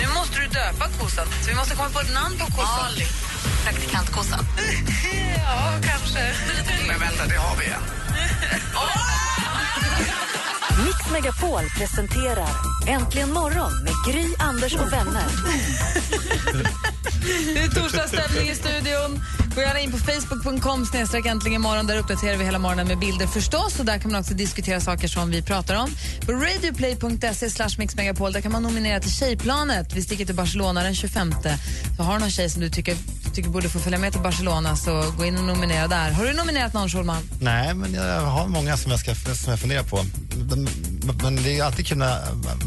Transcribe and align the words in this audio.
Nu 0.00 0.06
måste 0.14 0.40
du 0.40 0.46
döpa 0.46 0.88
kossan, 1.00 1.26
så 1.42 1.50
vi 1.50 1.56
måste 1.56 1.74
komma 1.74 1.88
på 1.88 2.00
ett 2.00 2.14
namn 2.14 2.38
på 2.38 2.46
kossan. 2.46 2.86
Ali. 2.86 3.06
Praktikantkossan. 3.64 4.44
ja, 5.36 5.72
kanske. 5.82 6.34
Men 6.88 7.00
vänta, 7.00 7.26
det 7.26 7.36
har 7.36 7.56
vi 7.56 7.66
en. 7.66 7.82
Mix 10.84 11.10
Megapol 11.12 11.62
presenterar 11.78 12.48
Äntligen 12.86 13.32
morgon 13.32 13.72
med 13.84 13.92
Gry, 14.06 14.34
Anders 14.38 14.74
och 14.74 14.92
vänner. 14.92 15.24
Det 17.54 17.60
är 17.60 17.68
torsdagsstämning 17.68 18.48
i 18.48 18.54
studion. 18.54 19.20
Gå 19.58 19.62
gärna 19.62 19.80
in 19.80 19.92
på 19.92 19.98
facebook.com 19.98 20.86
snedstreck 20.86 21.26
äntligen 21.26 21.60
imorgon. 21.60 21.86
Där 21.86 21.98
uppdaterar 21.98 22.36
vi 22.36 22.44
hela 22.44 22.58
morgonen 22.58 22.88
med 22.88 22.98
bilder 22.98 23.26
förstås. 23.26 23.78
Och 23.78 23.84
där 23.84 23.98
kan 23.98 24.12
man 24.12 24.20
också 24.20 24.34
diskutera 24.34 24.80
saker 24.80 25.08
som 25.08 25.30
vi 25.30 25.42
pratar 25.42 25.74
om. 25.74 25.90
På 26.26 26.32
radioplay.se 26.32 27.50
slash 27.50 27.70
mixmegapol 27.78 28.32
där 28.32 28.40
kan 28.40 28.52
man 28.52 28.62
nominera 28.62 29.00
till 29.00 29.12
Tjejplanet. 29.12 29.92
Vi 29.92 30.02
sticker 30.02 30.26
till 30.26 30.34
Barcelona 30.34 30.82
den 30.82 30.94
25. 30.94 31.34
Så 31.96 32.02
har 32.02 32.14
du 32.14 32.20
någon 32.20 32.30
tjej 32.30 32.50
som 32.50 32.60
du 32.60 32.70
tycker, 32.70 32.96
tycker 33.34 33.50
borde 33.50 33.68
få 33.68 33.78
följa 33.78 33.98
med 33.98 34.12
till 34.12 34.22
Barcelona 34.22 34.76
så 34.76 35.04
gå 35.18 35.24
in 35.24 35.38
och 35.38 35.44
nominera 35.44 35.88
där. 35.88 36.10
Har 36.10 36.24
du 36.24 36.32
nominerat 36.32 36.74
någon, 36.74 36.88
Schulman? 36.88 37.22
Nej, 37.40 37.74
men 37.74 37.94
jag 37.94 38.20
har 38.20 38.48
många 38.48 38.76
som 38.76 38.90
jag, 38.90 39.00
ska, 39.00 39.14
som 39.14 39.50
jag 39.50 39.60
funderar 39.60 39.82
på. 39.82 40.04
Men, 40.36 40.68
men 41.22 41.36
det 41.36 41.58
är 41.58 41.64
alltid 41.64 41.86
kul 41.86 41.98
när 41.98 42.20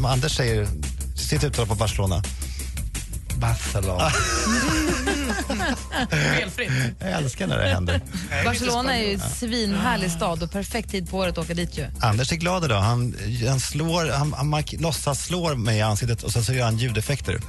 Anders 0.06 0.36
säger 0.36 0.68
sitt 1.16 1.44
uttal 1.44 1.66
på 1.66 1.74
Barcelona. 1.74 2.22
Barcelona. 3.42 4.10
Felfritt. 6.10 6.70
Jag 7.00 7.10
älskar 7.10 7.46
när 7.46 7.58
det 7.58 7.68
händer. 7.68 8.00
Barcelona 8.44 8.98
är 8.98 9.02
ju 9.02 9.14
en 9.14 9.20
svinhärlig 9.20 10.10
stad 10.10 10.42
och 10.42 10.50
perfekt 10.50 10.90
tid 10.90 11.10
på 11.10 11.18
året 11.18 11.38
att 11.38 11.44
åka 11.44 11.54
dit 11.54 11.78
ju. 11.78 11.86
Anders 12.00 12.32
är 12.32 12.36
glad 12.36 12.64
idag. 12.64 12.80
Han, 12.80 13.14
han, 13.48 13.60
slår, 13.60 14.12
han, 14.12 14.32
han 14.32 14.48
mark, 14.48 14.74
låtsas 14.78 15.24
slår 15.24 15.54
mig 15.54 15.78
i 15.78 15.82
ansiktet 15.82 16.22
och 16.22 16.32
sen 16.32 16.44
så 16.44 16.52
gör 16.52 16.64
han 16.64 16.76
ljudeffekter. 16.76 17.40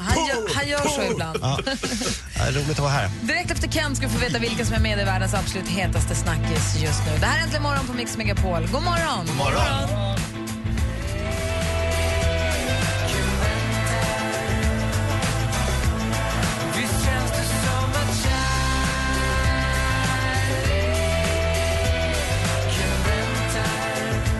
Han 0.00 0.26
gör, 0.26 0.54
han 0.54 0.68
gör 0.68 0.88
så 0.88 1.02
ibland. 1.12 1.38
Ja. 1.42 1.58
Det 1.64 2.40
är 2.40 2.52
roligt 2.52 2.70
att 2.70 2.78
vara 2.78 2.90
här. 2.90 3.10
Direkt 3.22 3.50
efter 3.50 3.68
Kent 3.68 3.96
ska 3.96 4.06
vi 4.06 4.12
få 4.12 4.18
veta 4.20 4.38
vilka 4.38 4.64
som 4.64 4.74
är 4.74 4.80
med 4.80 5.00
i 5.00 5.04
världens 5.04 5.34
absolut 5.34 5.68
hetaste 5.68 6.14
snackis 6.14 6.76
just 6.82 7.00
nu. 7.06 7.18
Det 7.20 7.26
här 7.26 7.38
är 7.38 7.42
Äntligen 7.42 7.62
morgon 7.62 7.86
på 7.86 7.92
Mix 7.92 8.16
Megapol. 8.16 8.68
God 8.72 8.82
morgon! 8.82 9.26
God 9.26 9.36
morgon. 9.36 10.15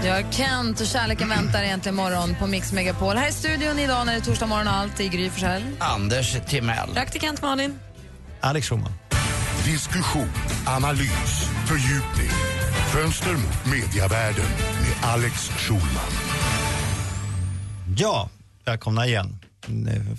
Ja, 0.06 0.22
Kent 0.30 0.80
och 0.80 0.86
kärleken 0.86 1.28
väntar 1.28 1.62
egentligen 1.62 1.96
morgon 1.96 2.34
på 2.34 2.46
Mix 2.46 2.72
Megapol. 2.72 3.16
Här 3.16 3.28
i 3.28 3.32
studion 3.32 3.78
idag 3.78 4.06
när 4.06 4.12
det 4.12 4.18
är 4.18 4.22
torsdag 4.22 4.46
morgon 4.46 4.68
och 4.68 4.72
allt 4.72 5.00
i 5.00 5.08
Gry 5.08 5.30
Forssell. 5.30 5.62
Anders 5.78 6.36
Timell. 6.48 6.90
Praktikant 6.94 7.42
Malin. 7.42 7.78
Alex 8.40 8.68
Schulman. 8.68 8.92
Diskussion, 9.64 10.30
analys, 10.66 11.50
fördjupning. 11.66 12.30
Fönster 12.92 13.32
mot 13.32 13.66
mediavärlden 13.72 14.44
med 14.58 15.10
Alex 15.10 15.48
Schulman. 15.48 16.12
Ja, 17.96 18.28
välkomna 18.64 19.06
igen. 19.06 19.38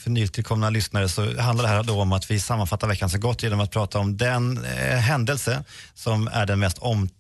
För 0.04 0.10
nytillkomna 0.10 0.70
lyssnare 0.70 1.10
så 1.10 1.42
handlar 1.42 1.64
det 1.64 1.70
här 1.70 1.84
då 1.84 2.02
om 2.02 2.12
att 2.12 2.32
vi 2.32 2.40
sammanfattar 2.40 2.88
veckan 2.88 3.10
så 3.10 3.18
gott 3.18 3.44
genom 3.44 3.60
att 3.60 3.72
prata 3.72 4.00
om 4.00 4.18
den 4.18 4.66
eh, 4.66 4.98
händelse 4.98 5.64
som 5.94 6.28
är 6.28 6.46
den 6.46 6.60
mest 6.60 6.78
omtalade 6.78 7.18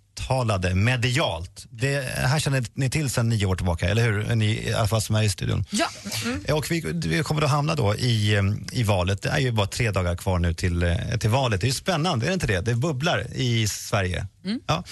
medialt. 0.73 1.65
Det 1.69 2.01
här 2.15 2.39
känner 2.39 2.63
ni 2.73 2.89
till 2.89 3.09
sedan 3.09 3.29
nio 3.29 3.45
år 3.45 3.55
tillbaka, 3.55 3.89
eller 3.89 4.03
hur? 4.03 4.35
Ni 4.35 4.45
i 4.45 4.73
alla 4.73 4.87
fall 4.87 5.01
som 5.01 5.15
är 5.15 5.23
i 5.23 5.29
studion. 5.29 5.65
Ja. 5.69 5.87
Och 6.53 6.71
vi, 6.71 6.91
vi 7.05 7.23
kommer 7.23 7.41
då 7.41 7.47
hamna 7.47 7.75
då 7.75 7.95
i, 7.95 8.41
i 8.71 8.83
valet. 8.83 9.21
Det 9.21 9.29
är 9.29 9.39
ju 9.39 9.51
bara 9.51 9.67
tre 9.67 9.91
dagar 9.91 10.15
kvar 10.15 10.39
nu 10.39 10.53
till, 10.53 10.83
eh, 10.83 10.95
till 11.19 11.29
valet. 11.29 11.61
Det 11.61 11.65
är 11.65 11.69
ju 11.69 11.73
spännande, 11.73 12.25
är 12.25 12.27
det 12.27 12.33
inte 12.33 12.47
det? 12.47 12.61
Det 12.61 12.75
bubblar 12.75 13.27
i 13.35 13.67
Sverige. 13.67 14.27
Ja. 14.67 14.83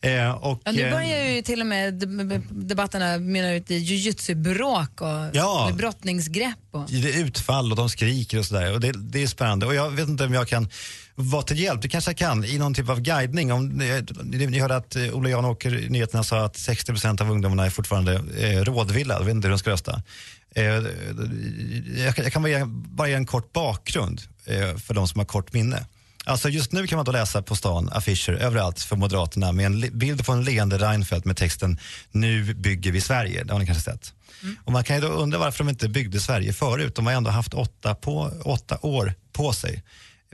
Eh, 0.00 0.30
och, 0.30 0.60
Ja, 0.64 0.72
nu 0.72 0.80
eh, 0.82 0.92
börjar 0.94 1.24
ju 1.30 1.42
till 1.42 1.60
och 1.60 1.66
med 1.66 1.94
deb- 1.94 2.46
debatterna 2.50 3.18
mynna 3.18 3.52
ut 3.54 3.70
i 3.70 3.74
jujutsu-bråk 3.76 5.00
och 5.00 5.08
Ja. 5.32 5.70
brottningsgrepp. 5.74 6.58
Och. 6.70 6.86
det 6.90 7.14
är 7.14 7.24
utfall 7.24 7.70
och 7.70 7.76
de 7.76 7.88
skriker 7.90 8.38
och 8.38 8.44
sådär. 8.46 8.72
Och 8.72 8.80
det, 8.80 8.92
det 8.92 9.22
är 9.22 9.26
spännande. 9.26 9.66
Och 9.66 9.74
jag 9.74 9.90
vet 9.90 10.08
inte 10.08 10.24
om 10.24 10.34
jag 10.34 10.48
kan 10.48 10.68
vara 11.14 11.42
till 11.42 11.58
hjälp. 11.58 11.82
Det 11.82 11.88
kanske 11.88 12.10
jag 12.10 12.18
kan 12.18 12.44
i 12.44 12.58
någon 12.58 12.74
typ 12.74 12.88
av 12.88 13.00
guidning. 13.00 13.52
Om, 13.52 13.68
ni, 13.68 14.46
ni 14.46 14.58
hörde 14.60 14.76
att 14.76 14.96
eh, 14.96 15.02
Ola 15.14 15.28
Janåker 15.30 15.74
i 15.78 15.88
nyheterna 15.88 16.24
sa 16.24 16.44
att 16.44 16.56
60% 16.56 17.22
av 17.22 17.30
ungdomarna 17.30 17.66
är 17.66 17.70
fortfarande 17.70 18.14
eh, 18.38 18.64
rådvilla. 18.64 19.14
Jag 19.14 19.24
vet 19.24 19.34
inte 19.34 19.48
hur 19.48 19.52
de 19.52 19.58
ska 19.58 19.70
rösta. 19.70 20.02
Eh, 20.54 20.64
jag, 21.96 22.14
kan- 22.16 22.24
jag 22.24 22.32
kan 22.32 22.42
bara 22.42 22.48
ge, 22.48 22.64
bara 22.66 23.08
ge 23.08 23.14
en 23.14 23.26
kort 23.26 23.52
bakgrund 23.52 24.22
eh, 24.46 24.76
för 24.76 24.94
de 24.94 25.08
som 25.08 25.18
har 25.18 25.26
kort 25.26 25.52
minne. 25.52 25.86
Alltså 26.24 26.48
just 26.48 26.72
nu 26.72 26.86
kan 26.86 26.96
man 26.96 27.04
då 27.04 27.12
läsa 27.12 27.42
på 27.42 27.56
stan 27.56 27.88
affischer 27.92 28.32
överallt 28.32 28.80
för 28.82 28.96
Moderaterna 28.96 29.52
med 29.52 29.66
en 29.66 29.98
bild 29.98 30.26
på 30.26 30.32
en 30.32 30.44
leende 30.44 30.78
Reinfeldt 30.78 31.24
med 31.24 31.36
texten 31.36 31.78
Nu 32.10 32.54
bygger 32.54 32.92
vi 32.92 33.00
Sverige. 33.00 33.44
Det 33.44 33.52
har 33.52 33.60
ni 33.60 33.66
kanske 33.66 33.84
sett. 33.84 34.12
Och 34.64 34.72
man 34.72 34.84
kan 34.84 34.96
ju 34.96 35.02
då 35.02 35.08
undra 35.08 35.38
varför 35.38 35.64
de 35.64 35.70
inte 35.70 35.88
byggde 35.88 36.20
Sverige 36.20 36.52
förut. 36.52 36.94
De 36.94 37.06
har 37.06 37.12
ändå 37.12 37.30
haft 37.30 37.54
åtta, 37.54 37.94
på, 37.94 38.32
åtta 38.44 38.78
år 38.82 39.14
på 39.32 39.52
sig. 39.52 39.82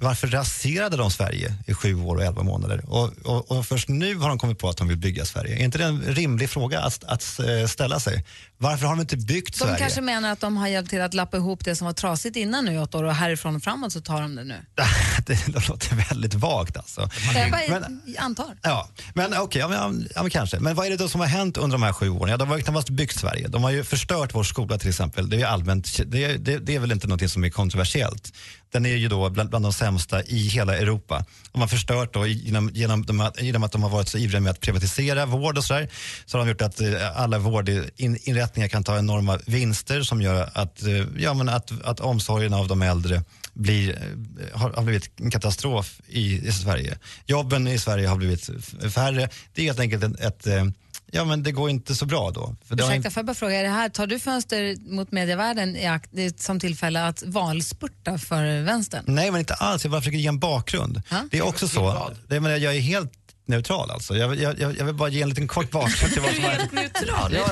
Varför 0.00 0.28
raserade 0.28 0.96
de 0.96 1.10
Sverige 1.10 1.54
i 1.66 1.74
sju 1.74 1.94
år 1.94 2.16
och 2.16 2.22
elva 2.22 2.42
månader? 2.42 2.84
Och, 2.88 3.12
och, 3.24 3.50
och 3.50 3.66
först 3.66 3.88
nu 3.88 4.16
har 4.16 4.28
de 4.28 4.38
kommit 4.38 4.58
på 4.58 4.68
att 4.68 4.76
de 4.76 4.88
vill 4.88 4.96
bygga 4.96 5.24
Sverige. 5.24 5.56
Är 5.56 5.64
inte 5.64 5.78
det 5.78 5.84
en 5.84 6.02
rimlig 6.02 6.50
fråga 6.50 6.80
att, 6.80 7.04
att 7.04 7.40
eh, 7.40 7.66
ställa 7.66 8.00
sig? 8.00 8.24
Varför 8.60 8.86
har 8.86 8.94
de 8.96 9.00
inte 9.00 9.16
byggt 9.16 9.52
De 9.52 9.58
Sverige? 9.58 9.78
kanske 9.78 10.00
menar 10.00 10.32
att 10.32 10.40
de 10.40 10.56
har 10.56 10.68
hjälpt 10.68 10.90
till 10.90 11.00
att 11.00 11.14
lappa 11.14 11.36
ihop 11.36 11.64
det 11.64 11.76
som 11.76 11.84
var 11.84 11.92
trasigt 11.92 12.36
innan 12.36 12.64
nu 12.64 12.78
åtta 12.78 12.98
år 12.98 13.04
och 13.04 13.14
härifrån 13.14 13.56
och 13.56 13.62
framåt 13.62 13.92
så 13.92 14.00
tar 14.00 14.20
de 14.22 14.34
det 14.36 14.44
nu. 14.44 14.56
det 15.26 15.68
låter 15.68 15.96
väldigt 16.08 16.34
vagt 16.34 16.76
alltså. 16.76 17.10
Jag 17.34 17.50
bara 17.50 17.60
Men- 17.80 18.02
antar. 18.18 18.56
Ja, 18.62 18.88
men 19.14 19.38
okej, 19.38 19.60
ja, 19.60 19.68
men, 19.68 20.08
ja, 20.14 20.22
men 20.22 20.30
kanske. 20.30 20.60
Men 20.60 20.74
vad 20.74 20.86
är 20.86 20.90
det 20.90 20.96
då 20.96 21.08
som 21.08 21.20
har 21.20 21.28
hänt 21.28 21.56
under 21.56 21.74
de 21.78 21.82
här 21.82 21.92
sju 21.92 22.08
åren? 22.10 22.30
Ja, 22.30 22.36
de 22.36 22.48
har 22.48 22.58
knappast 22.60 22.90
byggt 22.90 23.18
Sverige. 23.18 23.48
De 23.48 23.62
har 23.62 23.70
ju 23.70 23.84
förstört 23.84 24.34
vår 24.34 24.44
skola 24.44 24.78
till 24.78 24.88
exempel. 24.88 25.30
Det 25.30 25.36
är, 25.36 25.38
ju 25.38 25.44
allmänt, 25.44 26.00
det, 26.06 26.36
det, 26.36 26.58
det 26.58 26.74
är 26.74 26.78
väl 26.80 26.92
inte 26.92 27.06
något 27.06 27.30
som 27.30 27.44
är 27.44 27.50
kontroversiellt. 27.50 28.32
Den 28.72 28.86
är 28.86 28.96
ju 28.96 29.08
då 29.08 29.30
bland, 29.30 29.50
bland 29.50 29.64
de 29.64 29.72
sämsta 29.72 30.22
i 30.22 30.48
hela 30.48 30.76
Europa. 30.76 31.24
De 31.52 31.60
har 31.60 31.68
förstört 31.68 32.14
då 32.14 32.26
genom, 32.26 32.70
genom, 32.74 33.06
de, 33.06 33.30
genom 33.38 33.62
att 33.62 33.72
de 33.72 33.82
har 33.82 33.90
varit 33.90 34.08
så 34.08 34.18
ivriga 34.18 34.40
med 34.40 34.50
att 34.50 34.60
privatisera 34.60 35.26
vård 35.26 35.58
och 35.58 35.64
sådär. 35.64 35.88
Så 36.26 36.38
har 36.38 36.44
de 36.44 36.50
gjort 36.50 36.62
att 36.62 36.80
eh, 36.80 37.20
alla 37.20 37.38
vårdinrättningar 37.38 38.47
kan 38.54 38.84
ta 38.84 38.98
enorma 38.98 39.38
vinster 39.46 40.02
som 40.02 40.22
gör 40.22 40.50
att, 40.54 40.82
eh, 40.82 41.06
ja, 41.18 41.34
men 41.34 41.48
att, 41.48 41.72
att 41.84 42.00
omsorgen 42.00 42.54
av 42.54 42.68
de 42.68 42.82
äldre 42.82 43.22
blir, 43.52 43.90
eh, 43.90 44.58
har, 44.58 44.70
har 44.70 44.82
blivit 44.82 45.20
en 45.20 45.30
katastrof 45.30 46.00
i, 46.08 46.48
i 46.48 46.52
Sverige. 46.52 46.98
Jobben 47.26 47.68
i 47.68 47.78
Sverige 47.78 48.08
har 48.08 48.16
blivit 48.16 48.50
färre. 48.94 49.28
Det 49.54 49.62
är 49.62 49.66
helt 49.66 49.80
enkelt 49.80 50.04
ett, 50.04 50.20
ett 50.20 50.46
eh, 50.46 50.64
ja 51.10 51.24
men 51.24 51.42
det 51.42 51.52
går 51.52 51.70
inte 51.70 51.94
så 51.94 52.06
bra 52.06 52.30
då. 52.30 52.56
För 52.64 52.74
Ursäkta, 52.74 52.94
inte, 52.94 53.10
får 53.10 53.20
jag 53.20 53.26
bara 53.26 53.34
fråga, 53.34 53.54
är 53.56 53.62
det 53.62 53.68
här, 53.68 53.88
tar 53.88 54.06
du 54.06 54.18
fönster 54.18 54.76
mot 54.94 55.12
medievärlden 55.12 55.76
i 55.76 55.86
akt, 55.86 56.10
som 56.36 56.60
tillfälle 56.60 57.06
att 57.06 57.22
valspurta 57.26 58.18
för 58.18 58.62
vänstern? 58.62 59.04
nej 59.06 59.30
men 59.30 59.40
inte 59.40 59.54
alls, 59.54 59.84
jag 59.84 59.90
bara 59.90 60.00
försöker 60.00 60.18
ge 60.18 60.26
en 60.26 60.38
bakgrund. 60.38 61.02
Ja. 61.10 61.24
Det 61.30 61.38
är 61.38 61.46
också 61.46 61.68
så, 61.68 62.10
det, 62.28 62.40
menar, 62.40 62.56
jag 62.56 62.76
är 62.76 62.80
helt 62.80 63.12
neutral 63.48 63.90
alltså. 63.90 64.16
Jag, 64.16 64.36
jag, 64.36 64.60
jag 64.60 64.84
vill 64.84 64.94
bara 64.94 65.08
ge 65.08 65.22
en 65.22 65.28
liten 65.28 65.48
kort 65.48 65.70
bakgrund 65.70 66.12
till 66.12 66.22
vad 66.22 66.34
som 66.34 66.44
har 66.44 66.50
hänt. 66.50 66.72
neutral. 66.72 67.32
Ja. 67.34 67.48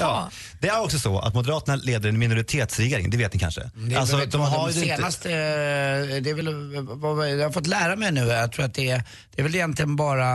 Jaha. 0.00 0.30
Det 0.60 0.68
är 0.68 0.80
också 0.82 0.98
så 0.98 1.18
att 1.18 1.34
Moderaterna 1.34 1.76
leder 1.76 2.08
en 2.08 2.18
minoritetsregering, 2.18 3.10
det 3.10 3.16
vet 3.16 3.32
ni 3.34 3.40
kanske? 3.40 3.70
Det 3.74 3.94
är 3.94 3.98
alltså, 4.00 4.16
de 4.26 4.40
har 4.40 4.68
de 4.68 4.74
inte- 4.78 4.96
senaste, 4.96 5.30
eh, 5.30 5.36
det 6.22 6.30
är 6.30 6.34
väl, 6.34 6.48
vad- 6.86 7.16
vad 7.16 7.30
jag 7.30 7.44
har 7.46 7.52
fått 7.52 7.66
lära 7.66 7.96
mig 7.96 8.12
nu, 8.12 8.20
jag 8.20 8.52
tror 8.52 8.64
att 8.64 8.74
det 8.74 8.90
är, 8.90 9.02
det 9.34 9.42
är 9.42 9.42
väl 9.42 9.54
egentligen 9.54 9.96
bara 9.96 10.26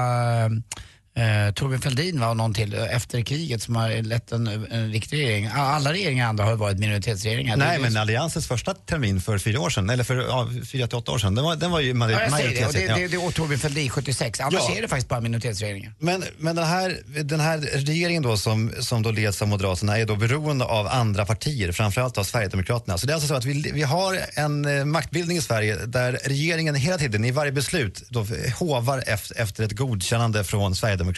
eh, 1.20 1.54
Torbjörn 1.54 1.82
Fälldin 1.82 2.20
va, 2.20 2.30
och 2.30 2.38
någon 2.38 2.54
till 2.54 2.74
efter 2.74 3.22
kriget 3.22 3.62
som 3.62 3.76
har 3.76 4.02
lett 4.02 4.32
en, 4.32 4.48
en 4.48 4.92
riktig 4.92 5.18
regering. 5.18 5.50
Alla 5.56 5.94
regeringar 5.94 6.28
andra 6.30 6.44
har 6.44 6.52
ju 6.52 6.58
varit 6.58 6.78
minoritetsregeringar. 6.80 7.58
Nej, 7.58 7.78
det 7.78 7.82
men 7.84 7.92
som- 7.92 8.02
Alliansens 8.02 8.48
första 8.48 8.74
termin 8.74 9.22
för 9.22 9.38
fyra 9.38 9.60
år 9.60 9.70
sedan, 9.70 9.90
eller 9.90 10.04
för 10.04 10.16
ja, 10.16 10.48
fyra 10.72 10.88
till 10.88 10.98
åtta 10.98 11.12
år 11.12 11.18
sedan, 11.18 11.36
den 11.36 11.46
var, 11.46 11.56
den 11.56 11.72
var 11.72 11.80
ju 11.80 11.94
major- 11.94 12.12
Ja, 12.12 12.22
jag 12.22 12.32
säger 12.32 12.44
det. 12.50 12.50
Och 12.50 12.74
det, 12.74 12.80
majoritetsregering. 12.80 13.12
det, 13.12 13.18
det 13.18 13.26
är 13.28 13.32
Torbjön 13.32 13.60
Fälldin 13.60 13.90
76. 13.90 14.40
Annars 14.40 14.54
Ja. 14.70 14.76
är 14.78 14.82
det 14.82 14.88
faktiskt 14.88 15.10
bara 15.10 15.22
minoritetsregeringar. 15.22 15.94
Men, 16.00 16.24
men 16.38 16.56
den, 16.56 16.66
här, 16.68 16.98
den 17.24 17.40
här 17.40 17.58
regeringen 17.58 18.24
då 18.24 18.38
som, 18.38 18.72
som 18.80 19.04
då 19.04 19.12
leds 19.12 19.42
av 19.42 19.48
Moderaterna 19.48 19.98
är 20.00 20.06
då 20.06 20.16
beroende 20.16 20.66
av 20.66 20.88
andra 20.88 21.26
partier, 21.26 21.72
framförallt 21.72 22.18
av 22.18 22.24
Sverigedemokraterna. 22.24 22.98
Så 22.98 23.06
det 23.08 23.12
är 23.14 23.16
alltså 23.16 23.28
så 23.28 23.34
att 23.36 23.46
vi, 23.46 23.72
vi 23.74 23.84
har 23.84 24.20
en 24.34 24.66
eh, 24.80 24.86
maktbildning 24.86 25.38
i 25.38 25.42
Sverige 25.42 25.76
där 25.86 26.20
regeringen 26.26 26.76
hela 26.76 26.98
tiden 26.98 27.26
i 27.26 27.32
varje 27.32 27.52
beslut 27.52 28.04
då 28.10 28.26
hovar 28.60 29.04
efter, 29.08 29.42
efter 29.42 29.64
ett 29.64 29.72
godkännande 29.72 30.44
från 30.44 30.76
Sverigedemokraterna. 30.76 31.09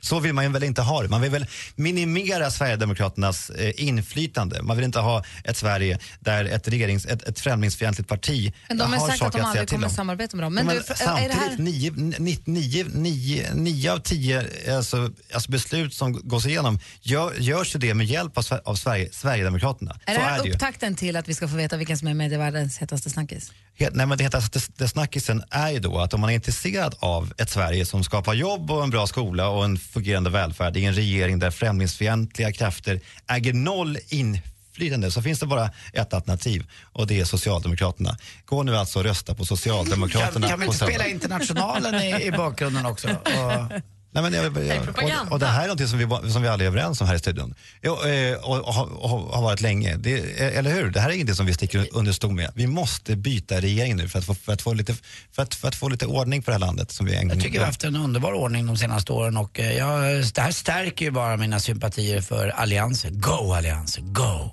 Så 0.00 0.20
vill 0.20 0.32
man 0.32 0.44
ju 0.44 0.50
väl 0.50 0.64
inte 0.64 0.82
ha 0.82 1.02
det. 1.02 1.08
Man 1.08 1.20
vill 1.20 1.30
väl 1.30 1.46
minimera 1.74 2.50
Sverigedemokraternas 2.50 3.50
eh, 3.50 3.72
inflytande. 3.76 4.62
Man 4.62 4.76
vill 4.76 4.84
inte 4.84 5.00
ha 5.00 5.24
ett 5.44 5.56
Sverige 5.56 5.98
där 6.20 6.44
ett, 6.44 6.68
regerings, 6.68 7.06
ett, 7.06 7.22
ett 7.22 7.40
främlingsfientligt 7.40 8.08
parti 8.08 8.52
Men 8.68 8.78
de 8.78 8.92
har 8.92 8.98
sagt 8.98 9.12
att 9.12 9.18
saker 9.18 9.38
de 9.38 9.44
att 9.44 9.52
säga 9.52 9.60
aldrig 9.60 9.68
kommer 9.68 9.86
om. 9.86 9.92
samarbeta 9.92 10.36
med 10.36 10.44
dem. 10.44 10.54
Men, 10.54 10.66
Men, 10.66 10.74
du, 10.76 10.80
är 10.80 10.84
det 10.88 10.94
samtidigt, 10.96 11.34
här... 11.34 11.56
nio, 11.58 11.90
nio, 12.18 12.38
nio, 12.44 12.84
nio, 12.84 13.54
nio 13.54 13.92
av 13.92 13.98
tio 13.98 14.46
alltså, 14.76 15.10
alltså 15.34 15.50
beslut 15.50 15.94
som 15.94 16.12
gås 16.12 16.46
igenom 16.46 16.78
gör, 17.00 17.32
görs 17.38 17.74
ju 17.74 17.78
det 17.78 17.94
med 17.94 18.06
hjälp 18.06 18.38
av, 18.38 18.44
av 18.64 18.74
Sverige, 18.74 19.08
Sverigedemokraterna. 19.12 19.96
Är 20.06 20.14
Så 20.14 20.20
det 20.20 20.26
här 20.26 20.38
är 20.38 20.42
det 20.42 20.48
ju. 20.48 20.54
upptakten 20.54 20.94
till 20.94 21.16
att 21.16 21.28
vi 21.28 21.34
ska 21.34 21.48
få 21.48 21.56
veta 21.56 21.76
vilken 21.76 21.98
som 21.98 22.08
är 22.08 22.14
medievärldens 22.14 22.78
hetaste 22.78 23.10
snackis? 23.10 23.52
Nej, 23.78 24.06
men 24.06 24.18
det, 24.18 24.28
det, 24.28 24.68
det 24.76 24.88
snackisen 24.88 25.42
är 25.50 25.70
ju 25.70 25.78
då 25.78 25.98
att 25.98 26.14
om 26.14 26.20
man 26.20 26.30
är 26.30 26.34
intresserad 26.34 26.94
av 26.98 27.32
ett 27.38 27.50
Sverige 27.50 27.86
som 27.86 28.04
skapar 28.04 28.34
jobb 28.34 28.70
och 28.70 28.84
en 28.84 28.90
bra 28.90 29.06
skola 29.06 29.25
och 29.26 29.64
en 29.64 29.78
fungerande 29.78 30.30
välfärd 30.30 30.76
i 30.76 30.84
en 30.84 30.94
regering 30.94 31.38
där 31.38 31.50
främlingsfientliga 31.50 32.52
krafter 32.52 33.00
äger 33.28 33.52
noll 33.52 33.98
inflytande 34.08 35.10
så 35.10 35.22
finns 35.22 35.40
det 35.40 35.46
bara 35.46 35.70
ett 35.92 36.14
alternativ 36.14 36.66
och 36.82 37.06
det 37.06 37.20
är 37.20 37.24
Socialdemokraterna. 37.24 38.16
Gå 38.44 38.62
nu 38.62 38.76
alltså 38.76 38.98
och 38.98 39.04
rösta 39.04 39.34
på 39.34 39.44
Socialdemokraterna. 39.44 40.48
kan 40.48 40.60
vi 40.60 40.66
inte 40.66 40.78
spela 40.78 41.06
Internationalen 41.06 41.94
i, 41.94 42.26
i 42.26 42.32
bakgrunden 42.32 42.86
också? 42.86 43.08
Och, 43.08 43.82
Nej, 44.10 44.22
men 44.22 44.32
jag, 44.32 44.44
jag, 44.66 44.84
propaganda. 44.84 45.22
och, 45.22 45.32
och 45.32 45.38
det 45.38 45.46
här 45.46 45.64
är 45.64 45.68
något 45.68 45.88
som 45.88 45.98
vi, 45.98 46.32
som 46.32 46.42
vi 46.42 46.48
alla 46.48 46.62
är 46.64 46.66
överens 46.68 47.00
om 47.00 47.06
här 47.06 47.14
i 47.14 47.18
studion. 47.18 47.54
Jo, 47.82 48.02
eh, 48.04 48.36
och, 48.36 48.58
och, 48.68 48.74
har- 48.74 49.02
och, 49.04 49.10
har 49.10 49.42
varit 49.42 49.60
länge. 49.60 49.96
Det, 49.96 50.40
eh, 50.40 50.58
eller 50.58 50.70
hur? 50.70 50.90
Det 50.90 51.00
här 51.00 51.10
är 51.10 51.14
inget 51.14 51.36
som 51.36 51.46
vi 51.46 51.54
sticker 51.54 51.88
under 51.92 52.12
stol 52.12 52.32
med. 52.32 52.50
Vi 52.54 52.66
måste 52.66 53.16
byta 53.16 53.60
regering 53.60 53.96
nu 53.96 54.08
för 54.08 54.18
att, 54.18 54.24
få, 54.24 54.34
för, 54.34 54.52
att 54.52 54.62
få 54.62 54.72
lite, 54.74 54.94
för, 55.32 55.42
att, 55.42 55.54
för 55.54 55.68
att 55.68 55.74
få 55.74 55.88
lite 55.88 56.06
ordning 56.06 56.42
på 56.42 56.50
det 56.50 56.54
här 56.54 56.58
landet. 56.60 56.90
Som 56.90 57.06
vi 57.06 57.14
en 57.14 57.28
gång 57.28 57.36
jag 57.36 57.44
tycker 57.44 57.52
vi 57.52 57.58
har 57.58 57.66
haft 57.66 57.84
en 57.84 57.96
underbar 57.96 58.32
ordning 58.32 58.66
de 58.66 58.76
senaste 58.76 59.12
åren 59.12 59.36
och 59.36 59.60
eh, 59.60 59.72
jag, 59.76 60.24
det 60.34 60.40
här 60.40 60.50
stärker 60.52 61.04
ju 61.04 61.10
bara 61.10 61.36
mina 61.36 61.60
sympatier 61.60 62.20
för 62.20 62.48
alliansen. 62.48 63.20
Go 63.20 63.52
alliansen, 63.52 64.12
go! 64.12 64.50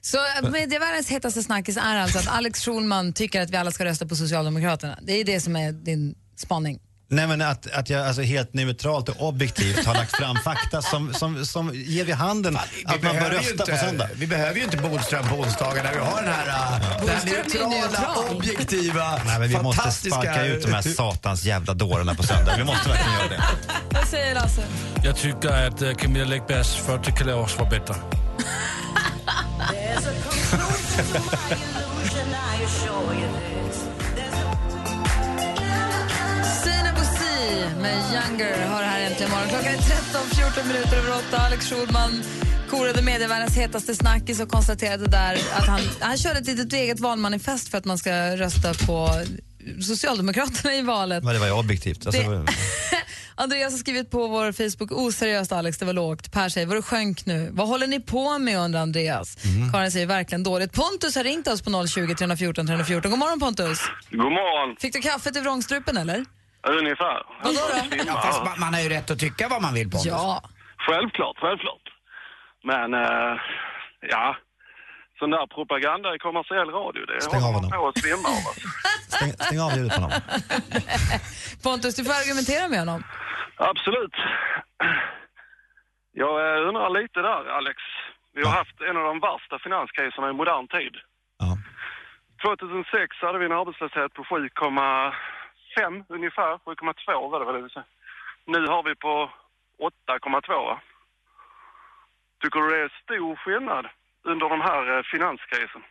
Så 0.00 0.16
eh, 0.16 0.50
medievärldens 0.50 1.08
hetaste 1.10 1.42
snackis 1.42 1.76
är 1.76 1.96
alltså 1.96 2.18
att 2.18 2.28
Alex 2.28 2.64
Schulman 2.64 3.12
tycker 3.12 3.40
att 3.40 3.50
vi 3.50 3.56
alla 3.56 3.70
ska 3.72 3.84
rösta 3.84 4.06
på 4.06 4.16
Socialdemokraterna. 4.16 4.98
Det 5.02 5.12
är 5.12 5.24
det 5.24 5.40
som 5.40 5.56
är 5.56 5.72
din 5.72 6.14
spaning. 6.36 6.78
Nej, 7.08 7.26
men 7.26 7.42
att, 7.42 7.72
att 7.72 7.90
jag 7.90 8.06
alltså 8.06 8.22
helt 8.22 8.54
neutralt 8.54 9.08
och 9.08 9.28
objektivt 9.28 9.86
har 9.86 9.94
lagt 9.94 10.16
fram 10.16 10.36
fakta 10.36 10.82
som, 10.82 11.14
som, 11.14 11.46
som 11.46 11.74
ger 11.74 12.04
vid 12.04 12.14
handen 12.14 12.58
att 12.84 13.02
man 13.02 13.16
bör 13.16 13.30
rösta 13.30 13.50
inte, 13.50 13.72
på 13.72 13.78
söndag. 13.78 14.08
Vi 14.14 14.26
behöver 14.26 14.58
ju 14.58 14.64
inte 14.64 14.76
Bodström 14.76 15.28
på 15.28 15.34
onsdagar 15.34 15.84
när 15.84 15.92
vi 15.92 15.98
har 15.98 16.22
den 16.22 16.32
här, 16.32 16.46
den 16.46 16.54
här 16.54 17.00
Bodström 17.00 17.32
är 17.32 17.36
ju 17.36 17.36
neutrala, 17.42 17.68
neutral. 17.68 18.36
objektiva, 18.36 19.20
Nej, 19.26 19.38
men 19.38 19.48
vi 19.48 19.62
måste 19.62 19.90
sparka 19.90 20.46
ut 20.46 20.62
de 20.62 20.72
här 20.72 20.82
satans 20.82 21.44
jävla 21.44 21.74
dårarna 21.74 22.14
på 22.14 22.22
söndag. 22.22 22.54
Vi 22.56 22.64
måste 22.64 22.88
verkligen 22.88 23.18
göra 23.18 23.28
det. 23.28 23.42
Vad 23.90 24.08
säger 24.08 24.34
Lasse? 24.34 24.62
Jag 25.04 25.16
tycker 25.16 25.48
att 25.48 25.82
uh, 25.82 25.94
Camilla 25.94 26.24
Läckbergs 26.24 26.74
40 26.74 27.58
var 27.58 27.70
bättre. 27.70 27.94
Bosi 37.46 37.80
med 37.80 37.96
Younger 38.12 38.66
har 38.66 38.80
det 38.82 38.86
här 38.88 39.00
äntligen 39.00 39.30
morgon. 39.30 39.48
Klockan 39.48 39.66
är 39.74 39.78
13-14 39.78 40.66
minuter 40.66 40.96
över 40.96 41.10
8. 41.28 41.38
Alex 41.38 41.68
Schulman 41.70 42.22
korade 42.70 43.02
medievärldens 43.02 43.56
hetaste 43.56 43.94
snackis 43.94 44.40
och 44.40 44.48
konstaterade 44.48 45.06
där 45.06 45.34
att 45.34 45.66
han, 45.66 45.80
han 46.00 46.16
körde 46.18 46.38
ett 46.38 46.46
litet 46.46 46.72
eget 46.72 47.00
valmanifest 47.00 47.68
för 47.68 47.78
att 47.78 47.84
man 47.84 47.98
ska 47.98 48.36
rösta 48.36 48.74
på 48.86 49.10
Socialdemokraterna 49.82 50.74
i 50.74 50.82
valet. 50.82 51.24
Men 51.24 51.34
det 51.34 51.40
var 51.40 51.46
ju 51.46 51.52
objektivt. 51.52 52.06
Alltså, 52.06 52.22
Det- 52.22 52.46
Andreas 53.34 53.72
har 53.72 53.78
skrivit 53.78 54.10
på 54.10 54.26
vår 54.28 54.52
Facebook, 54.52 54.92
oseriöst 54.92 55.52
Alex, 55.52 55.78
det 55.78 55.84
var 55.84 55.92
lågt. 55.92 56.32
Per 56.32 56.48
säger, 56.48 56.66
vad 56.66 56.76
det 56.76 56.82
sjönk 56.82 57.26
nu. 57.26 57.48
Vad 57.52 57.68
håller 57.68 57.86
ni 57.86 58.00
på 58.00 58.38
med 58.38 58.58
undrar 58.58 58.80
Andreas. 58.80 59.36
Karin 59.72 59.90
säger, 59.92 60.06
verkligen 60.06 60.42
dåligt. 60.42 60.72
Pontus 60.72 61.14
har 61.16 61.24
ringt 61.24 61.48
oss 61.48 61.62
på 61.62 61.86
020 61.86 62.14
314 62.14 62.66
314. 62.66 63.10
God 63.10 63.18
morgon 63.18 63.40
Pontus. 63.40 63.78
God 64.10 64.18
morgon. 64.18 64.76
Fick 64.80 64.92
du 64.92 65.00
kaffe 65.00 65.32
till 65.32 65.42
vrångstrupen 65.42 65.96
eller? 65.96 66.24
Ungefär. 66.70 67.22
Då? 67.42 67.50
Ja, 68.06 68.14
fast 68.24 68.44
man, 68.44 68.60
man 68.60 68.74
har 68.74 68.80
ju 68.80 68.88
rätt 68.88 69.10
att 69.10 69.18
tycka 69.18 69.48
vad 69.48 69.62
man 69.62 69.74
vill 69.74 69.90
på 69.90 69.98
Ja. 70.04 70.42
Självklart, 70.86 71.36
självklart. 71.38 71.86
Men, 72.64 72.94
eh, 72.94 73.34
ja. 74.00 74.36
Sån 75.18 75.30
där 75.30 75.46
propaganda 75.46 76.14
i 76.14 76.18
kommersiell 76.18 76.70
radio, 76.80 77.02
det 77.06 77.20
Stäng 77.20 77.42
av 77.42 77.46
håller 77.46 77.68
man 77.68 77.72
honom. 77.72 77.80
på 77.80 77.88
att 77.88 77.98
svimma 78.04 78.28
av. 78.36 78.42
Alltså. 78.48 78.68
stäng, 79.16 79.32
stäng 79.46 79.60
av 79.66 79.70
ljudet 79.76 79.94
på 79.96 80.00
honom. 80.02 80.20
Pontus, 81.64 81.94
du 81.98 82.02
får 82.04 82.14
argumentera 82.22 82.64
med 82.68 82.78
honom. 82.84 83.00
Absolut. 83.70 84.16
Jag 86.22 86.34
eh, 86.46 86.68
undrar 86.68 86.90
lite 87.00 87.18
där, 87.30 87.42
Alex. 87.58 87.78
Vi 88.34 88.40
har 88.46 88.52
haft 88.60 88.78
en 88.88 88.96
av 89.00 89.04
de 89.10 89.16
värsta 89.28 89.54
finanskriserna 89.66 90.26
i 90.30 90.32
modern 90.40 90.66
tid. 90.76 90.94
Ja. 91.42 91.50
2006 92.46 93.16
hade 93.26 93.38
vi 93.38 93.46
en 93.50 93.58
arbetslöshet 93.60 94.10
på 94.18 94.22
7,5 95.76 96.04
ungefär. 96.08 96.58
7,2 96.58 97.30
var 97.30 97.40
det 97.40 97.52
väl. 97.52 97.68
det. 97.74 97.84
Nu 98.44 98.66
har 98.66 98.82
vi 98.82 98.94
på 98.94 99.30
8,2 100.08 100.48
va? 100.48 100.80
Tycker 102.42 102.60
du 102.60 102.70
det 102.70 102.84
är 102.84 102.92
stor 103.02 103.36
skillnad 103.36 103.86
under 104.22 104.48
den 104.48 104.60
här 104.60 104.96
eh, 104.96 105.02
finanskrisen? 105.12 105.82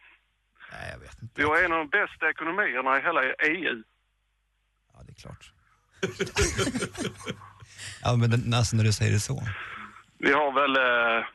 Nej, 0.72 0.92
jag 0.92 1.00
vet 1.00 1.22
inte. 1.22 1.42
Vi 1.42 1.44
har 1.44 1.64
en 1.64 1.72
av 1.74 1.78
de 1.78 1.88
bästa 1.88 2.30
ekonomierna 2.30 2.98
i 2.98 3.02
hela 3.02 3.24
EU. 3.24 3.84
Ja, 4.94 5.00
det 5.06 5.12
är 5.12 5.22
klart. 5.22 5.52
ja, 8.04 8.16
men 8.20 8.30
den, 8.30 8.54
alltså 8.54 8.76
när 8.76 8.84
du 8.84 8.94
säger 8.94 9.12
det 9.12 9.20
så. 9.20 9.42
Vi 10.18 10.32
har 10.32 10.52
väl 10.62 10.76
eh, 10.78 11.26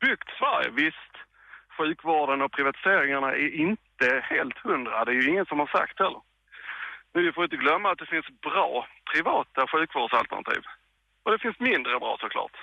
byggt 0.00 0.28
Sverige, 0.38 0.70
visst. 0.70 1.12
Sjukvården 1.78 2.42
och 2.42 2.52
privatiseringarna 2.52 3.32
är 3.32 3.54
inte 3.54 4.22
helt 4.30 4.58
hundra, 4.58 5.04
det 5.04 5.10
är 5.10 5.22
ju 5.22 5.28
ingen 5.28 5.46
som 5.46 5.58
har 5.58 5.66
sagt 5.66 5.98
heller. 5.98 6.20
Men 7.16 7.24
vi 7.24 7.32
får 7.32 7.44
inte 7.44 7.56
glömma 7.56 7.86
att 7.90 7.98
det 7.98 8.06
finns 8.14 8.28
bra 8.48 8.86
privata 9.12 9.60
sjukvårdsalternativ. 9.72 10.62
Och 11.22 11.30
det 11.32 11.38
finns 11.38 11.58
mindre 11.70 11.92
bra 12.04 12.12
såklart. 12.20 12.56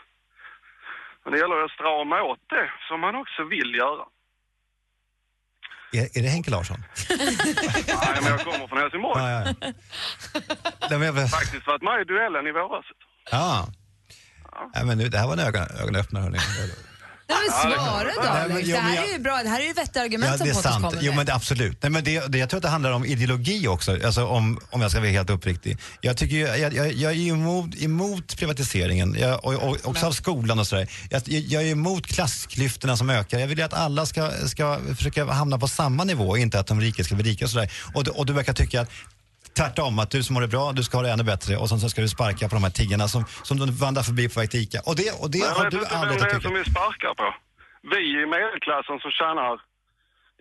Men 1.24 1.34
det 1.34 1.40
gäller 1.40 1.66
att 1.66 1.72
strama 1.72 2.22
åt 2.22 2.44
det, 2.50 2.68
som 2.88 2.98
man 3.06 3.16
också 3.16 3.42
vill 3.44 3.72
göra. 3.84 4.06
Är, 6.00 6.06
är 6.18 6.22
det 6.24 6.30
Henke 6.36 6.52
Larsson? 6.52 6.80
Nej, 7.10 8.20
men 8.22 8.30
jag 8.34 8.40
kommer 8.48 8.68
från 8.68 8.80
Helsingborg. 8.84 9.22
Ja, 9.24 9.30
ja, 9.31 9.42
ja. 9.62 9.72
Nej, 10.90 11.00
men 11.00 11.07
jag, 11.07 11.30
Faktiskt 11.30 11.68
varit 11.68 11.81
med 11.81 12.02
i 12.02 12.04
duellen 12.04 12.48
i 12.48 12.52
våras. 12.52 12.86
ja. 13.31 13.68
Ja, 14.74 14.83
men 14.86 14.98
nu, 14.98 15.04
det 15.10 15.18
här 15.18 15.28
var 15.28 15.33
en 15.33 15.45
ögon, 15.48 15.66
ögonöppnare. 15.81 16.24
Hörni. 16.24 16.38
Nej, 17.33 17.69
men 17.69 17.71
svara 17.85 18.04
då 18.16 18.21
Nej, 18.21 18.31
men- 18.47 18.52
Alex. 18.52 18.68
jo, 18.69 18.75
Det 18.75 18.81
men 18.81 18.92
här 18.92 18.95
jag- 18.95 19.07
är 19.09 19.13
ju 19.13 19.19
bra. 19.19 19.44
Det 19.44 19.49
här 19.49 19.59
är 19.59 19.66
ju 19.66 19.73
vettiga 19.73 20.04
argument 20.04 20.31
Ja, 20.31 20.37
som 20.37 20.45
det 20.47 20.52
är 20.52 20.54
Pontus 20.54 20.71
sant. 20.71 20.83
kommer 20.83 20.95
med. 20.95 21.04
Jo, 21.04 21.13
men 21.13 21.25
det, 21.25 21.33
absolut. 21.33 21.78
Nej, 21.83 21.90
men 21.92 22.04
det, 22.04 22.28
det, 22.28 22.37
jag 22.37 22.49
tror 22.49 22.57
att 22.57 22.61
det 22.63 22.69
handlar 22.69 22.92
om 22.92 23.06
ideologi 23.06 23.68
också, 23.68 24.06
alltså 24.06 24.25
om, 24.25 24.59
om 24.69 24.81
jag 24.81 24.92
ska 24.92 24.99
vara 24.99 25.09
helt 25.09 25.30
uppriktig. 25.30 25.78
Jag, 26.02 26.18
tycker 26.18 26.35
ju, 26.35 26.42
jag, 26.47 26.73
jag, 26.73 26.94
jag 26.94 27.11
är 27.11 27.16
ju 27.16 27.30
emot, 27.31 27.75
emot 27.81 28.37
privatiseringen, 28.37 29.16
jag, 29.19 29.45
och, 29.45 29.54
och, 29.54 29.78
också 29.83 30.06
av 30.06 30.11
skolan 30.11 30.59
och 30.59 30.68
sådär. 30.68 30.87
Jag, 31.09 31.21
jag 31.28 31.63
är 31.63 31.68
emot 31.71 32.07
klassklyftorna 32.07 32.97
som 32.97 33.09
ökar. 33.09 33.40
Jag 33.40 33.47
vill 33.47 33.57
ju 33.57 33.63
att 33.63 33.73
alla 33.73 34.06
ska, 34.06 34.31
ska 34.47 34.80
försöka 34.97 35.25
hamna 35.25 35.57
på 35.57 35.68
samma 35.68 36.04
nivå, 36.04 36.37
inte 36.37 36.59
att 36.59 36.68
de 36.68 36.81
rika 36.81 37.04
ska 37.04 37.16
bli 37.16 37.31
rika 37.31 37.45
och 37.45 37.52
sådär. 37.52 37.71
Och, 37.94 38.04
du- 38.04 38.11
och 38.11 38.25
du 38.25 38.33
verkar 38.33 38.54
tycka 38.54 38.81
att 38.81 38.90
Tvärtom, 39.57 40.00
att 40.00 40.12
du 40.12 40.24
som 40.24 40.36
har 40.36 40.42
det 40.42 40.48
bra, 40.56 40.72
du 40.72 40.83
ska 40.83 40.98
ha 40.98 41.04
det 41.04 41.12
ännu 41.12 41.24
bättre 41.24 41.57
och 41.62 41.68
sen 41.69 41.80
så 41.80 41.90
ska 41.90 42.02
du 42.02 42.10
sparka 42.18 42.50
på 42.50 42.56
de 42.56 42.64
här 42.68 42.76
tiggarna 42.80 43.07
som, 43.14 43.22
som 43.48 43.56
du 43.57 43.66
vandrar 43.86 44.04
förbi 44.10 44.30
på 44.30 44.40
väg 44.40 44.50
till 44.52 44.60
Ica. 44.64 44.80
Och 44.90 44.95
det, 45.00 45.07
och 45.22 45.30
det 45.31 45.38
Jag 45.38 45.48
har 45.56 45.64
vet 45.64 45.72
du 45.72 45.78
inte 45.80 45.90
vem 45.94 46.07
det 46.10 46.14
är 46.14 46.26
att 46.26 46.33
tycka. 46.33 46.48
som 46.48 46.54
vi 46.60 46.64
sparkar 46.74 47.14
på. 47.22 47.28
Vi 47.94 48.02
i 48.22 48.26
medelklassen 48.36 48.98
som 49.04 49.12
tjänar, 49.19 49.54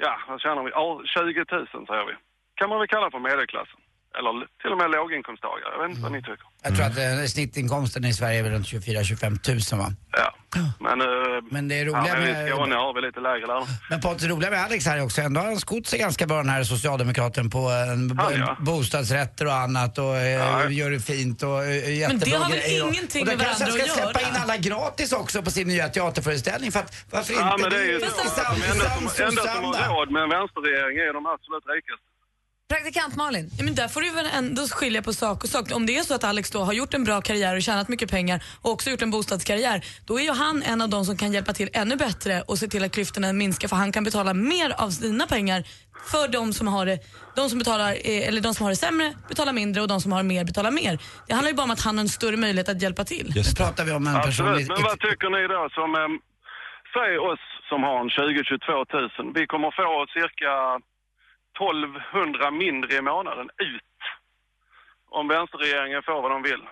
ja, 0.04 0.12
vad 0.28 0.40
tjänar 0.44 0.62
vi? 0.66 0.70
Ja, 0.78 0.86
20 1.04 1.44
000 1.52 1.86
säger 1.90 2.04
vi. 2.10 2.14
Kan 2.58 2.68
man 2.70 2.78
väl 2.80 2.88
kalla 2.94 3.08
för 3.14 3.20
medelklassen. 3.30 3.78
Eller 4.18 4.32
till 4.62 4.72
och 4.72 4.78
med 4.78 4.90
låginkomsttagare. 4.90 5.70
Jag 5.74 5.80
vet 5.82 5.90
inte 5.90 6.02
vad 6.02 6.12
ni 6.12 6.20
tycker. 6.20 6.46
Jag 6.62 6.74
tror 6.76 6.86
att 6.86 6.98
eh, 6.98 7.24
snittinkomsten 7.26 8.04
i 8.04 8.12
Sverige 8.14 8.38
är 8.38 8.42
väl 8.42 8.52
runt 8.52 8.66
24-25 8.66 9.74
000 9.74 9.80
va? 9.82 9.88
Ja. 10.16 10.34
Men, 10.80 11.00
eh, 11.00 11.06
Men 11.50 11.68
det 11.68 11.74
är 11.74 11.86
ja, 11.86 11.92
roliga 11.92 12.14
men 12.14 12.28
i 12.28 12.32
med... 12.32 12.48
Skåne 12.50 12.74
har 12.74 12.94
vi 12.94 13.00
lite 13.00 13.20
lägre 13.20 13.46
där. 13.46 13.62
Men 13.90 14.00
Pontus, 14.00 14.22
det 14.22 14.28
roliga 14.28 14.50
med 14.50 14.60
Alex 14.64 14.86
här 14.86 14.98
är 14.98 15.04
också, 15.04 15.20
ändå 15.20 15.40
har 15.40 15.46
han 15.46 15.56
skott 15.56 15.86
sig 15.86 15.98
ganska 15.98 16.26
bra 16.26 16.36
den 16.36 16.48
här 16.48 16.64
socialdemokraten 16.64 17.50
på 17.50 17.58
en, 17.58 18.18
Han, 18.18 18.32
ja. 18.38 18.56
bostadsrätter 18.60 19.46
och 19.46 19.52
annat 19.54 19.98
och 19.98 20.16
eh, 20.16 20.72
gör 20.72 20.90
det 20.90 21.00
fint 21.00 21.42
och 21.42 21.64
eh, 21.64 21.98
jättebra 21.98 22.38
har 22.38 22.50
väl 22.50 22.58
grejer. 22.58 22.84
Och- 22.84 22.92
ingenting 22.92 23.22
och 23.22 23.26
med 23.28 23.38
då 23.38 23.44
kanske 23.44 23.64
han 23.64 23.72
varandra 23.72 23.84
ska 23.84 23.92
att 23.92 23.98
släppa 24.12 24.20
göra. 24.20 24.30
in 24.36 24.42
alla 24.42 24.56
gratis 24.56 25.12
också 25.12 25.42
på 25.42 25.50
sin 25.50 25.68
nya 25.68 25.88
teaterföreställning 25.88 26.72
för 26.72 26.80
att 26.80 27.04
varför 27.10 27.32
Ja, 27.34 27.52
inte? 27.54 27.62
men 27.62 27.70
det 27.70 27.78
är 27.78 27.84
ju 27.92 27.98
Det 27.98 28.06
så. 28.06 28.40
De 28.54 28.62
enda 28.72 28.84
som, 28.90 29.08
som 29.08 29.64
har 29.64 29.96
råd 29.96 30.10
med 30.10 30.22
en 30.22 30.30
vänsterregering 30.30 30.96
är 31.08 31.12
de 31.18 31.26
absolut 31.26 31.64
rikaste. 31.74 32.06
Praktikant 32.72 33.16
Malin. 33.16 33.50
Ja, 33.58 33.64
men 33.64 33.74
där 33.74 33.88
får 33.88 34.00
du 34.00 34.10
väl 34.10 34.26
ändå 34.34 34.62
skilja 34.62 35.02
på 35.02 35.12
sak 35.12 35.44
och 35.44 35.48
sak. 35.50 35.72
Om 35.74 35.86
det 35.86 35.96
är 35.98 36.02
så 36.02 36.14
att 36.14 36.24
Alex 36.24 36.50
då 36.50 36.60
har 36.60 36.72
gjort 36.72 36.94
en 36.94 37.04
bra 37.04 37.20
karriär 37.20 37.56
och 37.56 37.62
tjänat 37.62 37.88
mycket 37.88 38.10
pengar 38.10 38.42
och 38.62 38.70
också 38.70 38.90
gjort 38.90 39.02
en 39.02 39.10
bostadskarriär, 39.10 39.84
då 40.06 40.18
är 40.20 40.22
ju 40.22 40.32
han 40.32 40.62
en 40.62 40.82
av 40.82 40.88
de 40.88 41.04
som 41.04 41.16
kan 41.16 41.32
hjälpa 41.32 41.52
till 41.52 41.68
ännu 41.72 41.96
bättre 41.96 42.42
och 42.42 42.58
se 42.58 42.66
till 42.68 42.84
att 42.84 42.92
klyftorna 42.92 43.32
minskar 43.32 43.68
för 43.68 43.76
han 43.76 43.92
kan 43.92 44.04
betala 44.04 44.34
mer 44.34 44.74
av 44.84 44.90
sina 44.90 45.26
pengar 45.26 45.64
för 46.12 46.28
de 46.28 46.52
som 46.52 46.68
har 46.68 46.86
det, 46.86 46.98
de 47.36 47.48
som 47.50 47.58
betalar, 47.58 47.90
eh, 47.92 48.28
eller 48.28 48.40
de 48.40 48.54
som 48.54 48.64
har 48.64 48.70
det 48.70 48.76
sämre 48.76 49.12
betalar 49.28 49.52
mindre 49.52 49.82
och 49.82 49.88
de 49.88 50.00
som 50.00 50.12
har 50.12 50.22
mer 50.22 50.44
betalar 50.44 50.70
mer. 50.70 50.98
Det 51.26 51.32
handlar 51.34 51.50
ju 51.50 51.56
bara 51.56 51.64
om 51.64 51.70
att 51.70 51.80
han 51.84 51.96
har 51.98 52.02
en 52.02 52.08
större 52.08 52.36
möjlighet 52.36 52.68
att 52.68 52.82
hjälpa 52.82 53.04
till. 53.04 53.32
Nu 53.36 53.42
pratar 53.56 53.84
vi 53.84 53.92
om 53.92 54.06
en 54.06 54.16
Absolut. 54.16 54.60
i- 54.60 54.68
Men 54.72 54.82
vad 54.82 55.00
tycker 55.00 55.28
ni 55.36 55.42
då 55.54 55.68
som, 55.78 55.94
eh, 55.94 56.08
säg 56.94 57.18
oss 57.18 57.40
som 57.68 57.82
har 57.82 58.00
en 58.04 58.10
20-22 58.10 58.84
000. 58.92 59.32
Vi 59.34 59.46
kommer 59.46 59.70
få 59.80 60.06
cirka 60.18 60.52
1200 61.60 62.50
mindre 62.50 62.94
i 62.96 63.00
månaden 63.02 63.46
ut. 63.58 63.82
Om 65.10 65.28
vänsterregeringen 65.28 66.02
får 66.02 66.22
vad 66.22 66.30
de 66.30 66.42
vill. 66.42 66.62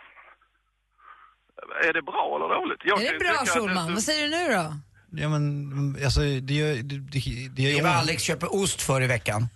Är 1.88 1.92
det 1.92 2.02
bra 2.02 2.36
eller 2.36 2.54
dåligt? 2.60 2.80
Jag 2.84 3.02
Är 3.02 3.12
det 3.12 3.18
bra 3.18 3.46
Schulman? 3.46 3.86
det- 3.86 3.92
Vad 3.92 4.02
säger 4.02 4.22
du 4.28 4.30
nu 4.36 4.54
då? 4.54 4.72
Ja 5.12 5.28
men 5.28 5.42
alltså 6.04 6.20
det 6.20 6.54
gör 6.54 6.74
det, 6.74 6.82
det, 6.82 6.98
det 6.98 7.20
Det 7.56 7.62
gör 7.62 7.82
vad 7.82 7.92
Alex 7.92 8.22
köper 8.22 8.54
ost 8.54 8.82
för 8.82 9.02
i 9.02 9.06
veckan. 9.06 9.42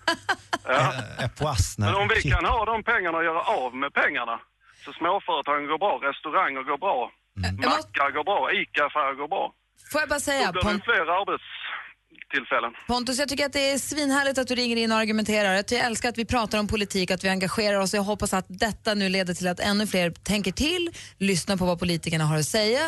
Ja. 0.67 0.93
Poisse, 1.39 1.81
Men 1.81 1.95
om 1.95 2.09
vi 2.09 2.31
kan 2.31 2.45
ha 2.45 2.65
de 2.65 2.83
pengarna 2.83 3.19
och 3.19 3.25
göra 3.25 3.41
av 3.41 3.75
med 3.77 3.95
pengarna 3.95 4.41
så 4.85 4.93
småföretagen 4.93 5.67
går 5.67 5.79
bra, 5.79 5.95
restauranger 6.09 6.63
går 6.63 6.79
bra, 6.79 7.11
mackar 7.75 8.11
går 8.11 8.25
bra, 8.25 8.53
ICA-affärer 8.53 9.15
går 9.15 9.29
bra. 9.29 9.53
Får 9.93 10.01
jag 10.01 10.09
bara 10.09 10.21
säga, 10.21 10.53
Då 10.53 10.61
blir 10.65 10.73
det 10.75 10.85
fler 10.85 11.07
arbetstillfällen. 12.35 12.73
Pontus, 12.87 13.19
jag 13.19 13.29
tycker 13.29 13.47
att 13.47 13.53
det 13.53 13.71
är 13.71 13.79
svinhärligt 13.79 14.39
att 14.39 14.49
du 14.49 14.55
ringer 14.55 14.77
in 14.77 14.93
och 14.93 14.99
argumenterar. 14.99 15.55
Jag 15.55 15.73
älskar 15.73 16.09
att 16.09 16.19
vi 16.19 16.25
pratar 16.25 16.59
om 16.59 16.67
politik, 16.67 17.11
att 17.11 17.25
vi 17.25 17.29
engagerar 17.29 17.81
oss. 17.81 17.95
Jag 17.95 18.03
hoppas 18.03 18.33
att 18.35 18.47
detta 18.49 18.95
nu 18.95 19.09
leder 19.09 19.35
till 19.35 19.49
att 19.49 19.61
ännu 19.61 19.87
fler 19.87 20.11
tänker 20.11 20.53
till, 20.53 20.91
lyssnar 21.19 21.57
på 21.57 21.65
vad 21.65 21.79
politikerna 21.79 22.25
har 22.25 22.39
att 22.39 22.45
säga, 22.47 22.81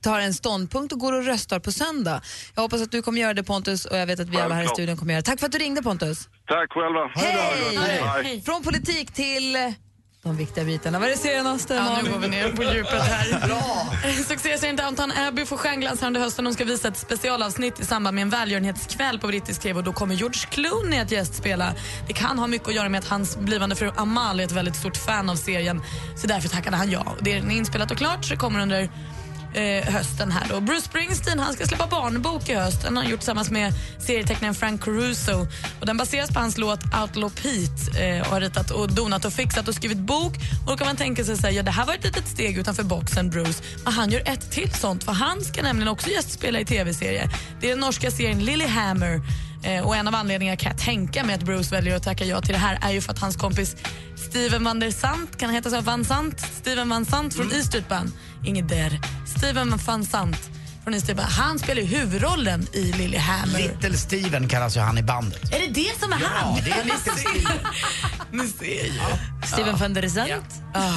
tar 0.00 0.20
en 0.20 0.34
ståndpunkt 0.34 0.92
och 0.92 0.98
går 0.98 1.12
och 1.12 1.24
röstar 1.24 1.58
på 1.60 1.72
söndag. 1.72 2.22
Jag 2.54 2.62
hoppas 2.62 2.82
att 2.82 2.90
du 2.90 3.02
kommer 3.02 3.20
göra 3.20 3.34
det 3.34 3.42
Pontus 3.42 3.84
och 3.84 3.96
jag 3.96 4.06
vet 4.06 4.20
att 4.20 4.28
vi 4.28 4.36
alla 4.36 4.54
här 4.54 4.64
i 4.64 4.68
studion 4.68 4.96
kommer 4.96 5.12
göra 5.12 5.20
det. 5.20 5.26
Tack 5.26 5.40
för 5.40 5.46
att 5.46 5.52
du 5.52 5.58
ringde 5.58 5.82
Pontus. 5.82 6.28
Tack 6.46 6.72
själva. 6.72 7.10
Hej! 7.14 7.98
Hej. 8.24 8.42
Från 8.42 8.62
politik 8.62 9.12
till 9.12 9.74
de 10.28 10.36
viktiga 10.36 10.64
bitarna. 10.64 10.98
Vad 10.98 11.08
är 11.08 11.12
det 11.12 11.18
senaste? 11.18 11.74
Ja, 11.74 12.00
nu 12.04 12.10
går 12.10 12.18
vi 12.18 12.28
ner 12.28 12.52
på 12.52 12.62
djupet 12.62 13.02
här. 13.02 14.22
Succéserien 14.28 14.76
Downton 14.76 15.12
Abbey 15.12 15.46
får 15.46 15.56
stjärnglans 15.56 16.02
under 16.02 16.20
hösten. 16.20 16.44
De 16.44 16.54
ska 16.54 16.64
visa 16.64 16.88
ett 16.88 16.96
specialavsnitt 16.96 17.80
i 17.80 17.84
samband 17.84 18.14
med 18.14 18.22
en 18.22 18.30
välgörenhetskväll 18.30 19.18
på 19.18 19.26
brittisk 19.26 19.60
TV 19.62 19.78
och 19.78 19.84
då 19.84 19.92
kommer 19.92 20.14
George 20.14 20.40
Clooney 20.50 21.00
att 21.00 21.12
gästspela. 21.12 21.72
Det 22.06 22.12
kan 22.12 22.38
ha 22.38 22.46
mycket 22.46 22.68
att 22.68 22.74
göra 22.74 22.88
med 22.88 22.98
att 22.98 23.08
hans 23.08 23.36
blivande 23.36 23.76
fru 23.76 23.90
Amal 23.96 24.40
är 24.40 24.44
ett 24.44 24.52
väldigt 24.52 24.76
stort 24.76 24.96
fan 24.96 25.30
av 25.30 25.36
serien. 25.36 25.82
Så 26.16 26.26
därför 26.26 26.48
tackade 26.48 26.76
han 26.76 26.90
ja. 26.90 27.16
Det 27.20 27.32
är 27.32 27.50
inspelat 27.50 27.90
och 27.90 27.96
klart 27.96 28.24
så 28.24 28.34
det 28.34 28.40
kommer 28.40 28.60
under 28.60 28.88
eh, 29.58 29.94
hösten 29.94 30.32
här 30.32 30.46
då. 30.50 30.60
Bruce 30.60 30.82
Springsteen 30.82 31.38
han 31.38 31.52
ska 31.52 31.66
släppa 31.66 31.86
barnbok 31.86 32.48
i 32.48 32.54
höst. 32.54 32.82
Den 32.82 32.96
har 32.96 33.02
han 33.02 33.10
gjort 33.10 33.20
tillsammans 33.20 33.50
med 33.50 33.72
serietecknaren 33.98 34.54
Frank 34.54 34.84
Caruso. 34.84 35.46
Och 35.80 35.86
den 35.86 35.96
baseras 35.96 36.30
på 36.30 36.40
hans 36.40 36.58
låt 36.58 36.80
Outlaw 36.84 37.30
Pete 37.42 38.06
eh, 38.06 38.20
och 38.20 38.26
har 38.26 38.40
ritat 38.40 38.70
och 38.70 38.92
donat 38.92 39.24
och 39.24 39.32
fixat 39.32 39.68
och 39.68 39.74
skrivit 39.74 39.98
bok. 39.98 40.34
Och 40.64 40.70
då 40.70 40.76
kan 40.76 40.86
man 40.86 40.96
tänka 40.96 41.24
sig 41.24 41.36
säga 41.36 41.52
ja, 41.52 41.62
det 41.62 41.70
här 41.70 41.86
var 41.86 41.94
ett 41.94 42.04
litet 42.04 42.28
steg 42.28 42.58
utanför 42.58 42.82
boxen 42.82 43.30
Bruce. 43.30 43.62
Men 43.84 43.92
han 43.92 44.10
gör 44.10 44.22
ett 44.28 44.50
till 44.50 44.72
sånt 44.74 45.04
för 45.04 45.12
han 45.12 45.44
ska 45.44 45.62
nämligen 45.62 45.88
också 45.88 46.10
gästspela 46.10 46.60
i 46.60 46.64
tv-serie. 46.64 47.30
Det 47.60 47.66
är 47.66 47.70
den 47.70 47.80
norska 47.80 48.10
serien 48.10 48.44
Lilyhammer. 48.44 49.20
Eh, 49.62 49.86
och 49.86 49.96
en 49.96 50.08
av 50.08 50.14
anledningarna 50.14 50.56
kan 50.56 50.70
jag 50.70 50.80
tänka 50.80 51.24
mig 51.24 51.34
att 51.34 51.42
Bruce 51.42 51.74
väljer 51.74 51.96
att 51.96 52.02
tacka 52.02 52.24
ja 52.24 52.40
till 52.40 52.52
det 52.52 52.58
här 52.58 52.78
är 52.82 52.90
ju 52.90 53.00
för 53.00 53.12
att 53.12 53.18
hans 53.18 53.36
kompis 53.36 53.76
Steven 54.16 54.64
van 54.64 54.80
der 54.80 54.90
Sant, 54.90 55.38
kan 55.38 55.48
han 55.48 55.54
heta 55.54 55.70
så? 55.70 55.80
Van 55.80 56.04
Sant? 56.04 56.40
Steven 56.40 56.88
van 56.88 57.04
Sant 57.04 57.34
från 57.34 57.52
E 57.52 57.62
Street 57.62 57.88
Band. 57.88 58.12
Inget 58.44 58.68
där. 58.68 59.00
Steven 59.36 59.78
van 59.84 60.04
Sant? 60.04 60.57
Från 60.92 61.10
E 61.10 61.14
Band. 61.14 61.28
Han 61.28 61.58
spelar 61.58 61.82
ju 61.82 61.88
huvudrollen 61.88 62.66
i 62.72 62.92
Lilyhammer. 62.92 63.58
Little 63.58 63.96
Steven 63.96 64.48
kallas 64.48 64.76
ju 64.76 64.80
han 64.80 64.98
i 64.98 65.02
bandet. 65.02 65.54
Är 65.54 65.58
det 65.58 65.66
det 65.66 66.00
som 66.00 66.12
är 66.12 66.16
han? 66.16 66.56
Ja, 66.56 66.62
det 66.64 66.70
är 66.70 66.84
Little 66.84 67.12
Steven. 67.16 67.58
Ni 68.30 68.48
ser 68.48 68.84
ju. 68.84 68.92
Steven 69.46 69.76
van 69.76 69.94
der 69.94 70.08
Sant? 70.08 70.30
Ah, 70.74 70.92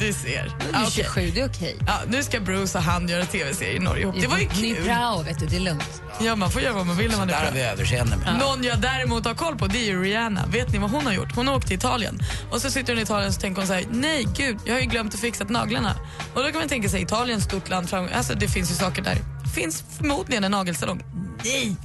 du 0.00 0.12
ser. 0.12 0.56
Ah, 0.72 0.78
är 0.78 0.86
okej. 0.86 0.90
27, 1.04 1.30
det 1.34 1.40
är 1.40 1.48
okej. 1.48 1.76
Ja, 1.86 2.00
nu 2.08 2.22
ska 2.22 2.40
Bruce 2.40 2.78
och 2.78 2.84
han 2.84 3.08
göra 3.08 3.24
tv-serie 3.26 3.76
i 3.76 3.78
Norge 3.78 4.02
ihop. 4.02 4.14
Det 4.20 4.26
var 4.26 4.38
ju 4.38 4.48
Ni 4.60 4.70
är 4.70 4.74
kul. 4.74 4.84
bra, 4.84 5.22
vet 5.26 5.38
du, 5.40 5.46
det 5.46 5.56
är 5.56 5.60
lugnt. 5.60 6.02
Ja, 6.20 6.36
man 6.36 6.50
får 6.50 6.62
göra 6.62 6.72
vad 6.74 6.86
man 6.86 6.96
vill 6.96 7.10
när 7.10 7.18
man 7.18 7.28
är 7.28 7.32
Där 7.32 7.38
har 7.44 7.52
bra. 7.52 7.54
vi 7.54 7.62
överseende 7.62 8.16
med. 8.16 8.38
Någon 8.38 8.64
jag 8.64 8.80
däremot 8.80 9.24
har 9.24 9.34
koll 9.34 9.56
på 9.56 9.66
det 9.66 9.78
är 9.78 9.84
ju 9.84 10.02
Rihanna. 10.02 10.46
Vet 10.46 10.72
ni 10.72 10.78
vad 10.78 10.90
hon 10.90 11.06
har 11.06 11.12
gjort? 11.12 11.34
Hon 11.36 11.48
har 11.48 11.54
åkt 11.56 11.66
till 11.66 11.76
Italien 11.76 12.18
och 12.50 12.60
så 12.60 12.70
sitter 12.70 12.92
hon 12.92 12.98
i 13.00 13.02
Italien 13.02 13.28
och 13.30 13.40
tänker 13.40 13.60
hon 13.60 13.66
så 13.68 13.74
här, 13.74 13.84
nej 13.90 14.26
gud, 14.36 14.58
jag 14.64 14.74
har 14.74 14.80
ju 14.80 14.86
glömt 14.86 15.14
att 15.14 15.20
fixa 15.20 15.44
naglarna. 15.44 15.94
Och 16.34 16.42
då 16.42 16.50
kan 16.50 16.58
man 16.60 16.68
tänka 16.68 16.88
sig 16.88 17.02
Italien, 17.02 17.40
stort 17.40 17.68
land, 17.68 17.90
fram, 17.90 18.08
alltså 18.14 18.34
det 18.34 18.48
finns 18.48 18.70
ju 18.70 18.74
saker 18.74 19.02
där. 19.02 19.18
Det 19.46 19.60
finns 19.60 19.84
förmodligen 19.98 20.44
en 20.44 20.50
nagelsalong. 20.50 21.02
Nej! 21.44 21.76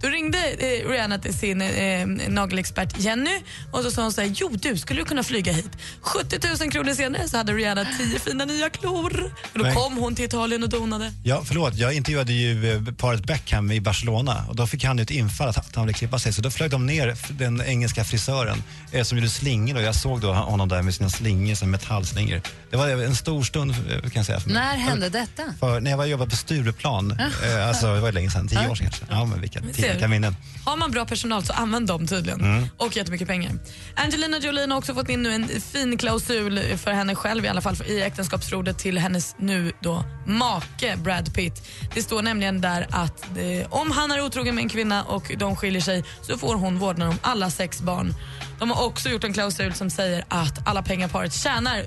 Då 0.00 0.08
ringde 0.08 0.38
eh, 0.38 0.88
Rihanna 0.90 1.18
till 1.18 1.34
sin 1.34 1.62
eh, 1.62 2.06
nagelexpert 2.28 2.98
Jenny 2.98 3.40
och 3.72 3.82
så 3.82 3.90
sa 3.90 4.02
hon 4.02 4.12
så 4.12 4.20
här, 4.20 4.32
jo 4.36 4.48
du, 4.62 4.76
skulle 4.76 5.00
du 5.00 5.04
kunna 5.04 5.22
flyga 5.22 5.52
hit? 5.52 5.70
70 6.00 6.38
000 6.60 6.70
kronor 6.72 6.94
senare 6.94 7.28
så 7.28 7.36
hade 7.36 7.52
Rihanna 7.52 7.86
10 7.98 8.18
fina 8.18 8.44
nya 8.44 8.70
klor. 8.70 9.32
Och 9.52 9.58
då 9.58 9.64
Nej. 9.64 9.74
kom 9.74 9.96
hon 9.96 10.14
till 10.14 10.24
Italien 10.24 10.62
och 10.62 10.68
donade. 10.68 11.12
Ja, 11.24 11.42
förlåt. 11.44 11.74
Jag 11.74 11.94
intervjuade 11.94 12.32
ju 12.32 12.72
eh, 12.72 12.82
paret 12.94 13.24
Beckham 13.26 13.70
i 13.72 13.80
Barcelona 13.80 14.44
och 14.48 14.56
då 14.56 14.66
fick 14.66 14.84
han 14.84 14.96
ju 14.98 15.02
ett 15.02 15.10
infall 15.10 15.48
att 15.48 15.56
att 15.58 15.76
han 15.76 15.86
ville 15.86 15.98
klippa 15.98 16.18
sig. 16.18 16.32
Så 16.32 16.42
då 16.42 16.50
flög 16.50 16.70
de 16.70 16.86
ner 16.86 17.08
f- 17.08 17.28
den 17.30 17.62
engelska 17.62 18.04
frisören 18.04 18.62
eh, 18.92 19.02
som 19.02 19.18
gjorde 19.18 19.30
slingor 19.30 19.76
och 19.76 19.82
jag 19.82 19.94
såg 19.94 20.20
då 20.20 20.32
honom 20.32 20.68
där 20.68 20.82
med 20.82 20.94
sina 20.94 21.10
slingor, 21.10 21.54
som 21.54 21.70
metallslingor. 21.70 22.40
Det 22.70 22.76
var 22.76 22.88
en 22.88 23.16
stor 23.16 23.42
stund 23.42 23.70
eh, 23.70 24.00
kan 24.00 24.10
jag 24.14 24.26
säga 24.26 24.40
för 24.40 24.50
mig. 24.50 24.54
När 24.62 24.76
hände 24.76 25.08
detta? 25.08 25.42
För 25.60 25.80
när 25.80 25.90
jag 25.90 25.98
var 25.98 26.04
jobbade 26.06 26.30
på 26.30 26.36
Stureplan, 26.36 27.10
eh, 27.10 27.68
alltså 27.68 27.94
det 27.94 28.00
var 28.00 28.12
länge 28.12 28.30
sedan, 28.30 28.48
tio 28.48 28.68
år 28.68 28.74
sedan 28.74 28.86
kanske. 28.86 29.04
Ja, 29.10 29.24
men 29.24 29.40
vilka, 29.40 29.60
tio, 29.60 29.83
vilka 29.92 30.08
minnen. 30.08 30.36
Har 30.64 30.76
man 30.76 30.90
bra 30.90 31.04
personal 31.04 31.44
så 31.44 31.52
använd 31.52 31.86
dem 31.86 32.06
tydligen. 32.06 32.40
Mm. 32.40 32.68
Och 32.76 32.96
jättemycket 32.96 33.28
pengar. 33.28 33.52
Angelina 33.96 34.38
Jolie 34.38 34.66
har 34.66 34.76
också 34.76 34.94
fått 34.94 35.08
in 35.08 35.22
nu 35.22 35.32
en 35.32 35.48
fin 35.60 35.98
klausul 35.98 36.60
för 36.76 36.92
henne 36.92 37.14
själv 37.14 37.44
i 37.44 37.48
alla 37.48 37.60
fall 37.60 37.76
i 37.86 38.02
äktenskapsförordet 38.02 38.78
till 38.78 38.98
hennes 38.98 39.34
nu 39.38 39.72
då 39.80 40.04
make 40.26 40.96
Brad 40.96 41.34
Pitt. 41.34 41.68
Det 41.94 42.02
står 42.02 42.22
nämligen 42.22 42.60
där 42.60 42.86
att 42.90 43.24
eh, 43.24 43.66
om 43.70 43.90
han 43.90 44.10
är 44.10 44.24
otrogen 44.24 44.54
med 44.54 44.62
en 44.62 44.68
kvinna 44.68 45.04
och 45.04 45.32
de 45.38 45.56
skiljer 45.56 45.82
sig 45.82 46.04
så 46.22 46.38
får 46.38 46.54
hon 46.54 46.78
vårdnaden 46.78 47.12
om 47.12 47.18
alla 47.22 47.50
sex 47.50 47.80
barn. 47.80 48.14
De 48.58 48.70
har 48.70 48.86
också 48.86 49.08
gjort 49.08 49.24
en 49.24 49.32
klausul 49.32 49.74
som 49.74 49.90
säger 49.90 50.24
att 50.28 50.68
alla 50.68 50.82
pengar 50.82 51.08
paret 51.08 51.34
tjänar 51.34 51.78
eh, 51.78 51.84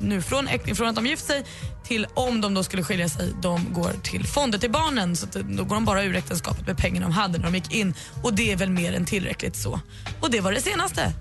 nu 0.00 0.22
från, 0.22 0.48
från 0.74 0.88
att 0.88 0.96
de 0.96 1.06
gift 1.06 1.26
sig 1.26 1.44
till 1.90 2.06
om 2.14 2.40
de 2.40 2.54
då 2.54 2.62
skulle 2.62 2.82
skilja 2.82 3.08
sig, 3.08 3.32
de 3.42 3.72
går 3.72 3.92
till 4.02 4.26
fonder 4.26 4.58
till 4.58 4.70
barnen. 4.70 5.16
Så 5.16 5.26
att 5.26 5.32
då 5.32 5.64
går 5.64 5.74
de 5.74 5.84
bara 5.84 6.02
ur 6.02 6.16
äktenskapet 6.16 6.66
med 6.66 6.78
pengarna 6.78 7.06
de 7.06 7.12
hade 7.12 7.38
när 7.38 7.44
de 7.44 7.54
gick 7.54 7.72
in. 7.72 7.94
Och 8.22 8.34
det 8.34 8.52
är 8.52 8.56
väl 8.56 8.70
mer 8.70 8.92
än 8.92 9.04
tillräckligt 9.04 9.56
så. 9.56 9.80
Och 10.20 10.30
det 10.30 10.40
var 10.40 10.52
det 10.52 10.60
senaste. 10.60 11.12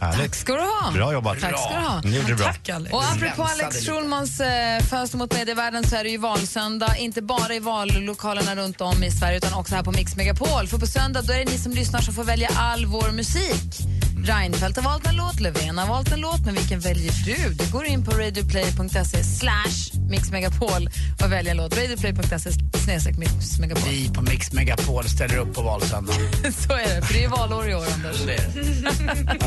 Härligt. 0.00 0.34
Ska 0.34 0.54
du 0.54 0.60
ha. 0.60 0.90
Bra 0.92 1.12
jobbat. 1.12 1.40
Tack 1.40 1.58
ska 1.58 1.80
du 1.80 1.86
ha. 1.86 2.00
Ni 2.04 2.16
gjorde 2.16 2.28
det 2.28 2.34
bra. 2.34 2.46
Tack 2.46 2.68
Alex. 2.68 2.94
Och 2.94 3.04
apropå 3.04 3.42
Alex. 3.42 3.86
Schulmans 3.86 4.40
eh, 4.40 4.82
fönster 4.82 5.18
mot 5.18 5.34
medievärlden 5.34 5.84
så 5.84 5.96
är 5.96 6.04
det 6.04 6.10
ju 6.10 6.18
valsöndag, 6.18 6.96
inte 6.96 7.22
bara 7.22 7.54
i 7.54 7.58
vallokalerna 7.58 8.56
runt 8.56 8.80
om 8.80 9.04
i 9.04 9.10
Sverige 9.10 9.36
utan 9.36 9.52
också 9.54 9.74
här 9.74 9.82
på 9.82 9.92
Mix 9.92 10.16
Megapol. 10.16 10.66
För 10.66 10.78
på 10.78 10.86
söndag 10.86 11.22
då 11.22 11.32
är 11.32 11.38
det 11.38 11.50
ni 11.50 11.58
som 11.58 11.72
lyssnar 11.72 12.00
som 12.00 12.14
får 12.14 12.24
välja 12.24 12.50
all 12.56 12.86
vår 12.86 13.12
musik. 13.12 13.88
Reinfeldt 14.24 14.76
har 14.76 14.84
valt 14.84 15.06
en 15.06 15.16
låt, 15.16 15.40
Löfven 15.40 15.78
har 15.78 15.88
valt 15.88 16.12
en 16.12 16.20
låt, 16.20 16.44
men 16.44 16.54
vilken 16.54 16.80
väljer 16.80 17.12
du? 17.24 17.54
Du 17.54 17.72
går 17.72 17.84
in 17.84 18.04
på 18.04 18.10
radioplay.se 18.10 19.24
slash 19.24 20.00
Mix 20.08 20.30
Megapol 20.30 20.90
och 21.24 21.32
väljer 21.32 21.50
en 21.50 21.56
låt. 21.56 21.76
Radioplay.se 21.76 22.50
snedstreck 22.84 23.18
Mix 23.18 23.58
Megapol. 23.58 23.82
Vi 23.88 24.10
på 24.14 24.22
Mix 24.22 24.52
Megapol 24.52 25.04
ställer 25.04 25.36
upp 25.38 25.54
på 25.54 25.62
valsöndag. 25.62 26.12
Så 26.42 26.72
är 26.72 26.94
det, 26.94 27.06
för 27.06 27.14
det 27.14 27.24
är 27.24 27.28
valår 27.28 27.68
i 27.68 27.74
år, 27.74 27.86
Anders. 27.94 28.22
Det 28.26 28.34
är 28.34 28.50
det. 28.54 29.38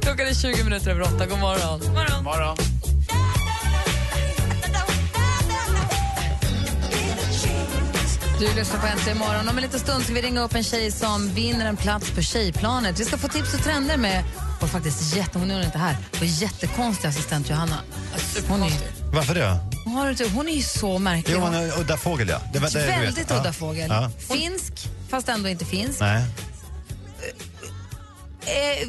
Klockan 0.02 0.26
är 0.26 0.34
20 0.34 0.64
minuter 0.64 0.90
över 0.90 1.02
åtta. 1.02 1.26
God 1.26 1.38
morgon. 1.38 1.80
morgon. 1.94 2.24
Morgon. 2.24 2.73
Du 8.38 8.54
lyssnar 8.54 8.80
på 8.80 8.86
Äntligen 8.86 9.18
morgon. 9.18 9.48
Om 9.48 9.56
en 9.56 9.62
liten 9.62 9.80
stund 9.80 10.04
ska 10.04 10.12
vi 10.12 10.22
ringa 10.22 10.40
upp 10.40 10.54
en 10.54 10.64
tjej 10.64 10.90
som 10.90 11.28
vinner 11.34 11.66
en 11.66 11.76
plats 11.76 12.10
på 12.10 12.22
Tjejplanet. 12.22 13.00
Vi 13.00 13.04
ska 13.04 13.18
få 13.18 13.28
tips 13.28 13.54
och 13.54 13.60
trender 13.62 13.96
med 13.96 14.24
Megapol 14.64 14.68
faktiskt 14.68 15.16
jätte, 15.16 15.38
hon 15.38 15.50
är 15.50 15.64
inte 15.64 15.78
här, 15.78 15.96
och 16.20 16.24
jättekonstig 16.26 17.08
assistent 17.08 17.50
Johanna. 17.50 17.78
Hon 18.48 18.62
är, 18.62 18.72
Varför 19.12 19.34
det? 19.34 19.58
hon, 19.84 19.94
har, 19.94 20.34
hon 20.34 20.48
är 20.48 20.52
ju 20.52 20.62
så 20.62 20.98
märklig. 20.98 21.34
Jo, 21.34 21.40
Hon- 21.40 21.54
är 21.54 21.80
udda 21.80 21.96
fågel 21.96 22.28
ja. 22.28 22.40
Det, 22.52 22.58
det. 22.58 22.86
Väldigt 22.86 23.30
udda 23.30 23.52
fågel. 23.52 23.90
Ja. 23.90 24.10
Finsk, 24.18 24.72
fast 25.08 25.28
ändå 25.28 25.48
inte 25.48 25.64
finsk. 25.64 26.00
Nej. 26.00 26.22
Eh, 28.46 28.88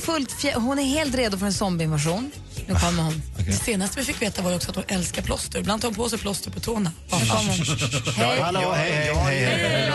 fullt 0.00 0.30
fjä- 0.30 0.54
hon 0.54 0.78
är 0.78 0.84
helt 0.84 1.14
redo 1.14 1.38
för 1.38 1.46
en 1.46 1.52
zombieinvasion. 1.52 2.30
Nu 2.66 2.74
kommer 2.74 3.02
hon. 3.02 3.22
Det 3.46 3.52
senaste 3.52 3.98
vi 4.00 4.04
fick 4.06 4.22
veta 4.22 4.42
var 4.42 4.54
också 4.54 4.70
att 4.70 4.76
hon 4.76 4.84
älskar 4.88 5.22
plåster. 5.22 5.58
Ibland 5.58 5.82
tar 5.82 5.88
hon 5.88 5.94
på 5.94 6.08
sig 6.08 6.18
plåster 6.18 6.50
på 6.50 6.60
tårna. 6.60 6.92
Nu 7.04 7.26
kommer 7.26 7.56
hon. 7.56 8.14
Hej. 8.16 8.40
Hallå, 8.40 8.72
hej, 8.76 8.92
hej, 8.92 9.14
hej. 9.14 9.90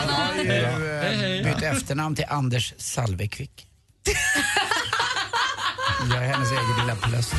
hej. 0.48 1.40
Eh, 1.40 1.46
bytte 1.46 1.68
efternamn 1.68 2.16
till 2.16 2.26
Anders 2.30 2.74
Salvekvick. 2.78 3.68
Jag 6.14 6.26
är 6.26 6.34
hennes 6.34 6.52
egen 6.52 6.76
lilla 6.80 6.96
plöster. 6.96 7.38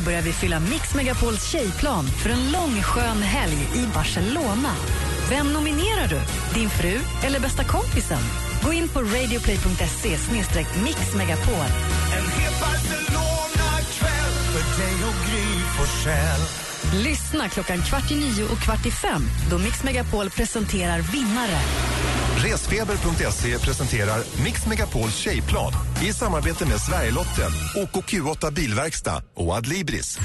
Nu 0.00 0.04
börjar 0.04 0.22
vi 0.22 0.32
fylla 0.32 0.60
Mix 0.60 0.94
Megapols 0.94 1.52
tjejplan 1.52 2.06
för 2.06 2.30
en 2.30 2.52
lång 2.52 2.82
skön 2.82 3.22
helg 3.22 3.68
i 3.74 3.86
Barcelona. 3.94 4.74
Vem 5.30 5.52
nominerar 5.52 6.08
du? 6.08 6.20
Din 6.60 6.70
fru 6.70 6.98
eller 7.22 7.40
bästa 7.40 7.64
kompisen? 7.64 8.18
Gå 8.64 8.72
in 8.72 8.88
på 8.88 9.00
radioplay.se 9.00 10.16
mixmegapol. 10.84 11.66
Lyssna 16.94 17.48
klockan 17.48 17.82
kvart 17.82 18.10
i 18.10 18.14
nio 18.14 18.44
och 18.44 18.58
kvart 18.58 18.86
i 18.86 18.90
fem 18.90 19.22
då 19.50 19.58
Mix 19.58 19.84
Megapol 19.84 20.30
presenterar 20.30 20.98
vinnare. 20.98 21.60
Resfeber.se 22.44 23.58
presenterar 23.58 24.22
Mix 24.44 24.66
Megapols 24.66 25.14
tjejplan 25.14 25.72
i 26.02 26.12
samarbete 26.12 26.66
med 26.66 26.80
Sverigelotten, 26.80 27.50
OKQ8 27.76 28.52
Bilverkstad 28.52 29.22
och 29.34 29.56
Adlibris. 29.56 30.18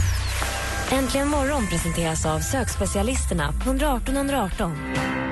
Äntligen 0.91 1.27
morgon 1.27 1.67
presenteras 1.67 2.25
av 2.25 2.39
sökspecialisterna 2.39 3.53
på 3.63 3.69
118 3.69 4.15
118. 4.15 4.71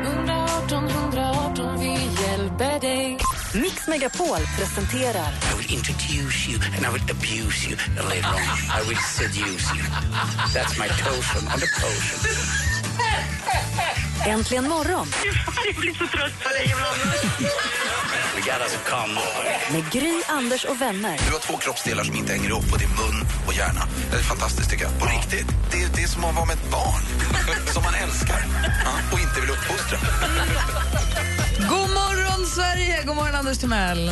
118 0.04 0.88
118, 0.90 1.80
vi 1.80 1.88
hjälper 2.24 2.80
dig. 2.80 3.18
Mix 3.54 3.88
Megapol 3.88 4.40
presenterar 4.58 5.28
I 5.28 5.58
will 5.58 5.74
introduce 5.74 6.50
you 6.50 6.60
and 6.76 6.86
I 6.86 6.90
will 6.94 7.12
abuse 7.12 7.70
you 7.70 7.78
later 8.10 8.30
on 8.30 8.84
I 8.84 8.90
will 8.90 8.98
seduce 8.98 9.76
you. 9.76 9.84
That's 10.54 10.80
my 10.80 10.88
token 10.88 11.48
on 11.54 11.60
the 11.60 11.68
potion. 11.82 12.73
Äntligen 14.26 14.70
morgon 14.70 15.08
Jag 15.66 15.76
blir 15.76 15.94
så 15.94 16.08
trött 16.08 16.44
på 16.44 16.50
dig 16.50 16.66
ibland. 16.66 17.14
We 18.36 18.42
got 18.42 18.62
us 18.62 18.76
a 18.76 18.80
calm 18.90 19.18
med 19.72 19.92
Gry, 19.92 20.22
Anders 20.28 20.66
och 20.66 20.82
vänner. 20.82 21.20
Du 21.28 21.32
har 21.32 21.40
två 21.40 21.58
kroppsdelar 21.58 22.04
som 22.04 22.16
inte 22.16 22.34
hänger 22.34 22.50
ihop 22.50 22.72
och 22.72 22.80
det 22.80 22.86
är 22.86 22.90
mun 22.90 23.28
och 23.48 23.54
hjärna. 23.54 23.88
Det 24.12 24.18
är 24.18 24.22
fantastiskt 24.22 24.70
tycker 24.70 24.84
jag. 24.84 25.00
På 25.00 25.06
riktigt. 25.06 25.48
Det 25.72 25.82
är, 25.82 25.88
det 25.96 26.04
är 26.04 26.08
som 26.08 26.26
att 26.26 26.36
vara 26.36 26.46
med 26.46 26.56
ett 26.56 26.72
barn. 26.72 27.02
som 27.74 27.84
man 27.84 27.94
älskar 27.94 28.46
och 29.12 29.20
inte 29.20 29.42
vill 29.42 29.50
uppfostra. 29.50 29.98
God 32.44 32.50
morgon, 32.50 32.76
Sverige! 32.76 33.04
God 33.06 33.16
morgon, 33.16 33.36
Anders 33.36 33.58
Timell. 33.58 34.12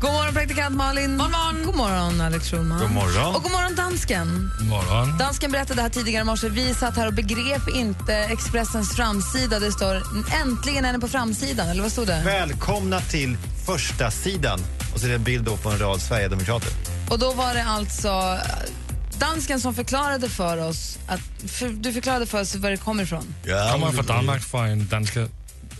God 0.00 0.12
morgon, 0.12 0.34
praktikant 0.34 0.76
Malin. 0.76 1.18
God 1.64 1.76
morgon, 1.76 2.20
Alex 2.20 2.50
Schulman. 2.50 2.80
God 2.80 2.90
morgon. 2.90 3.34
Och 3.34 3.42
god 3.42 3.52
morgon, 3.52 3.74
dansken. 3.74 4.50
Morgon. 4.70 5.18
Dansken 5.18 5.52
berättade 5.52 5.82
här 5.82 5.88
tidigare 5.88 6.22
i 6.22 6.24
morse, 6.24 6.48
vi 6.48 6.74
satt 6.74 6.96
här 6.96 7.06
och 7.06 7.14
begrep 7.14 7.68
inte 7.74 8.14
Expressens 8.14 8.96
framsida. 8.96 9.58
Det 9.58 9.72
står 9.72 10.02
äntligen 10.42 10.84
är 10.84 10.92
ni 10.92 10.98
på 10.98 11.08
framsidan, 11.08 11.68
eller 11.68 11.82
vad 11.82 11.92
stod 11.92 12.06
det? 12.06 12.22
Välkomna 12.24 13.00
till 13.00 13.36
första 13.66 14.10
sidan 14.10 14.60
Och 14.94 15.00
så 15.00 15.06
är 15.06 15.08
det 15.08 15.16
en 15.16 15.24
bild 15.24 15.44
då 15.44 15.56
på 15.56 15.70
en 15.70 15.78
rad 15.78 16.00
Sverigedemokrater. 16.00 16.70
Och 17.10 17.18
då 17.18 17.32
var 17.32 17.54
det 17.54 17.64
alltså 17.64 18.08
eh, 18.08 19.18
dansken 19.18 19.60
som 19.60 19.74
förklarade 19.74 20.28
för 20.28 20.68
oss, 20.68 20.98
att, 21.06 21.50
för, 21.50 21.68
du 21.68 21.92
förklarade 21.92 22.26
för 22.26 22.40
oss 22.40 22.54
var 22.54 22.70
det 22.70 22.76
kommer 22.76 23.02
ifrån. 23.02 23.34
Kommer 23.72 23.92
från 23.92 24.06
Danmark 24.06 24.42
från 24.42 24.64
en 24.64 24.88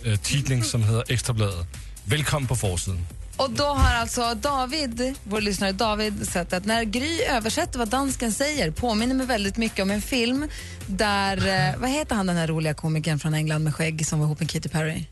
dansk 0.03 0.05
äh, 0.05 0.17
tidning 0.17 0.63
som 0.63 0.83
heter 0.83 1.11
Ekstrabladet. 1.13 1.67
Välkommen 2.05 2.47
på 2.47 2.55
forsiden. 2.55 3.05
Och 3.37 3.51
då 3.51 3.63
har 3.63 3.95
alltså 3.95 4.33
David, 4.35 5.15
vår 5.23 5.41
lyssnare 5.41 5.71
David, 5.71 6.27
sett 6.27 6.53
att 6.53 6.65
när 6.65 6.83
Gry 6.83 7.21
översätter 7.21 7.79
vad 7.79 7.87
dansken 7.87 8.31
säger 8.31 8.71
påminner 8.71 9.15
mig 9.15 9.25
väldigt 9.25 9.57
mycket 9.57 9.79
om 9.83 9.91
en 9.91 10.01
film 10.01 10.47
där, 10.87 11.37
eh, 11.47 11.79
vad 11.79 11.89
heter 11.89 12.15
han 12.15 12.27
den 12.27 12.35
här 12.37 12.47
roliga 12.47 12.73
komikern 12.73 13.19
från 13.19 13.33
England 13.33 13.63
med 13.63 13.75
skägg 13.75 14.07
som 14.07 14.19
var 14.19 14.25
ihop 14.25 14.39
med 14.39 14.49
Katy 14.49 14.69
Perry? 14.69 15.03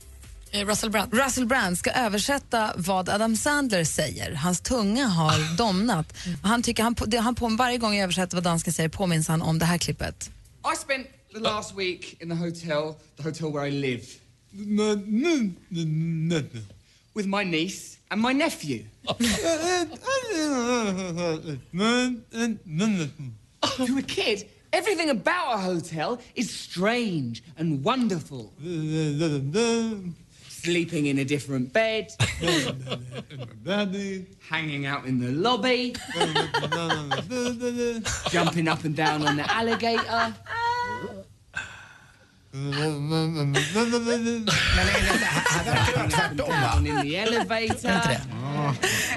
Russell 0.51 0.89
Brand. 0.89 1.13
Russell 1.13 1.45
Brand 1.45 1.77
ska 1.77 1.91
översätta 1.91 2.73
vad 2.75 3.09
Adam 3.09 3.35
Sandler 3.37 3.83
säger. 3.83 4.33
Hans 4.33 4.61
tunga 4.61 5.07
har 5.07 5.57
domnat. 5.57 6.13
Han 6.43 6.63
tycker 6.63 6.83
han, 6.83 6.95
på- 6.95 7.05
det- 7.05 7.17
han 7.19 7.35
på, 7.35 7.47
varje 7.47 7.77
gång 7.77 7.95
jag 7.95 8.03
översätter 8.03 8.35
vad 8.37 8.43
dansken 8.43 8.73
säger 8.73 8.89
påminns 8.89 9.27
han 9.27 9.41
om 9.41 9.59
det 9.59 9.65
här 9.65 9.77
klippet. 9.77 10.29
I 10.73 10.77
spent 10.77 11.07
the 11.33 11.39
last 11.39 11.77
week 11.77 12.15
in 12.21 12.29
the 12.29 12.35
hotel, 12.35 12.93
the 13.17 13.23
hotel 13.23 13.53
where 13.53 13.67
I 13.67 13.71
live, 13.71 14.01
with 17.13 17.27
my 17.27 17.43
niece 17.43 17.99
and 18.11 18.21
my 18.21 18.33
nephew. 18.33 18.85
to 23.75 23.97
a 23.97 24.01
kid, 24.01 24.49
everything 24.73 25.09
about 25.09 25.55
a 25.55 25.57
hotel 25.57 26.19
is 26.35 26.49
strange 26.49 27.43
and 27.57 27.83
wonderful. 27.83 28.53
Sleeping 30.47 31.05
in 31.05 31.19
a 31.19 31.25
different 31.25 31.71
bed, 31.71 32.11
hanging 34.49 34.85
out 34.85 35.05
in 35.05 35.19
the 35.19 35.31
lobby, 35.31 35.95
jumping 38.29 38.67
up 38.67 38.83
and 38.83 38.95
down 38.95 39.25
on 39.25 39.37
the 39.37 39.51
alligator. 39.51 40.35
Men 42.51 43.53
Down 45.93 46.09
tvärtom 46.09 46.49
va? 46.49 46.73
Är 46.85 47.25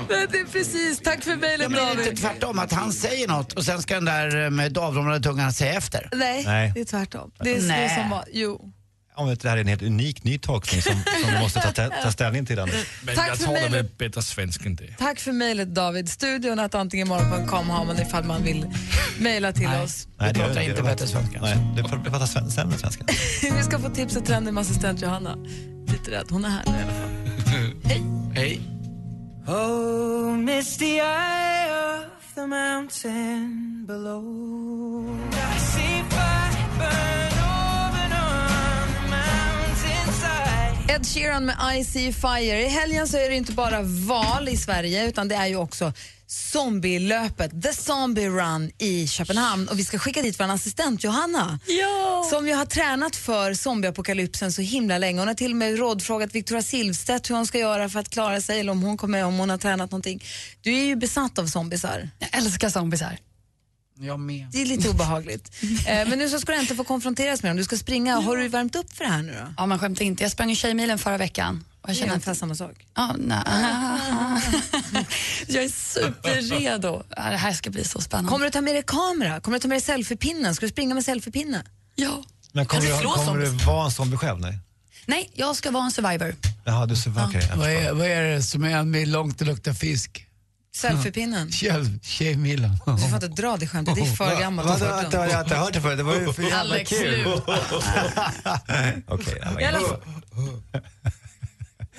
Det 0.08 0.38
är 0.38 0.52
precis, 0.52 1.00
tack 1.00 1.24
för 1.24 1.36
mejlet 1.36 1.60
Ja, 1.60 1.68
men 1.68 1.78
är 1.78 1.96
det 1.96 2.08
inte 2.08 2.22
tvärtom 2.22 2.58
att 2.58 2.72
han 2.72 2.92
säger 2.92 3.28
något 3.28 3.52
och 3.52 3.64
sen 3.64 3.82
ska 3.82 3.94
den 3.94 4.04
där 4.04 4.50
med 4.50 4.78
avdomnade 4.78 5.20
tungan 5.20 5.52
säga 5.52 5.74
efter? 5.74 6.08
Nej, 6.12 6.44
Nej. 6.44 6.72
det 6.74 6.80
är 6.80 6.84
tvärtom. 6.84 7.30
Det 7.40 7.50
är, 7.50 7.54
det 7.54 7.60
är 7.60 7.68
Nej. 7.68 7.98
som 8.00 8.10
var, 8.10 8.24
jo. 8.32 8.72
Om 9.14 9.28
det 9.28 9.44
här 9.48 9.56
är 9.56 9.60
en 9.60 9.66
helt 9.66 9.82
unik 9.82 10.24
ny 10.24 10.38
tolkning 10.38 10.82
som, 10.82 10.92
som 10.92 11.32
vi 11.34 11.38
måste 11.40 11.60
ta, 11.60 11.88
ta 12.02 12.12
ställning 12.12 12.46
till. 12.46 12.58
Anders. 12.58 12.86
Men 13.04 13.14
Tack 13.16 13.28
jag 13.28 13.38
för 13.38 13.52
det 13.52 13.58
är 13.58 13.70
mejlet. 13.70 13.98
bättre 13.98 14.22
svensk 14.22 14.66
än 14.66 14.76
det. 14.76 14.94
Tack 14.98 15.20
för 15.20 15.32
mejlet 15.32 15.74
David. 15.74 16.08
Studion 16.08 16.58
att 16.58 16.74
antingenmorgon.com 16.74 17.70
har 17.70 17.84
man 17.84 18.00
ifall 18.00 18.24
man 18.24 18.42
vill 18.42 18.66
mejla 19.18 19.52
till 19.52 19.68
oss. 19.84 20.06
Vi 20.20 20.34
pratar 20.34 20.60
inte 20.60 20.82
bättre 20.82 21.06
svenska. 21.06 21.40
Nej, 21.42 21.56
det 21.76 21.82
det 22.04 22.10
pratar 22.10 22.26
sven- 22.26 22.50
sämre 22.50 22.78
svenska. 22.78 23.04
Vi 23.56 23.62
ska 23.62 23.78
få 23.78 23.88
tips 23.90 24.16
och 24.16 24.24
trender 24.26 24.52
med 24.52 24.60
assistent 24.60 25.02
Johanna. 25.02 25.36
Lite 25.88 26.10
rädd, 26.10 26.26
hon 26.30 26.44
är 26.44 26.48
här 26.48 26.62
nu 26.66 26.72
i 26.72 26.82
alla 26.82 26.92
fall. 26.92 28.32
Hej. 28.34 28.60
Oh, 29.46 30.36
misty 30.36 30.84
eye 30.84 31.70
of 31.98 32.34
the 32.34 32.46
mountain 32.46 33.84
below. 33.86 35.18
Ed 40.94 41.06
Sheeran 41.06 41.44
med 41.44 41.56
I 41.78 41.84
See 41.84 42.12
Fire. 42.12 42.62
I 42.62 42.68
helgen 42.68 43.08
så 43.08 43.16
är 43.16 43.28
det 43.28 43.36
inte 43.36 43.52
bara 43.52 43.82
val 43.82 44.48
i 44.48 44.56
Sverige 44.56 45.08
utan 45.08 45.28
det 45.28 45.34
är 45.34 45.46
ju 45.46 45.56
också 45.56 45.92
zombielöpet, 46.26 47.62
The 47.62 47.72
Zombie 47.72 48.28
Run 48.28 48.70
i 48.78 49.08
Köpenhamn. 49.08 49.68
Och 49.68 49.78
vi 49.78 49.84
ska 49.84 49.98
skicka 49.98 50.22
dit 50.22 50.40
vår 50.40 50.44
assistent 50.50 51.04
Johanna 51.04 51.58
Ja. 51.66 52.26
som 52.30 52.48
ju 52.48 52.54
har 52.54 52.64
tränat 52.64 53.16
för 53.16 53.54
zombieapokalypsen 53.54 54.52
så 54.52 54.62
himla 54.62 54.98
länge. 54.98 55.18
Hon 55.20 55.28
har 55.28 55.34
till 55.34 55.50
och 55.50 55.56
med 55.56 55.78
rådfrågat 55.78 56.34
Victoria 56.34 56.62
Silvstedt 56.62 57.30
hur 57.30 57.34
hon 57.34 57.46
ska 57.46 57.58
göra 57.58 57.88
för 57.88 58.00
att 58.00 58.08
klara 58.08 58.40
sig 58.40 58.60
eller 58.60 58.72
om 58.72 58.82
hon, 58.82 58.96
kommer, 58.96 59.24
om 59.24 59.38
hon 59.38 59.50
har 59.50 59.58
tränat 59.58 59.90
någonting. 59.90 60.24
Du 60.60 60.74
är 60.74 60.84
ju 60.84 60.96
besatt 60.96 61.38
av 61.38 61.46
zombisar. 61.46 62.08
Jag 62.18 62.28
älskar 62.38 62.68
zombisar. 62.68 63.18
Jag 64.02 64.20
med. 64.20 64.46
Det 64.52 64.62
är 64.62 64.66
lite 64.66 64.88
obehagligt. 64.88 65.50
eh, 65.62 66.08
men 66.08 66.18
nu 66.18 66.28
så 66.28 66.40
ska 66.40 66.52
du 66.52 66.60
inte 66.60 66.74
få 66.74 66.84
konfronteras 66.84 67.42
med 67.42 67.50
dem. 67.50 67.56
Du 67.56 67.64
ska 67.64 67.76
springa. 67.76 68.16
Har 68.16 68.36
du 68.36 68.48
värmt 68.48 68.76
upp 68.76 68.92
för 68.96 69.04
det 69.04 69.10
här 69.10 69.22
nu 69.22 69.32
då? 69.32 69.54
Ja, 69.56 69.66
man 69.66 69.78
skämtar 69.78 70.04
inte. 70.04 70.22
Jag 70.22 70.32
sprang 70.32 70.48
ju 70.48 70.54
Tjejmilen 70.54 70.98
förra 70.98 71.18
veckan. 71.18 71.64
Och 71.82 71.88
jag 71.88 71.96
Det 71.96 71.98
är 71.98 72.00
känner 72.00 72.12
ungefär 72.12 72.34
samma 72.34 72.54
sak. 72.54 72.86
Ja, 72.94 73.14
nej. 73.18 73.38
jag 75.46 75.64
är 75.64 75.68
superredo. 75.68 77.02
Det 77.08 77.20
här 77.20 77.52
ska 77.52 77.70
bli 77.70 77.84
så 77.84 78.00
spännande. 78.00 78.30
Kommer 78.30 78.44
du 78.44 78.50
ta 78.50 78.60
med 78.60 78.74
dig 78.74 78.82
kamera? 78.86 79.40
Kommer 79.40 79.58
du 79.58 79.62
ta 79.62 79.68
med 79.68 79.74
dig 79.76 79.82
selfiepinnen? 79.82 80.54
Ska 80.54 80.66
du 80.66 80.70
springa 80.70 80.94
med 80.94 81.04
selfiepinne? 81.04 81.62
Ja. 81.94 82.24
Men 82.52 82.66
kommer, 82.66 82.88
Jag 82.88 83.02
du, 83.02 83.06
kommer 83.06 83.40
du 83.40 83.46
vara 83.46 83.84
en 83.84 83.90
zombie 83.90 84.16
själv? 84.16 84.40
Nej. 84.40 84.58
Nej, 85.06 85.30
jag 85.34 85.56
ska 85.56 85.70
vara 85.70 85.84
en 85.84 85.90
survivor. 85.90 86.34
Jaha, 86.64 86.86
du 86.86 86.94
okej, 86.94 87.46
jag 87.50 87.56
Vad 87.56 87.70
är, 87.70 87.92
vad 87.92 88.06
är 88.06 88.22
det 88.22 88.42
som 88.42 88.64
är 88.64 88.82
med 88.82 89.08
långt 89.08 89.40
och 89.40 89.46
luktar 89.46 89.72
fisk? 89.72 90.26
Selfiepinnen. 90.74 91.52
Tjejmillan. 92.02 92.78
Du 92.86 93.02
får 93.02 93.14
inte 93.14 93.28
dra 93.28 93.56
det 93.56 93.66
skämtet, 93.66 93.94
det 93.94 94.00
är 94.00 94.04
för 94.04 94.40
gammalt. 94.40 94.68
Vadå, 94.68 94.84
jag 94.84 94.92
har 94.92 95.40
inte 95.42 95.54
hört 95.54 95.72
det 95.72 95.80
förut? 95.80 95.98
Det 95.98 96.02
var 96.02 96.14
ju 96.14 96.32
för 96.32 96.42
jävla 96.42 96.58
Alex, 96.60 96.90
kul. 96.90 97.26
Okej, 99.06 99.42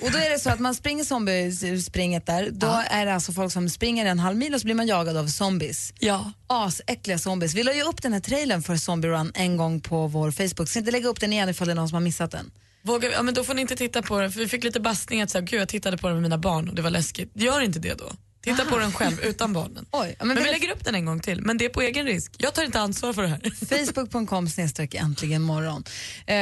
Och 0.00 0.10
då 0.10 0.18
är 0.18 0.30
det 0.30 0.38
så 0.38 0.50
att 0.50 0.60
man 0.60 0.74
springer 0.74 1.04
zombiespringet 1.04 2.26
där, 2.26 2.50
då 2.50 2.82
är 2.90 3.06
det 3.06 3.14
alltså 3.14 3.32
folk 3.32 3.52
som 3.52 3.68
springer 3.68 4.06
en 4.06 4.18
halv 4.18 4.36
mil 4.36 4.54
och 4.54 4.60
så 4.60 4.64
blir 4.64 4.74
man 4.74 4.86
jagad 4.86 5.16
av 5.16 5.26
zombies. 5.26 5.92
Ja. 5.98 6.32
Asäckliga 6.46 7.18
zombies. 7.18 7.54
Vi 7.54 7.62
la 7.62 7.72
ju 7.74 7.82
upp 7.82 8.02
den 8.02 8.12
här 8.12 8.20
trailern 8.20 8.62
för 8.62 8.76
Zombie 8.76 9.08
Run 9.08 9.32
en 9.34 9.56
gång 9.56 9.80
på 9.80 10.06
vår 10.06 10.30
Facebook, 10.30 10.68
så 10.68 10.78
inte 10.78 10.90
lägga 10.90 11.08
upp 11.08 11.20
den 11.20 11.32
igen 11.32 11.48
ifall 11.48 11.66
det 11.66 11.72
är 11.72 11.76
någon 11.76 11.88
som 11.88 11.94
har 11.96 12.00
missat 12.02 12.30
den. 12.30 12.50
Vågar 12.82 13.08
vi, 13.08 13.14
ja, 13.14 13.22
men 13.22 13.34
då 13.34 13.44
får 13.44 13.54
ni 13.54 13.60
inte 13.60 13.76
titta 13.76 14.02
på 14.02 14.20
den, 14.20 14.32
för 14.32 14.40
vi 14.40 14.48
fick 14.48 14.64
lite 14.64 14.80
bastning 14.80 15.22
att 15.22 15.30
säga, 15.30 15.42
gud 15.42 15.60
jag 15.60 15.68
tittade 15.68 15.96
på 15.98 16.06
den 16.08 16.16
med 16.16 16.22
mina 16.22 16.38
barn 16.38 16.68
och 16.68 16.74
det 16.74 16.82
var 16.82 16.90
läskigt. 16.90 17.30
Gör 17.34 17.60
inte 17.60 17.78
det 17.78 17.94
då. 17.94 18.12
Titta 18.44 18.64
på 18.64 18.78
den 18.78 18.92
själv 18.92 19.20
utan 19.20 19.52
barnen. 19.52 19.86
Oj, 19.90 20.16
men 20.18 20.36
vi 20.36 20.44
lägger 20.44 20.72
upp 20.72 20.84
den 20.84 20.94
en 20.94 21.04
gång 21.04 21.20
till, 21.20 21.40
men 21.40 21.58
det 21.58 21.64
är 21.64 21.68
på 21.68 21.82
egen 21.82 22.06
risk. 22.06 22.32
Jag 22.38 22.54
tar 22.54 22.62
inte 22.62 22.80
ansvar 22.80 23.12
för 23.12 23.22
det 23.22 23.28
här. 23.28 23.40
Facebook.com 23.92 24.48
snedstreck 24.48 24.94
äntligen 24.94 25.42
morgon. 25.42 25.84
Eh, 26.26 26.36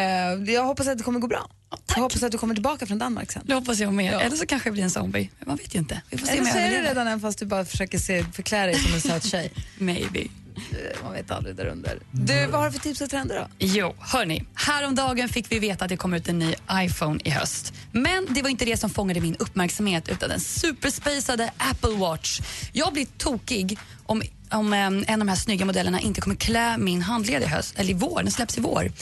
jag 0.55 0.65
hoppas 0.65 0.89
att 0.89 0.99
det 0.99 1.05
kommer 1.05 1.21
gå 1.21 1.27
bra. 1.27 1.51
jag 1.97 2.03
hoppas 2.03 2.23
att 2.23 2.33
du 2.33 2.39
kommer 2.39 2.55
tillbaka 2.55 2.87
från 2.87 2.99
Danmark 2.99 3.33
sen. 3.33 3.43
Det 3.47 3.55
hoppas 3.55 3.79
jag 3.79 3.95
med. 3.95 4.15
Ja. 4.15 4.21
Eller 4.21 4.37
så 4.37 4.47
kanske 4.47 4.69
jag 4.69 4.75
blir 4.75 4.85
en 4.85 4.91
zombie. 4.91 5.31
Man 5.47 5.57
vet 5.57 5.75
ju 5.75 5.79
inte. 5.79 6.03
Vi 6.11 6.19
får 6.19 6.27
se 6.27 6.33
Eller 6.33 6.45
så 6.45 6.59
är 6.59 6.71
du 6.71 6.77
redan 6.77 7.09
en 7.09 7.21
fast 7.21 7.39
du 7.39 7.47
bara 7.47 7.65
försöker 7.65 7.99
se, 7.99 8.25
förklä 8.33 8.67
dig 8.67 8.75
som 8.75 8.95
en 8.95 9.01
söt 9.01 9.25
tjej. 9.25 9.53
Maybe. 9.79 10.21
Eh, 10.57 11.03
Man 11.05 11.13
vet 11.13 11.31
aldrig 11.31 11.57
där 11.57 11.67
under. 11.67 11.99
Du, 12.11 12.47
vad 12.47 12.61
har 12.61 12.67
du 12.67 12.73
för 12.73 12.81
tips 12.81 13.01
och 13.01 13.11
trender 13.11 13.37
då? 13.41 13.47
Jo, 13.59 13.95
hörni. 13.99 14.45
Häromdagen 14.55 15.29
fick 15.29 15.53
vi 15.53 15.59
veta 15.59 15.85
att 15.85 15.89
det 15.89 15.97
kommer 15.97 16.17
ut 16.17 16.29
en 16.29 16.39
ny 16.39 16.55
iPhone 16.73 17.21
i 17.25 17.31
höst. 17.31 17.73
Men 17.93 18.27
det 18.31 18.43
var 18.43 18.49
inte 18.51 18.65
det 18.65 18.77
som 18.77 18.91
fångade 18.91 19.21
min 19.21 19.37
uppmärksamhet 19.37 20.09
utan 20.09 20.29
den 20.29 20.41
superspacade 20.41 21.51
Apple 21.57 21.91
Watch. 21.97 22.41
Jag 22.73 22.93
blir 22.93 23.07
tokig 23.19 23.79
om, 24.07 24.23
om 24.51 24.73
em, 24.73 25.05
en 25.09 25.15
av 25.15 25.19
de 25.19 25.29
här 25.29 25.37
snygga 25.37 25.65
modellerna 25.65 26.01
inte 26.01 26.21
kommer 26.21 26.37
klä 26.37 26.79
min 26.79 27.03
handled 27.03 27.43
i 27.43 27.47
höst, 27.47 27.75
eller 27.79 27.91
i 27.91 27.95
vår, 27.95 28.23
den 28.23 28.33
släpps 28.33 28.59
i 28.59 28.61
vår. 28.61 28.93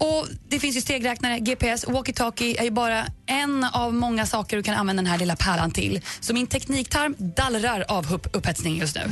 Och 0.00 0.26
Det 0.48 0.60
finns 0.60 0.76
ju 0.76 0.80
stegräknare, 0.80 1.38
GPS, 1.38 1.86
walkie-talkie 1.86 2.60
är 2.60 2.64
ju 2.64 2.70
bara 2.70 3.06
en 3.26 3.64
av 3.64 3.94
många 3.94 4.26
saker 4.26 4.56
du 4.56 4.62
kan 4.62 4.74
använda 4.74 5.02
den 5.02 5.10
här 5.10 5.18
lilla 5.18 5.36
pärlan 5.36 5.70
till. 5.70 6.00
Så 6.20 6.34
min 6.34 6.46
tekniktarm 6.46 7.14
dallrar 7.18 7.84
av 7.88 8.12
upp- 8.14 8.36
upphetsning 8.36 8.78
just 8.78 8.96
nu. 8.96 9.02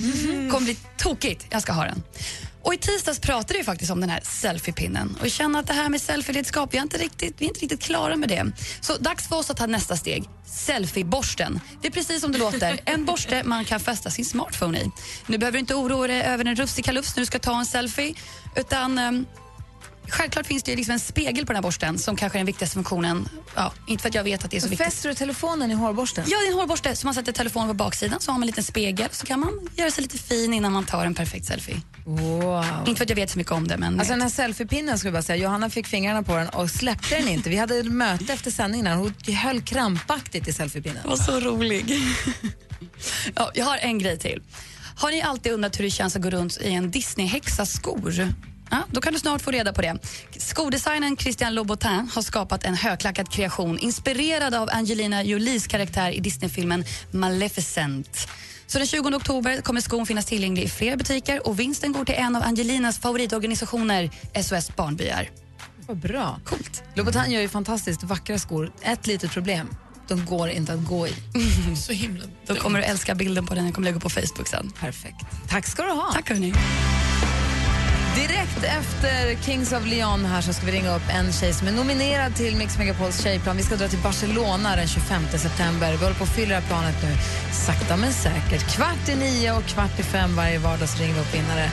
kommer 0.50 0.64
bli 0.64 0.76
tokigt. 0.96 1.46
Jag 1.50 1.62
ska 1.62 1.72
ha 1.72 1.84
den. 1.84 2.02
Och 2.62 2.74
I 2.74 2.78
tisdags 2.78 3.18
pratade 3.20 3.58
vi 3.58 3.64
faktiskt 3.64 3.90
om 3.90 4.00
den 4.00 4.10
här 4.10 4.20
selfiepinnen 4.24 5.16
och 5.20 5.24
jag 5.26 5.32
känner 5.32 5.60
att 5.60 5.66
det 5.66 5.72
här 5.72 5.88
med 5.88 6.00
selfie-redskap, 6.00 6.74
vi, 6.74 6.78
är 6.78 6.82
inte 6.82 6.98
riktigt- 6.98 7.34
vi 7.38 7.44
är 7.44 7.48
inte 7.48 7.60
riktigt 7.60 7.82
klara 7.82 8.16
med 8.16 8.28
det. 8.28 8.46
Så 8.80 8.96
dags 8.96 9.28
för 9.28 9.36
oss 9.36 9.50
att 9.50 9.56
ta 9.56 9.66
nästa 9.66 9.96
steg. 9.96 10.24
Selfieborsten. 10.46 11.60
Det 11.82 11.88
är 11.88 11.92
precis 11.92 12.20
som 12.20 12.32
det 12.32 12.38
låter. 12.38 12.80
En 12.84 13.04
borste 13.04 13.42
man 13.44 13.64
kan 13.64 13.80
fästa 13.80 14.10
sin 14.10 14.24
smartphone 14.24 14.80
i. 14.80 14.90
Nu 15.26 15.38
behöver 15.38 15.52
du 15.58 15.60
inte 15.60 15.74
oroa 15.74 16.06
dig 16.06 16.22
över 16.22 16.44
en 16.44 16.56
rufsig 16.56 16.84
kalufs 16.84 17.16
när 17.16 17.20
du 17.20 17.26
ska 17.26 17.38
ta 17.38 17.58
en 17.58 17.66
selfie. 17.66 18.14
Utan 18.56 18.98
ehm, 18.98 19.26
Självklart 20.08 20.46
finns 20.46 20.62
det 20.62 20.76
liksom 20.76 20.92
en 20.92 21.00
spegel 21.00 21.46
på 21.46 21.52
den 21.52 21.56
här 21.56 21.62
borsten 21.62 21.98
som 21.98 22.16
kanske 22.16 22.36
är 22.36 22.40
den 22.40 22.46
viktigaste 22.46 22.74
funktionen. 22.74 23.28
Ja, 23.54 23.72
inte 23.86 24.02
för 24.02 24.08
att 24.08 24.14
jag 24.14 24.24
vet 24.24 24.44
att 24.44 24.50
det 24.50 24.56
är 24.56 24.60
så 24.60 24.68
viktigt. 24.68 24.86
Fäster 24.86 25.08
du 25.08 25.14
telefonen 25.14 25.70
i 25.70 25.74
hårborsten? 25.74 26.24
Ja, 26.28 26.38
det 26.38 26.46
är 26.46 26.52
en 26.52 26.58
hårborste. 26.58 26.96
Så 26.96 27.06
man 27.06 27.14
sätter 27.14 27.32
telefonen 27.32 27.68
på 27.68 27.74
baksidan 27.74 28.20
så 28.20 28.30
har 28.30 28.38
man 28.38 28.42
en 28.42 28.46
liten 28.46 28.64
spegel 28.64 29.08
så 29.10 29.26
kan 29.26 29.40
man 29.40 29.68
göra 29.76 29.90
sig 29.90 30.02
lite 30.02 30.18
fin 30.18 30.54
innan 30.54 30.72
man 30.72 30.84
tar 30.84 31.06
en 31.06 31.14
perfekt 31.14 31.46
selfie. 31.46 31.80
Wow. 32.04 32.64
Inte 32.86 32.96
för 32.98 33.04
att 33.04 33.08
jag 33.08 33.16
vet 33.16 33.30
så 33.30 33.38
mycket 33.38 33.52
om 33.52 33.68
det 33.68 33.76
men... 33.76 33.98
Alltså 33.98 34.12
den 34.12 34.22
här 34.22 34.28
selfiepinnen 34.28 34.98
skulle 34.98 35.08
jag 35.08 35.14
bara 35.14 35.22
säga, 35.22 35.42
Johanna 35.42 35.70
fick 35.70 35.86
fingrarna 35.86 36.22
på 36.22 36.36
den 36.36 36.48
och 36.48 36.70
släppte 36.70 37.16
den 37.16 37.28
inte. 37.28 37.50
Vi 37.50 37.56
hade 37.56 37.82
möte 37.82 38.32
efter 38.32 38.50
sändningen 38.50 38.86
här. 38.86 38.94
hon 38.94 39.14
höll 39.34 39.62
krampaktigt 39.62 40.48
i 40.48 40.52
selfiepinnen. 40.52 41.08
Var 41.08 41.16
så 41.16 41.40
rolig. 41.40 41.94
ja, 43.34 43.50
jag 43.54 43.64
har 43.64 43.76
en 43.76 43.98
grej 43.98 44.18
till. 44.18 44.42
Har 44.96 45.10
ni 45.10 45.22
alltid 45.22 45.52
undrat 45.52 45.78
hur 45.78 45.84
det 45.84 45.90
känns 45.90 46.16
att 46.16 46.22
gå 46.22 46.30
runt 46.30 46.58
i 46.60 46.72
en 46.72 46.90
Disney-häxa-skor? 46.90 48.28
Ja, 48.70 48.82
då 48.92 49.00
kan 49.00 49.12
du 49.12 49.18
snart 49.18 49.42
få 49.42 49.50
reda 49.50 49.72
på 49.72 49.82
det. 49.82 49.98
Skodesignern 50.36 51.16
Christian 51.16 51.54
Louboutin 51.54 52.10
har 52.14 52.22
skapat 52.22 52.64
en 52.64 52.74
högklackad 52.74 53.32
kreation 53.32 53.78
inspirerad 53.78 54.54
av 54.54 54.68
Angelina 54.72 55.22
Jolies 55.22 55.66
karaktär 55.66 56.10
i 56.10 56.20
Disney-filmen 56.20 56.84
Maleficent. 57.10 58.28
Så 58.66 58.78
den 58.78 58.86
20 58.86 59.16
oktober 59.16 59.60
kommer 59.60 59.80
skon 59.80 60.06
finnas 60.06 60.26
tillgänglig 60.26 60.62
i 60.62 60.68
fler 60.68 60.96
butiker 60.96 61.46
och 61.46 61.60
vinsten 61.60 61.92
går 61.92 62.04
till 62.04 62.14
en 62.14 62.36
av 62.36 62.42
Angelinas 62.42 62.98
favoritorganisationer, 62.98 64.10
SOS 64.42 64.76
Barnbyar. 64.76 65.30
Vad 65.86 65.96
bra. 65.96 66.40
Coolt. 66.44 66.82
Louboutin 66.94 67.30
gör 67.30 67.40
ju 67.40 67.48
fantastiskt 67.48 68.02
vackra 68.02 68.38
skor. 68.38 68.72
Ett 68.82 69.06
litet 69.06 69.30
problem, 69.30 69.68
de 70.08 70.24
går 70.24 70.48
inte 70.48 70.72
att 70.72 70.86
gå 70.86 71.06
i. 71.06 71.12
Så 71.76 71.92
himla 71.92 72.24
Då 72.46 72.54
kommer 72.54 72.78
du 72.78 72.84
älska 72.84 73.14
bilden 73.14 73.46
på 73.46 73.54
den, 73.54 73.64
jag 73.64 73.74
kommer 73.74 73.84
lägga 73.84 74.00
på 74.00 74.10
Facebook 74.10 74.48
sen. 74.48 74.72
Perfekt. 74.80 75.26
Tack 75.48 75.66
ska 75.66 75.82
du 75.82 75.90
ha. 75.90 76.12
Tack 76.12 76.28
hörni. 76.28 76.52
Direkt 78.16 78.64
efter 78.64 79.42
Kings 79.44 79.72
of 79.72 79.86
Leon 79.86 80.24
här 80.24 80.40
så 80.40 80.52
ska 80.52 80.66
vi 80.66 80.72
ringa 80.72 80.96
upp 80.96 81.02
en 81.08 81.32
tjej 81.32 81.52
som 81.54 81.68
är 81.68 81.72
nominerad 81.72 82.34
till 82.34 82.56
Mix 82.56 82.78
Megapols 82.78 83.22
tjejplan. 83.22 83.56
Vi 83.56 83.62
ska 83.62 83.76
dra 83.76 83.88
till 83.88 83.98
Barcelona 83.98 84.76
den 84.76 84.88
25 84.88 85.22
september. 85.38 85.90
Vi 85.92 85.96
håller 85.96 86.14
på 86.16 86.24
att 86.24 86.30
fylla 86.30 86.48
det 86.54 86.60
här 86.60 86.68
planet 86.68 86.94
nu, 87.02 87.16
sakta 87.52 87.96
men 87.96 88.12
säkert. 88.12 88.70
Kvart 88.74 89.08
i 89.08 89.14
nio 89.16 89.52
och 89.52 89.64
kvart 89.66 89.98
i 89.98 90.02
fem 90.02 90.36
varje 90.36 90.58
vardag 90.58 90.88
så 90.88 91.02
ringer 91.02 91.14
vi 91.14 91.20
upp 91.20 91.34
vinnare. 91.34 91.70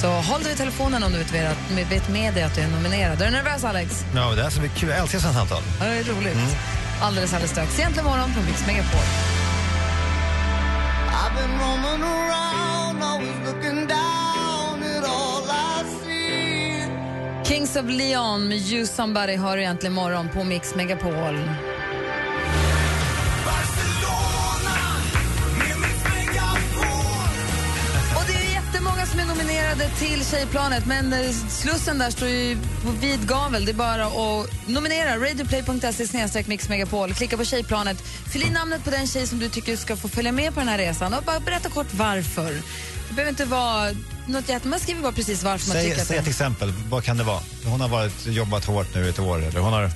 Så 0.00 0.08
håll 0.08 0.40
dig 0.40 0.48
vid 0.48 0.58
telefonen 0.58 1.02
om 1.02 1.12
du 1.12 1.18
vet, 1.18 1.32
med- 1.74 1.86
vet 1.86 2.08
med 2.08 2.34
dig 2.34 2.42
att 2.42 2.54
du 2.54 2.60
är 2.60 2.68
nominerad. 2.68 3.22
Är 3.22 3.24
du 3.26 3.30
nervös, 3.30 3.64
Alex? 3.64 4.04
Ja, 4.14 4.34
det 4.34 4.42
här 4.42 4.50
ska 4.50 4.60
bli 4.60 4.68
kul. 4.68 4.88
Jag 4.88 4.98
älskar 4.98 5.18
sådana 5.18 5.38
samtal. 5.38 5.62
Ja, 5.80 5.86
det 5.86 5.92
är 5.98 6.04
roligt. 6.04 6.36
Alldeles, 7.02 7.32
alldeles 7.32 7.50
strax. 7.50 7.78
Egentligen 7.78 8.04
morgon 8.06 8.34
på 8.34 8.40
Mix 8.40 8.66
Megapol. 8.66 9.00
I've 9.00 9.04
been 11.34 11.58
roaming 11.60 12.02
around, 12.04 13.02
always 13.04 13.36
looking 13.46 13.86
down 13.86 14.45
Kings 17.48 17.76
of 17.76 17.88
Leon 17.88 18.48
med 18.48 18.58
You 18.58 18.86
Somebody 18.86 19.36
har 19.36 19.56
du 19.56 19.62
egentligen 19.62 19.94
morgon 19.94 20.28
på 20.34 20.44
Mix 20.44 20.74
Megapol. 20.74 21.38
Nominerade 29.76 29.98
till 29.98 30.26
Tjejplanet 30.26 30.86
men 30.86 31.12
eh, 31.12 31.30
Slussen 31.48 31.98
där 31.98 32.10
står 32.10 32.28
ju 32.28 32.56
på 32.84 32.90
vid 32.90 33.28
gavel. 33.28 33.64
Det 33.64 33.72
är 33.72 33.74
bara 33.74 34.06
att 34.06 34.68
nominera. 34.68 35.16
Radioplay.se 35.16 36.06
snedstreck 36.06 36.46
Mix 36.46 36.68
Megapol. 36.68 37.14
Klicka 37.14 37.36
på 37.36 37.44
Tjejplanet. 37.44 37.98
Fyll 38.32 38.42
i 38.42 38.50
namnet 38.50 38.84
på 38.84 38.90
den 38.90 39.06
tjej 39.06 39.26
som 39.26 39.38
du 39.38 39.48
tycker 39.48 39.76
ska 39.76 39.96
få 39.96 40.08
följa 40.08 40.32
med 40.32 40.54
på 40.54 40.60
den 40.60 40.68
här 40.68 40.78
resan 40.78 41.14
och 41.14 41.22
bara 41.22 41.40
berätta 41.40 41.68
kort 41.68 41.86
varför. 41.94 42.52
Det 43.08 43.14
behöver 43.14 43.30
inte 43.30 43.44
vara 43.44 43.90
något 44.26 44.48
jätte... 44.48 44.68
Man 44.68 44.80
skriver 44.80 45.02
bara 45.02 45.12
precis 45.12 45.42
varför 45.42 45.68
man 45.68 45.74
Säg, 45.76 45.84
tycker 45.84 46.02
att 46.02 46.08
säg 46.08 46.18
ett 46.18 46.28
exempel. 46.28 46.72
Vad 46.90 47.04
kan 47.04 47.16
det 47.16 47.24
vara? 47.24 47.40
Hon 47.64 47.80
har 47.80 47.88
varit, 47.88 48.26
jobbat 48.26 48.64
hårt 48.64 48.94
nu 48.94 49.08
ett 49.08 49.18
år 49.18 49.42
eller 49.42 49.60
hon 49.60 49.72
har, 49.72 49.82
hon 49.82 49.90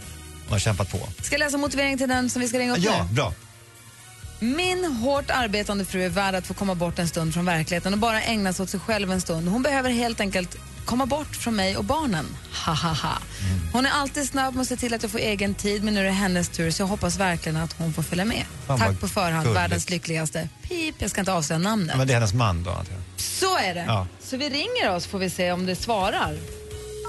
har 0.50 0.58
kämpat 0.58 0.90
på. 0.92 0.98
Ska 1.22 1.34
jag 1.34 1.38
läsa 1.40 1.56
motiveringen 1.56 1.98
till 1.98 2.08
den 2.08 2.30
som 2.30 2.42
vi 2.42 2.48
ska 2.48 2.58
ringa 2.58 2.72
upp 2.72 2.78
Ja, 2.82 3.06
nu? 3.08 3.14
bra. 3.14 3.32
Min 4.40 4.84
hårt 4.84 5.30
arbetande 5.30 5.84
fru 5.84 6.02
är 6.04 6.08
värd 6.08 6.34
att 6.34 6.46
få 6.46 6.54
komma 6.54 6.74
bort 6.74 6.98
en 6.98 7.08
stund 7.08 7.34
från 7.34 7.44
verkligheten 7.44 7.92
och 7.92 7.98
bara 7.98 8.22
ägna 8.22 8.52
sig 8.52 8.62
åt 8.62 8.70
sig 8.70 8.80
själv 8.80 9.12
en 9.12 9.20
stund. 9.20 9.48
Hon 9.48 9.62
behöver 9.62 9.90
helt 9.90 10.20
enkelt 10.20 10.56
komma 10.84 11.06
bort 11.06 11.36
från 11.36 11.56
mig 11.56 11.76
och 11.76 11.84
barnen. 11.84 12.26
Ha, 12.66 12.72
ha, 12.74 12.88
ha. 12.92 13.18
Hon 13.72 13.86
är 13.86 13.90
alltid 13.90 14.28
snabb 14.28 14.54
med 14.54 14.62
att 14.62 14.68
se 14.68 14.76
till 14.76 14.94
att 14.94 15.02
jag 15.02 15.12
får 15.12 15.18
egen 15.18 15.54
tid 15.54 15.84
men 15.84 15.94
nu 15.94 16.00
är 16.00 16.04
det 16.04 16.10
hennes 16.10 16.48
tur 16.48 16.70
så 16.70 16.82
jag 16.82 16.86
hoppas 16.86 17.16
verkligen 17.16 17.56
att 17.56 17.72
hon 17.72 17.92
får 17.92 18.02
följa 18.02 18.24
med. 18.24 18.44
Fan, 18.66 18.78
Tack 18.78 19.00
på 19.00 19.08
förhand, 19.08 19.44
gulligt. 19.44 19.60
världens 19.60 19.90
lyckligaste. 19.90 20.48
Pip, 20.62 20.94
jag 20.98 21.10
ska 21.10 21.20
inte 21.20 21.32
avslöja 21.32 21.58
namnet. 21.58 21.96
Men 21.96 22.06
det 22.06 22.12
är 22.12 22.14
hennes 22.14 22.34
man 22.34 22.62
då. 22.62 22.76
Så 23.16 23.58
är 23.58 23.74
det. 23.74 23.84
Ja. 23.88 24.06
Så 24.22 24.36
vi 24.36 24.48
ringer 24.50 24.94
oss 24.96 25.06
får 25.06 25.18
vi 25.18 25.30
se 25.30 25.52
om 25.52 25.66
det 25.66 25.76
svarar. 25.76 26.38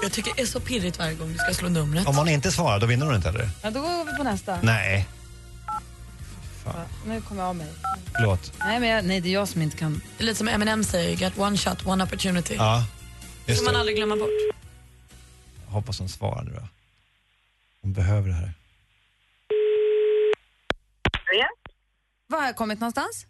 Jag 0.02 0.12
tycker 0.12 0.32
det 0.36 0.42
är 0.42 0.46
så 0.46 0.60
pirrigt 0.60 0.98
varje 0.98 1.14
gång 1.14 1.32
du 1.32 1.38
ska 1.38 1.54
slå 1.54 1.68
numret. 1.68 2.06
Om 2.06 2.16
hon 2.16 2.28
inte 2.28 2.52
svarar, 2.52 2.78
då 2.80 2.86
vinner 2.86 3.06
hon 3.06 3.14
inte 3.14 3.28
eller? 3.28 3.50
Ja, 3.62 3.70
då 3.70 3.80
går 3.80 4.04
vi 4.12 4.16
på 4.16 4.22
nästa. 4.24 4.58
Nej, 4.62 5.06
nu 7.06 7.20
kommer 7.20 7.40
jag 7.42 7.48
av 7.48 7.56
mig. 7.56 7.66
förlåt. 8.16 8.52
Nej, 8.58 8.80
men 8.80 8.88
jag, 8.88 9.04
nej, 9.04 9.20
det 9.20 9.28
är 9.28 9.32
jag 9.32 9.48
som 9.48 9.62
inte 9.62 9.76
kan. 9.76 10.00
Det 10.18 10.22
är 10.22 10.26
lite 10.26 10.38
som 10.38 10.48
Eminem 10.48 10.84
säger, 10.84 11.16
get 11.16 11.38
one 11.38 11.56
shot, 11.56 11.86
one 11.86 12.04
opportunity. 12.04 12.54
Ja, 12.54 12.84
Det 13.46 13.52
just 13.52 13.60
får 13.60 13.64
man 13.64 13.74
det. 13.74 13.80
aldrig 13.80 13.96
glömma 13.96 14.16
bort. 14.16 14.28
Jag 15.66 15.72
hoppas 15.72 15.98
hon 15.98 16.08
svarar 16.08 16.42
nu 16.42 16.50
då. 16.54 16.68
Hon 17.82 17.92
behöver 17.92 18.28
det 18.28 18.34
här. 18.34 18.52
Var 22.26 22.38
har 22.38 22.46
jag 22.46 22.56
kommit 22.56 22.80
någonstans? 22.80 23.26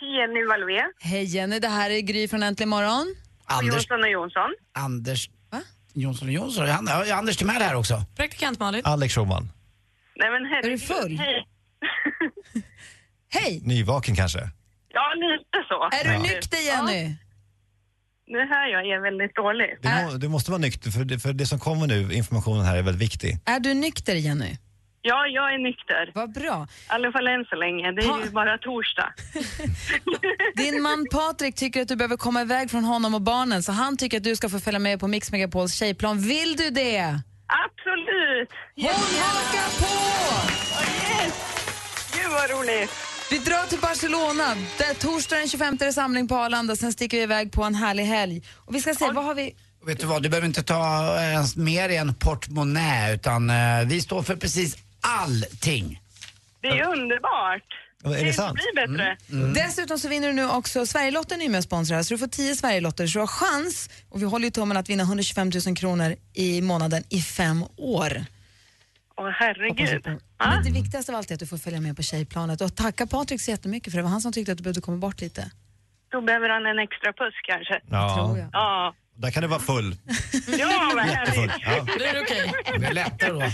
Jenny 0.00 0.44
Valvé. 0.46 0.82
Hej 1.00 1.24
Jenny, 1.24 1.58
det 1.58 1.68
här 1.68 1.90
är 1.90 2.00
Gry 2.00 2.28
från 2.28 2.42
Äntligen 2.42 2.68
morgon. 2.68 3.14
Anders, 3.44 3.74
Jonsson 3.74 4.02
och 4.02 4.10
Jonsson. 4.10 4.54
Anders 4.72 5.30
Jonsson 5.92 6.28
och 6.28 6.34
Jonsson. 6.34 6.68
Han, 6.68 6.86
ja, 7.06 7.14
Anders 7.14 7.36
Timell 7.36 7.62
här 7.62 7.74
också. 7.74 8.02
Praktikant 8.16 8.58
Malin. 8.58 8.82
Alex 8.84 9.14
Schulman. 9.14 9.48
Nej 10.16 10.30
men 10.30 10.44
herregud. 10.50 10.64
Är 10.64 10.70
du 10.70 10.78
full? 10.78 11.18
Hej. 11.18 11.46
Hej! 13.30 13.60
Nyvaken 13.64 14.16
kanske? 14.16 14.38
Ja, 14.88 15.12
lite 15.14 15.58
så. 15.68 15.88
Är 15.92 16.12
du 16.12 16.22
nykter 16.22 16.58
Jenny? 16.66 17.04
Ja, 17.04 17.16
nu 18.26 18.38
hör 18.38 18.66
jag 18.66 18.86
er 18.86 19.00
väldigt 19.00 19.34
dåligt. 19.34 19.82
Du, 19.82 19.88
må, 19.88 20.18
du 20.18 20.28
måste 20.28 20.50
vara 20.50 20.60
nykter 20.60 20.90
för 20.90 21.04
det, 21.04 21.18
för 21.18 21.32
det 21.32 21.46
som 21.46 21.58
kommer 21.58 21.86
nu, 21.86 22.12
informationen 22.12 22.64
här 22.64 22.76
är 22.76 22.82
väldigt 22.82 23.02
viktig. 23.02 23.38
Är 23.44 23.60
du 23.60 23.74
nykter 23.74 24.14
Jenny? 24.14 24.56
Ja, 25.02 25.26
jag 25.26 25.54
är 25.54 25.58
nykter. 25.58 26.12
Vad 26.14 26.32
bra. 26.32 26.66
I 26.70 26.86
alla 26.86 27.12
fall 27.12 27.26
än 27.26 27.44
så 27.44 27.56
länge. 27.56 27.92
Det 27.92 28.02
är 28.02 28.24
ju 28.24 28.30
bara 28.30 28.58
torsdag. 28.58 29.12
Din 30.56 30.82
man 30.82 31.06
Patrik 31.12 31.54
tycker 31.54 31.82
att 31.82 31.88
du 31.88 31.96
behöver 31.96 32.16
komma 32.16 32.42
iväg 32.42 32.70
från 32.70 32.84
honom 32.84 33.14
och 33.14 33.22
barnen 33.22 33.62
så 33.62 33.72
han 33.72 33.96
tycker 33.96 34.16
att 34.16 34.24
du 34.24 34.36
ska 34.36 34.48
få 34.48 34.60
följa 34.60 34.78
med 34.80 35.00
på 35.00 35.08
Mix 35.08 35.32
Megapols 35.32 35.74
tjejplan. 35.74 36.18
Vill 36.18 36.56
du 36.56 36.70
det? 36.70 37.20
Absolut! 37.64 38.50
Hon 38.76 39.20
hakar 39.20 39.70
på! 39.80 39.94
Yes! 41.24 41.57
Gud 42.28 42.36
vad 42.36 42.60
roligt! 42.60 42.90
Vi 43.30 43.38
drar 43.38 43.66
till 43.66 43.78
Barcelona. 43.78 44.54
Där 44.78 44.94
torsdag 44.94 45.36
den 45.36 45.48
25 45.48 45.78
är 45.80 45.86
det 45.86 45.92
samling 45.92 46.28
på 46.28 46.34
Arlanda. 46.34 46.76
Sen 46.76 46.92
sticker 46.92 47.16
vi 47.16 47.22
iväg 47.22 47.52
på 47.52 47.64
en 47.64 47.74
härlig 47.74 48.04
helg. 48.04 48.42
Och 48.56 48.74
vi 48.74 48.80
ska 48.80 48.94
se, 48.94 49.10
vad 49.10 49.24
har 49.24 49.34
vi? 49.34 49.54
Vet 49.86 50.00
du 50.00 50.06
vad, 50.06 50.22
du 50.22 50.28
behöver 50.28 50.46
inte 50.46 50.62
ta 50.62 51.14
ens 51.20 51.56
mer 51.56 51.88
i 51.88 51.96
en 51.96 52.14
portmonnä 52.14 53.14
utan 53.14 53.50
eh, 53.50 53.56
vi 53.86 54.00
står 54.00 54.22
för 54.22 54.36
precis 54.36 54.76
allting. 55.00 56.00
Det 56.60 56.68
är 56.68 56.92
underbart. 56.92 57.62
Är 58.04 58.24
det 58.24 58.32
sant? 58.32 58.54
blir 58.54 58.86
bättre. 58.86 59.16
Mm. 59.30 59.54
Dessutom 59.54 59.98
så 59.98 60.08
vinner 60.08 60.28
du 60.28 60.34
nu 60.34 60.48
också 60.50 60.86
Sverigelotten 60.86 61.42
är 61.42 61.48
med 61.48 61.58
och 61.58 61.64
sponsrar 61.64 62.02
så 62.02 62.14
du 62.14 62.18
får 62.18 62.26
10 62.26 62.56
Sverigelotter 62.56 63.06
så 63.06 63.18
du 63.18 63.20
har 63.20 63.26
chans 63.26 63.90
och 64.08 64.22
vi 64.22 64.26
håller 64.26 64.44
ju 64.44 64.50
tummen 64.50 64.76
att 64.76 64.88
vinna 64.88 65.02
125 65.02 65.50
000 65.66 65.76
kronor 65.76 66.16
i 66.34 66.60
månaden 66.62 67.04
i 67.08 67.22
fem 67.22 67.64
år. 67.76 68.26
Åh 69.18 69.30
herregud. 69.38 70.04
Men 70.38 70.64
det 70.64 70.70
viktigaste 70.70 71.12
av 71.12 71.18
allt 71.18 71.30
är 71.30 71.34
att 71.34 71.40
du 71.40 71.46
får 71.46 71.56
följa 71.58 71.80
med 71.80 71.96
på 71.96 72.02
tjejplanet 72.02 72.60
och 72.60 72.76
tacka 72.76 73.06
Patrik 73.06 73.40
så 73.40 73.50
jättemycket 73.50 73.92
för 73.92 73.96
det 73.98 74.02
var 74.02 74.10
han 74.10 74.20
som 74.20 74.32
tyckte 74.32 74.52
att 74.52 74.58
du 74.58 74.62
behövde 74.64 74.80
komma 74.80 74.96
bort 74.96 75.20
lite. 75.20 75.50
Då 76.12 76.20
behöver 76.20 76.48
han 76.48 76.66
en 76.66 76.78
extra 76.78 77.12
puss 77.12 77.34
kanske. 77.42 77.80
Ja. 77.90 78.16
Tror 78.16 78.38
jag. 78.38 78.48
Ja. 78.52 78.94
Där 79.14 79.30
kan 79.30 79.42
det 79.42 79.48
vara 79.48 79.60
full. 79.60 79.96
Ja, 80.58 80.92
vad 80.94 81.04
härligt. 81.04 81.52
Ja. 81.60 81.86
Det 81.98 82.06
är 82.06 82.22
okej. 82.22 82.52
Det 82.72 82.78
blir 82.78 82.92
lättare 82.92 83.30
då. 83.30 83.38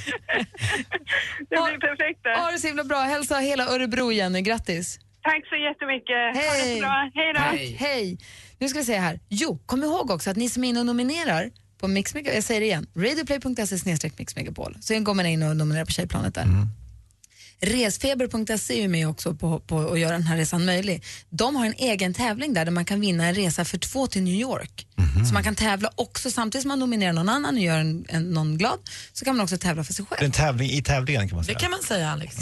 Det 1.50 1.56
blir 1.56 1.80
perfekt 1.80 2.20
det. 2.22 2.36
Ha 2.38 2.50
det 2.50 2.58
så 2.58 2.66
himla 2.66 2.84
bra. 2.84 2.98
Hälsa 3.00 3.38
hela 3.38 3.66
Örebro 3.66 4.12
Jenny. 4.12 4.40
Grattis. 4.40 4.98
Tack 5.22 5.48
så 5.48 5.56
jättemycket. 5.56 6.36
Ha 6.36 6.52
det 6.52 6.74
så 6.74 6.80
bra. 6.80 7.10
Hej 7.14 7.32
då. 7.34 7.40
Hej. 7.40 7.76
Hej. 7.80 8.18
Nu 8.58 8.68
ska 8.68 8.78
vi 8.78 8.84
se 8.84 8.98
här. 8.98 9.20
Jo, 9.28 9.58
kom 9.66 9.82
ihåg 9.84 10.10
också 10.10 10.30
att 10.30 10.36
ni 10.36 10.48
som 10.48 10.64
är 10.64 10.68
inne 10.68 10.80
och 10.80 10.86
nominerar 10.86 11.50
på 11.78 11.88
Mix 11.88 12.14
Mega, 12.14 12.34
jag 12.34 12.44
säger 12.44 12.60
det 12.60 12.66
igen, 12.66 12.86
radioplay.se 12.96 13.78
snedstreck 13.78 14.18
Mix 14.18 14.36
Megapol. 14.36 14.76
Så 14.80 15.00
går 15.00 15.14
man 15.14 15.26
in 15.26 15.42
och 15.42 15.56
nominerar 15.56 15.84
på 15.84 15.92
tjejplanet 15.92 16.34
där. 16.34 16.46
Resfeber.se 17.60 18.74
är 18.78 18.82
ju 18.82 18.88
med 18.88 19.08
också 19.08 19.34
på, 19.34 19.60
på 19.60 19.80
att 19.92 20.00
göra 20.00 20.12
den 20.12 20.22
här 20.22 20.36
resan 20.36 20.64
möjlig. 20.64 21.04
De 21.30 21.56
har 21.56 21.66
en 21.66 21.74
egen 21.78 22.14
tävling 22.14 22.54
där, 22.54 22.64
där 22.64 22.72
man 22.72 22.84
kan 22.84 23.00
vinna 23.00 23.26
en 23.26 23.34
resa 23.34 23.64
för 23.64 23.78
två 23.78 24.06
till 24.06 24.22
New 24.22 24.34
York. 24.34 24.86
Så 25.28 25.34
man 25.34 25.44
kan 25.44 25.54
tävla 25.54 25.90
också 25.94 26.30
samtidigt 26.30 26.62
som 26.62 26.68
man 26.68 26.78
nominerar 26.78 27.12
någon 27.12 27.28
annan 27.28 27.54
och 27.54 27.60
gör 27.60 27.78
en, 27.78 28.04
en, 28.08 28.30
någon 28.30 28.58
glad 28.58 28.78
så 29.12 29.24
kan 29.24 29.36
man 29.36 29.44
också 29.44 29.58
tävla 29.58 29.84
för 29.84 29.92
sig 29.94 30.04
Det 30.08 30.14
är 30.14 30.16
själv. 30.16 30.24
en 30.26 30.32
tävling 30.32 30.70
i 30.70 30.82
tävlingen 30.82 31.28
kan 31.28 31.36
man 31.36 31.42
Det 31.42 31.46
säga. 31.46 31.58
kan 31.58 31.70
man 31.70 31.82
säga 31.82 32.10
Alex. 32.10 32.36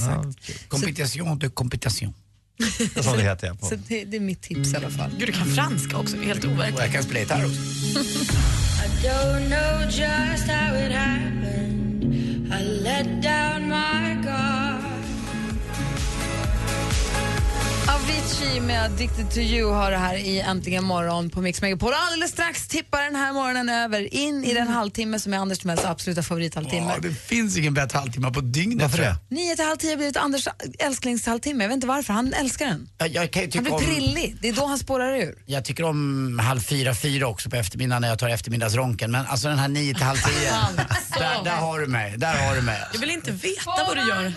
Competition 0.69 1.39
de 1.39 1.49
competition. 1.51 2.15
Det 2.59 2.97
är 2.99 3.03
som 3.03 3.17
det 3.17 3.23
heter. 3.23 3.47
ja, 3.47 3.55
På. 3.55 3.67
Så 3.67 3.75
det, 3.89 4.05
det 4.05 4.17
är 4.17 4.21
mitt 4.21 4.43
tips 4.43 4.73
i 4.73 4.77
alla 4.77 4.91
fall. 4.91 5.11
Gud, 5.19 5.29
du 5.29 5.33
kan 5.33 5.47
franska 5.47 5.97
också. 5.99 6.17
Helt 6.17 6.45
overkligt. 6.45 6.79
Och 6.79 6.85
jag 6.85 6.93
kan 6.93 7.03
spela 7.03 7.21
gitarr 7.21 7.45
också. 7.45 7.61
I 8.85 9.07
don't 9.07 9.47
know 9.49 9.83
just 9.91 10.49
how 10.49 10.77
it 10.87 10.93
happened. 10.93 12.05
I 12.61 12.63
let 12.83 13.23
down 13.23 13.69
my 13.69 14.02
Avicii 18.03 18.61
med 18.61 18.85
Addicted 18.85 19.31
to 19.31 19.39
you 19.39 19.73
har 19.73 19.91
det 19.91 19.97
här 19.97 20.15
i 20.15 20.41
Äntligen 20.41 20.85
morgon 20.85 21.31
på 21.31 21.41
Mix 21.41 21.63
Megapol. 21.63 21.93
Alldeles 21.95 22.31
strax 22.31 22.69
tippar 22.69 23.03
den 23.03 23.17
här 23.17 23.33
morgonen 23.33 23.69
över 23.69 24.15
in 24.15 24.45
i 24.45 24.55
den 24.55 24.69
halvtimme 24.69 25.19
som 25.19 25.35
är 25.35 25.39
Anders 25.39 25.59
Timells 25.59 25.85
absoluta 25.85 26.23
favorithalvtimme. 26.23 26.93
Ja, 26.95 26.99
det 27.03 27.15
finns 27.15 27.57
ingen 27.57 27.75
bättre 27.75 27.99
halvtimme 27.99 28.31
på 28.31 28.41
dygnet. 28.41 28.83
Varför 28.83 28.99
det? 28.99 29.17
Nio 29.29 29.57
till 29.57 29.65
halv 29.65 29.77
tio 29.77 29.91
har 29.91 29.97
blivit 29.97 30.17
Anders 30.17 30.49
älsklingshalvtimme. 30.79 31.65
Jag 31.65 31.69
vet 31.69 31.75
inte 31.75 31.87
varför, 31.87 32.13
han 32.13 32.33
älskar 32.33 32.67
den. 32.67 32.89
Jag, 32.99 33.09
jag 33.09 33.51
Han 33.55 33.65
blir 33.65 33.73
om, 33.75 33.81
prillig, 33.81 34.37
det 34.41 34.49
är 34.49 34.53
då 34.53 34.67
han 34.67 34.79
spårar 34.79 35.17
ur. 35.17 35.35
jag 35.47 35.65
tycker 35.65 35.85
om 35.85 36.39
halv 36.39 36.61
fyra, 36.61 36.95
fyra 36.95 37.27
också 37.27 37.51
på 37.51 37.57
eftermiddagen 37.57 38.03
när 38.03 38.09
jag 38.09 38.19
tar 38.19 38.29
eftermiddagsronken. 38.29 39.11
Men 39.11 39.27
alltså 39.27 39.49
den 39.49 39.59
här 39.59 39.69
nio 39.69 39.95
till 39.95 40.03
halv 40.05 40.19
tio, 40.19 40.51
där, 41.19 41.45
där 41.45 41.57
har 41.57 41.81
du 41.81 41.87
mig. 41.87 42.15
Där 42.17 42.47
har 42.47 42.55
du 42.57 42.63
mig. 42.63 42.79
Jag 42.93 43.01
vill 43.01 43.11
inte 43.11 43.31
veta 43.31 43.85
vad 43.89 43.97
du 43.97 44.01
gör. 44.09 44.33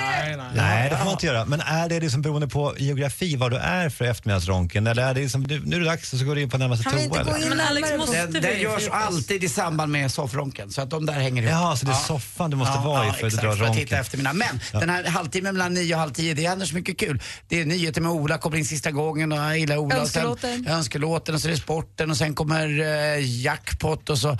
Nej, 0.00 0.36
nej. 0.36 0.46
Nej, 0.54 0.90
det 0.90 0.96
får 0.96 1.04
man 1.04 1.12
inte 1.12 1.26
göra. 1.26 1.44
Men 1.44 1.60
är 1.60 1.88
det 1.88 2.00
liksom 2.00 2.22
beroende 2.22 2.48
på 2.48 2.74
geografi, 2.80 3.36
vad 3.36 3.50
du 3.50 3.56
är 3.56 3.88
för 3.88 4.04
eftermiddagsronken? 4.04 4.86
Eller 4.86 5.02
är 5.02 5.14
det 5.14 5.20
liksom, 5.20 5.46
du, 5.46 5.60
nu 5.64 5.76
är 5.76 5.80
det 5.80 5.86
dags 5.86 6.12
och 6.12 6.18
så 6.18 6.24
går 6.24 6.34
du 6.34 6.40
in 6.42 6.50
på 6.50 6.58
närmaste 6.58 6.84
Kan 6.84 6.96
vi 6.98 7.08
toa? 7.08 7.18
inte 7.20 7.30
gå 7.32 7.38
in 7.38 7.48
Men 7.48 7.60
Alex 7.60 7.88
måste 7.98 8.26
Den, 8.26 8.42
den 8.42 8.60
görs 8.60 8.88
alltid 8.90 9.44
i 9.44 9.48
samband 9.48 9.92
med 9.92 10.10
soffronken, 10.12 10.70
så 10.70 10.80
att 10.82 10.90
de 10.90 11.06
där 11.06 11.12
hänger 11.12 11.42
ihop. 11.42 11.52
Jaha, 11.52 11.76
så 11.76 11.86
det 11.86 11.92
är 11.92 11.96
soffan 11.96 12.50
du 12.50 12.56
måste 12.56 12.78
vara 12.78 13.04
i 13.08 13.12
för 13.12 13.26
att 13.26 13.32
exakt, 13.32 13.42
dra 13.42 13.56
för 13.56 13.64
att 13.64 13.72
titta 13.72 13.80
ronken. 13.80 14.00
eftermiddag. 14.00 14.32
Men 14.32 14.60
den 14.80 14.90
här 14.90 15.04
halvtimmen 15.04 15.54
mellan 15.54 15.74
nio 15.74 15.94
och 15.94 16.00
halv 16.00 16.10
tio, 16.12 16.34
det 16.34 16.48
händer 16.48 16.66
så 16.66 16.74
mycket 16.74 16.98
kul. 16.98 17.22
Det 17.48 17.60
är 17.60 17.66
nyheter 17.66 18.00
med 18.00 18.10
Ola, 18.10 18.38
kommer 18.38 18.56
in 18.56 18.64
sista 18.64 18.90
gången 18.90 19.32
och 19.32 19.38
jag 19.38 19.58
gillar 19.58 19.76
Ola. 19.76 20.02
Och 20.02 20.08
sen, 20.08 20.26
Önskelåten. 20.26 20.66
önskelåten 20.68 21.34
och 21.34 21.40
så 21.40 21.48
är 21.48 21.52
det 21.52 21.58
sporten 21.58 22.10
och 22.10 22.16
sen 22.16 22.34
kommer 22.34 22.80
eh, 22.80 23.40
jackpot 23.42 24.10
och 24.10 24.18
så 24.18 24.38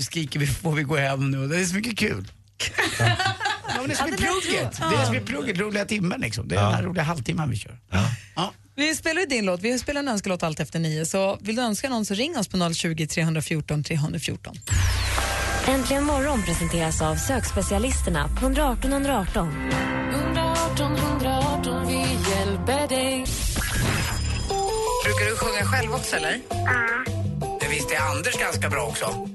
skriker 0.00 0.40
vi 0.40 0.46
får 0.46 0.72
vi 0.72 0.82
gå 0.82 0.96
hem 0.96 1.30
nu. 1.30 1.48
Det 1.48 1.60
är 1.60 1.64
så 1.64 1.74
mycket 1.74 1.98
kul. 1.98 2.24
ja, 3.68 3.74
men 3.80 3.88
det 3.88 3.94
är 3.94 3.96
som 3.96 4.08
i 4.08 4.10
Ja, 4.10 4.16
plugget. 4.16 4.78
Det 4.90 4.96
är 4.96 5.04
som 5.04 5.14
i 5.14 5.20
plugget, 5.20 5.58
roliga 5.58 5.84
timmen 5.84 6.20
liksom. 6.20 6.48
Det 6.48 6.54
är 6.54 6.58
Ja. 6.60 6.64
den 6.66 6.74
här 6.74 6.82
roliga 6.82 7.04
halvtimmen 7.04 7.50
vi 7.50 7.56
kör. 7.56 7.78
Ja. 8.36 8.52
Vi 8.78 8.94
spelar 8.94 9.20
ju 9.20 9.26
din 9.26 9.44
låt, 9.46 9.60
vi 9.62 9.78
spelar 9.78 9.98
en 10.00 10.08
önskelåt 10.08 10.42
allt 10.42 10.60
efter 10.60 10.78
nio. 10.78 11.06
Så 11.06 11.38
vill 11.40 11.56
du 11.56 11.62
önska 11.62 11.88
någon 11.88 12.06
så 12.06 12.14
ring 12.14 12.38
oss 12.38 12.48
på 12.48 12.72
020 12.74 13.06
314 13.06 13.84
314. 13.84 14.56
Äntligen 15.68 16.04
morgon 16.04 16.42
presenteras 16.42 17.02
av 17.02 17.16
sökspecialisterna 17.16 18.28
på 18.28 18.40
118 18.46 18.92
118. 18.92 19.70
118 20.14 20.96
118, 20.96 21.86
vi 21.88 21.94
hjälper 22.30 22.88
dig. 22.88 23.24
Brukar 25.04 25.30
du 25.30 25.36
sjunga 25.36 25.64
själv 25.64 25.94
också 25.94 26.16
eller? 26.16 26.40
Det 27.60 27.68
visste 27.70 27.98
Anders 27.98 28.34
ganska 28.38 28.68
bra 28.70 28.82
också. 28.86 29.06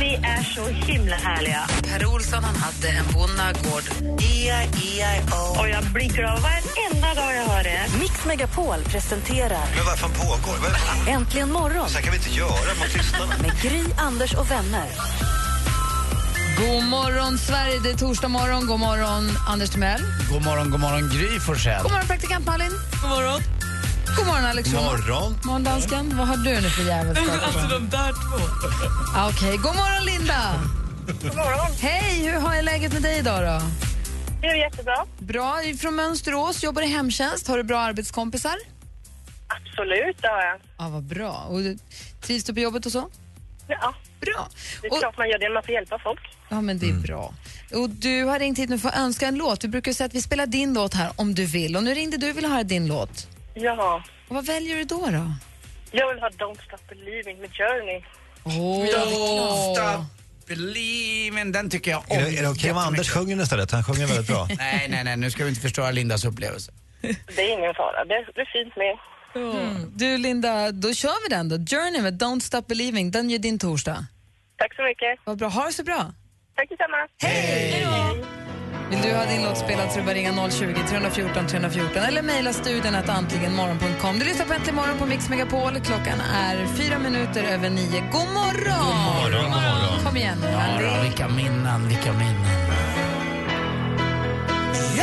Ni 0.00 0.14
är 0.14 0.42
så 0.54 0.66
himla 0.68 1.16
härliga. 1.16 1.66
Per 1.84 2.06
Olsson 2.06 2.44
han 2.44 2.56
hade 2.56 2.88
en 2.88 3.04
bonnagård. 3.12 3.82
E-I-E-I-O. 4.20 5.60
Och 5.60 5.68
jag 5.68 5.84
blir 5.84 6.08
glad 6.08 6.38
varenda 6.42 7.14
dag 7.14 7.34
jag 7.36 7.44
hör 7.48 7.64
det. 7.64 7.86
Mix 8.00 8.24
Megapol 8.24 8.78
presenterar 8.84 9.64
Men 9.76 9.84
vad 9.84 9.98
fan 9.98 10.10
pågår? 10.10 10.56
Vad- 10.58 11.14
Äntligen 11.14 11.52
morgon 11.52 11.88
Så 11.88 11.94
här 11.94 12.02
kan 12.02 12.12
vi 12.12 12.16
inte 12.18 12.30
göra 12.30 12.74
mot 12.80 12.94
lyssnarna. 12.96 13.34
med 13.42 13.62
Gry, 13.62 13.84
Anders 13.96 14.34
och 14.34 14.50
vänner. 14.50 14.86
God 16.58 16.84
morgon 16.84 17.38
Sverige, 17.38 17.78
det 17.82 17.90
är 17.90 17.96
torsdag 17.96 18.28
morgon. 18.28 18.66
God 18.66 18.80
morgon 18.80 19.38
Anders 19.48 19.70
Timell. 19.70 20.00
God 20.32 20.42
morgon, 20.44 20.70
god 20.70 20.80
morgon 20.80 21.08
Gry 21.08 21.40
Forssell. 21.40 21.82
God 21.82 21.90
morgon 21.92 22.06
praktikant 22.06 22.46
Malin. 22.46 22.72
God 23.02 23.10
morgon. 23.10 23.40
God 24.16 24.26
morgon 24.26 24.44
Alex. 24.44 24.72
Morgon. 24.72 25.36
morgon 25.44 25.64
dansken. 25.64 26.16
Vad 26.16 26.28
har 26.28 26.36
du 26.36 26.60
nu 26.60 26.70
för 26.70 26.82
jävelskap? 26.82 27.28
Alltså 27.42 27.66
de 27.78 27.88
där 27.88 28.12
två. 28.12 28.44
Ah, 29.18 29.28
Okej, 29.30 29.56
god 29.56 29.76
morgon 29.76 30.04
Linda. 30.04 30.60
God 31.06 31.36
morgon. 31.36 31.72
Hej, 31.80 32.26
hur 32.26 32.40
har 32.40 32.54
jag 32.54 32.64
läget 32.64 32.92
med 32.92 33.02
dig 33.02 33.18
idag 33.18 33.42
då? 33.42 33.62
Det 34.40 34.46
är 34.46 34.54
jättebra. 34.54 35.04
Bra, 35.18 35.56
från 35.80 35.94
Mönsterås, 35.94 36.62
jobbar 36.62 36.82
i 36.82 36.86
hemtjänst. 36.86 37.48
Har 37.48 37.56
du 37.56 37.62
bra 37.62 37.78
arbetskompisar? 37.80 38.56
Absolut, 39.46 40.16
det 40.22 40.28
har 40.28 40.42
jag. 40.44 40.60
Ja, 40.78 40.88
vad 40.88 41.02
bra. 41.02 41.32
Och 41.48 41.58
du- 41.60 41.78
trivs 42.20 42.44
du 42.44 42.54
på 42.54 42.60
jobbet 42.60 42.86
och 42.86 42.92
så? 42.92 43.10
Ja, 43.68 43.94
Bra. 44.20 44.48
det 44.80 44.86
är 44.86 44.92
Och- 44.92 44.98
klart 44.98 45.18
man 45.18 45.28
gör 45.28 45.38
det. 45.38 45.54
Man 45.54 45.62
får 45.62 45.74
hjälpa 45.74 45.98
folk. 45.98 46.20
Ja, 46.48 46.60
men 46.60 46.78
det 46.78 46.88
är 46.88 46.92
bra. 46.92 47.34
Och 47.74 47.90
du 47.90 48.24
har 48.24 48.38
ringt 48.38 48.58
hit 48.58 48.70
nu 48.70 48.78
för 48.78 48.88
att 48.88 48.96
önska 48.98 49.26
en 49.28 49.34
låt. 49.34 49.64
Vi 49.64 49.68
brukar 49.68 49.92
säga 49.92 50.06
att 50.06 50.14
vi 50.14 50.22
spelar 50.22 50.46
din 50.46 50.74
låt 50.74 50.94
här 50.94 51.10
om 51.16 51.34
du 51.34 51.44
vill. 51.46 51.76
Och 51.76 51.82
nu 51.84 51.94
ringde 51.94 52.16
du 52.16 52.30
och 52.30 52.36
ville 52.36 52.48
höra 52.48 52.62
din 52.62 52.86
låt. 52.86 53.26
Ja. 53.60 54.02
Och 54.28 54.34
vad 54.34 54.46
väljer 54.46 54.76
du 54.76 54.84
då? 54.84 55.06
då? 55.06 55.32
Jag 55.90 56.08
vill 56.08 56.22
ha 56.22 56.28
Don't 56.28 56.62
Stop 56.66 56.88
Believing 56.88 57.40
med 57.40 57.50
Journey. 57.56 58.02
Åh! 58.44 59.74
Stop 59.74 60.18
believing, 60.48 61.52
den 61.52 61.70
tycker 61.70 61.90
jag 61.90 62.00
om. 62.10 62.16
Är 62.16 62.22
det, 62.22 62.38
är 62.38 62.42
det 62.42 62.48
okej 62.48 62.70
om 62.70 62.78
Anders 62.78 63.10
sjunger 63.10 63.42
istället? 63.42 63.72
Han 63.72 63.84
sjunger 63.84 64.06
väldigt 64.06 64.26
bra. 64.26 64.46
Nej, 64.58 64.86
nej, 64.90 65.04
nej, 65.04 65.16
nu 65.16 65.30
ska 65.30 65.44
vi 65.44 65.48
inte 65.48 65.60
förstöra 65.60 65.90
Lindas 65.90 66.24
upplevelse. 66.24 66.72
Det 67.36 67.42
är 67.42 67.52
ingen 67.58 67.74
fara. 67.74 68.04
Det, 68.04 68.26
det 68.34 68.40
är 68.40 68.64
fint 68.64 68.76
med. 68.76 68.96
Mm. 69.34 69.92
Du 69.94 70.18
Linda, 70.18 70.72
då 70.72 70.92
kör 70.94 71.28
vi 71.28 71.34
den 71.36 71.48
då. 71.48 71.56
Journey 71.56 72.02
med 72.02 72.22
Don't 72.22 72.40
Stop 72.40 72.62
Believing. 72.62 73.10
Den 73.10 73.30
gör 73.30 73.38
din 73.38 73.58
torsdag. 73.58 74.06
Tack 74.56 74.74
så 74.74 74.82
mycket. 74.82 75.18
Vad 75.24 75.38
bra. 75.38 75.48
Ha 75.48 75.66
det 75.66 75.72
så 75.72 75.84
bra. 75.84 76.12
Tack 76.56 76.68
detsamma. 76.68 77.08
Hej! 77.22 78.27
Vill 78.90 79.02
du 79.02 79.14
ha 79.14 79.24
din 79.26 79.42
låt 79.42 79.58
spelad 79.58 79.90
så 79.92 79.94
är 79.94 80.00
det 80.00 80.06
bara 80.06 80.14
ringa 80.14 80.50
020 80.50 80.74
314 80.88 81.46
314 81.46 82.02
eller 82.02 82.22
mejla 82.22 82.52
studion 82.52 82.94
att 82.94 83.08
antligenmorgon.com. 83.08 84.18
Du 84.18 84.24
lyssnar 84.24 84.46
på 84.46 84.52
Äntligen 84.52 84.74
morgon 84.76 84.98
på 84.98 85.06
Mix 85.06 85.28
Megapol. 85.28 85.72
Klockan 85.80 86.20
är 86.34 86.66
fyra 86.66 86.98
minuter 86.98 87.44
över 87.44 87.70
nio. 87.70 88.00
God 88.12 88.28
morgon! 88.34 88.86
God 88.86 89.22
morgon, 89.22 89.42
god 89.42 89.50
morgon. 89.62 90.04
Kom 90.04 90.16
igen 90.16 90.38
nu, 90.42 90.48
Ja, 90.50 90.60
Andy. 90.60 90.84
då, 90.84 91.02
vilka 91.02 91.28
minnen, 91.28 91.88
vilka 91.88 92.12
minnen. 92.12 92.58
Det 94.72 95.02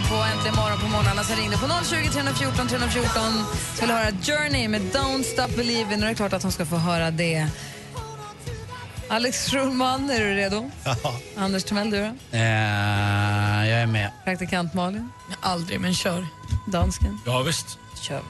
på 0.00 0.14
Äntligen 0.14 0.56
morgon 0.56 0.78
på 0.80 0.88
morgnarna 0.88 1.24
som 1.24 1.36
ringde 1.36 1.56
på 1.56 1.66
020 1.84 2.08
314 2.12 2.68
314. 2.68 3.22
Så 3.74 3.80
vill 3.80 3.90
höra 3.90 4.10
Journey 4.10 4.68
med 4.68 4.82
Don't 4.82 5.22
Stop 5.22 5.48
Believin' 5.48 5.94
och 5.94 6.00
det 6.00 6.06
är 6.10 6.14
klart 6.14 6.32
att 6.32 6.42
hon 6.42 6.52
ska 6.52 6.66
få 6.66 6.76
höra 6.76 7.10
det. 7.10 7.46
Alex 9.08 9.50
Schulman, 9.50 10.10
är 10.10 10.20
du 10.20 10.34
redo? 10.34 10.70
Anders 11.36 11.64
Timell, 11.64 11.90
du 11.90 11.98
då? 11.98 12.36
Eh, 12.38 13.68
jag 13.68 13.80
är 13.80 13.86
med. 13.86 14.10
Praktikant 14.24 14.74
Malin? 14.74 15.12
Aldrig, 15.40 15.80
men 15.80 15.94
kör. 15.94 16.26
Dansken? 16.66 17.20
Ja, 17.26 17.42
visst. 17.42 17.78
Kör. 18.02 18.22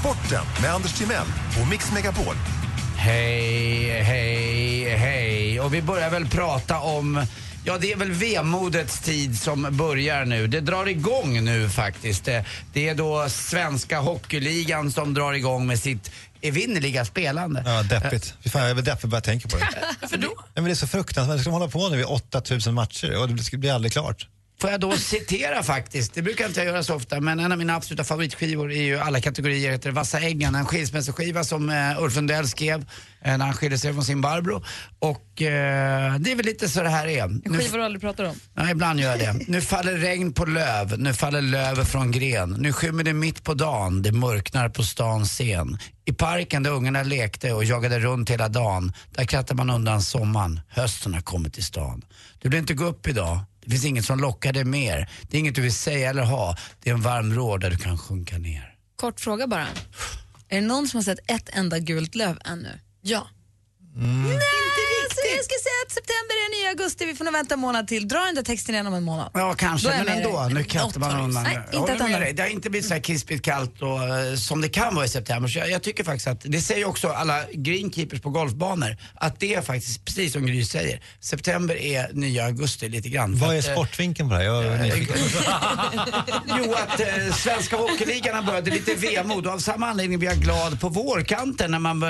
Sporten 0.00 0.44
med 0.62 0.74
Anders 0.74 0.92
Timell 0.92 1.26
och 1.62 1.68
Mix 1.68 1.92
Megapol. 1.92 2.34
Hej, 3.06 4.02
hej, 4.02 4.96
hej. 4.96 5.60
Och 5.60 5.74
vi 5.74 5.82
börjar 5.82 6.10
väl 6.10 6.28
prata 6.28 6.80
om 6.80 7.26
Ja, 7.64 7.78
det 7.78 7.92
är 7.92 7.96
väl 7.96 8.12
vemodets 8.12 9.00
tid 9.00 9.38
som 9.38 9.68
börjar 9.76 10.24
nu. 10.24 10.46
Det 10.46 10.60
drar 10.60 10.86
igång 10.88 11.44
nu 11.44 11.68
faktiskt. 11.68 12.24
Det- 12.24 12.44
Det 12.72 12.88
är 12.88 12.94
då 12.94 13.28
svenska 13.28 13.98
hockeyligan 14.00 14.92
som 14.92 15.14
drar 15.14 15.32
igång 15.32 15.66
med 15.66 15.78
sitt 15.78 16.10
evinnerliga 16.40 17.04
spelande. 17.04 17.62
Ja, 17.66 17.82
deppigt. 17.82 18.34
Fy 18.44 18.50
fan, 18.50 18.66
jag 18.66 18.76
blir 18.76 18.84
deppig 18.84 19.10
bara 19.10 19.16
jag 19.16 19.24
tänker 19.24 19.48
på 19.48 19.56
det. 19.56 19.68
Varför 20.00 20.16
då? 20.16 20.32
Ja, 20.36 20.44
men 20.54 20.64
det 20.64 20.70
är 20.70 20.74
så 20.74 20.86
fruktansvärt. 20.86 21.40
Ska 21.40 21.50
man 21.50 21.60
hålla 21.60 21.70
på 21.72 21.88
nu 21.88 22.00
i 22.00 22.04
8000 22.04 22.74
matcher 22.74 23.16
och 23.16 23.28
det 23.28 23.56
blir 23.56 23.72
aldrig 23.72 23.92
klart. 23.92 24.26
Får 24.62 24.70
jag 24.70 24.80
då 24.80 24.92
citera 24.92 25.62
faktiskt, 25.62 26.14
det 26.14 26.22
brukar 26.22 26.46
inte 26.46 26.60
jag 26.60 26.66
göra 26.66 26.82
så 26.82 26.94
ofta, 26.94 27.20
men 27.20 27.40
en 27.40 27.52
av 27.52 27.58
mina 27.58 27.76
absoluta 27.76 28.04
favoritskivor 28.04 28.72
är 28.72 28.82
ju 28.82 28.98
alla 28.98 29.20
kategorier 29.20 29.70
heter 29.70 29.90
Vassa 29.90 30.20
äggen, 30.20 30.54
en 30.54 30.66
skilsmässoskiva 30.66 31.44
som 31.44 31.70
uh, 31.70 32.02
Ulf 32.02 32.16
Lundell 32.16 32.48
skrev 32.48 32.80
eh, 33.24 33.38
när 33.38 33.44
han 33.44 33.54
skilde 33.54 33.78
sig 33.78 33.92
från 33.92 34.04
sin 34.04 34.20
Barbro. 34.20 34.64
Och 34.98 35.42
eh, 35.42 36.14
det 36.18 36.32
är 36.32 36.36
väl 36.36 36.46
lite 36.46 36.68
så 36.68 36.82
det 36.82 36.88
här 36.88 37.06
är. 37.06 37.22
En 37.22 37.42
skiva 37.58 37.76
du 37.76 37.84
aldrig 37.84 38.00
pratar 38.00 38.24
om? 38.24 38.34
Ja, 38.54 38.70
ibland 38.70 39.00
gör 39.00 39.10
jag 39.10 39.18
det. 39.18 39.44
Nu 39.48 39.60
faller 39.60 39.92
regn 39.92 40.32
på 40.32 40.44
löv, 40.44 40.98
nu 40.98 41.14
faller 41.14 41.42
löv 41.42 41.84
från 41.84 42.10
gren. 42.10 42.50
Nu 42.50 42.72
skymmer 42.72 43.04
det 43.04 43.12
mitt 43.12 43.44
på 43.44 43.54
dagen, 43.54 44.02
det 44.02 44.12
mörknar 44.12 44.68
på 44.68 44.82
stans 44.82 45.30
scen. 45.30 45.78
I 46.04 46.12
parken 46.12 46.62
där 46.62 46.70
ungarna 46.70 47.02
lekte 47.02 47.52
och 47.52 47.64
jagade 47.64 47.98
runt 47.98 48.30
hela 48.30 48.48
dagen, 48.48 48.92
där 49.10 49.24
krattade 49.24 49.56
man 49.56 49.70
undan 49.70 50.02
sommaren. 50.02 50.60
Hösten 50.68 51.14
har 51.14 51.20
kommit 51.20 51.54
till 51.54 51.64
stan. 51.64 52.04
Du 52.38 52.48
vill 52.48 52.58
inte 52.58 52.74
gå 52.74 52.84
upp 52.84 53.08
idag, 53.08 53.40
det 53.64 53.70
finns 53.70 53.84
inget 53.84 54.04
som 54.04 54.20
lockar 54.20 54.52
dig 54.52 54.64
mer. 54.64 55.10
Det 55.22 55.36
är 55.36 55.38
inget 55.40 55.54
du 55.54 55.62
vill 55.62 55.74
säga 55.74 56.10
eller 56.10 56.22
ha, 56.22 56.56
det 56.82 56.90
är 56.90 56.94
en 56.94 57.02
varm 57.02 57.34
rå 57.34 57.56
där 57.56 57.70
du 57.70 57.76
kan 57.76 57.98
sjunka 57.98 58.38
ner. 58.38 58.74
Kort 58.96 59.20
fråga 59.20 59.46
bara. 59.46 59.66
Är 60.48 60.60
det 60.60 60.66
någon 60.66 60.88
som 60.88 60.98
har 60.98 61.02
sett 61.02 61.30
ett 61.30 61.48
enda 61.52 61.78
gult 61.78 62.14
löv 62.14 62.38
ännu? 62.44 62.80
Ja. 63.00 63.26
Nej, 63.94 64.38
så 65.14 65.20
jag 65.36 65.44
ska 65.44 65.54
säga 65.62 65.80
att 65.86 65.92
september 65.92 66.34
är 66.44 66.62
ny 66.62 66.68
augusti, 66.68 67.04
vi 67.04 67.14
får 67.14 67.24
nog 67.24 67.32
vänta 67.32 67.54
en 67.54 67.60
månad 67.60 67.88
till. 67.88 68.08
Dra 68.08 68.18
den 68.20 68.34
där 68.34 68.42
texten 68.42 68.74
igen 68.74 68.86
om 68.86 68.94
en 68.94 69.02
månad. 69.02 69.30
Ja, 69.34 69.54
kanske, 69.54 69.88
men 69.88 70.08
ändå. 70.08 70.48
Nu 70.50 70.64
kastar 70.64 71.00
man 71.00 71.20
undan. 71.20 71.42
Nej, 71.42 71.58
Jag 71.72 71.80
inte 71.80 71.92
håller 71.92 72.08
med 72.08 72.20
dig. 72.20 72.32
Det 72.32 72.42
har 72.42 72.48
inte 72.48 72.70
blivit 72.70 72.88
så 72.88 72.94
här 72.94 73.00
krispigt 73.00 73.44
kallt 73.44 73.82
och, 73.82 74.02
eh, 74.08 74.34
som 74.36 74.60
det 74.60 74.68
kan 74.68 74.94
vara 74.94 75.04
i 75.04 75.08
september. 75.08 75.48
Så 75.48 75.58
jag, 75.58 75.70
jag 75.70 75.82
tycker 75.82 76.04
faktiskt 76.04 76.26
att, 76.26 76.40
det 76.44 76.60
säger 76.60 76.84
också 76.84 77.08
alla 77.08 77.40
greenkeepers 77.52 78.20
på 78.20 78.30
golfbanor, 78.30 78.96
att 79.14 79.40
det 79.40 79.54
är 79.54 79.62
faktiskt 79.62 80.04
precis 80.04 80.32
som 80.32 80.46
Gry 80.46 80.64
säger. 80.64 81.00
September 81.20 81.74
är 81.76 82.10
nya 82.12 82.44
augusti 82.44 82.88
lite 82.88 83.08
grann. 83.08 83.38
Vad 83.38 83.50
är 83.50 83.68
eh, 83.70 83.74
sportvinkeln 83.74 84.28
på 84.28 84.34
det 84.34 84.40
här? 84.40 84.46
Jag 84.46 84.64
är 84.64 84.78
nyfiken. 84.78 85.16
Jo, 86.58 86.74
att 86.74 87.00
eh, 87.00 87.34
svenska 87.34 87.76
hockeyligan 87.76 88.46
började 88.46 88.70
lite 88.70 88.94
vemod 88.94 89.46
och 89.46 89.52
av 89.52 89.58
samma 89.58 89.86
anledning 89.86 90.18
blir 90.18 90.28
jag 90.28 90.38
glad 90.38 90.80
på 90.80 90.88
vårkanten 90.88 91.70
när 91.70 91.78
man 91.78 92.02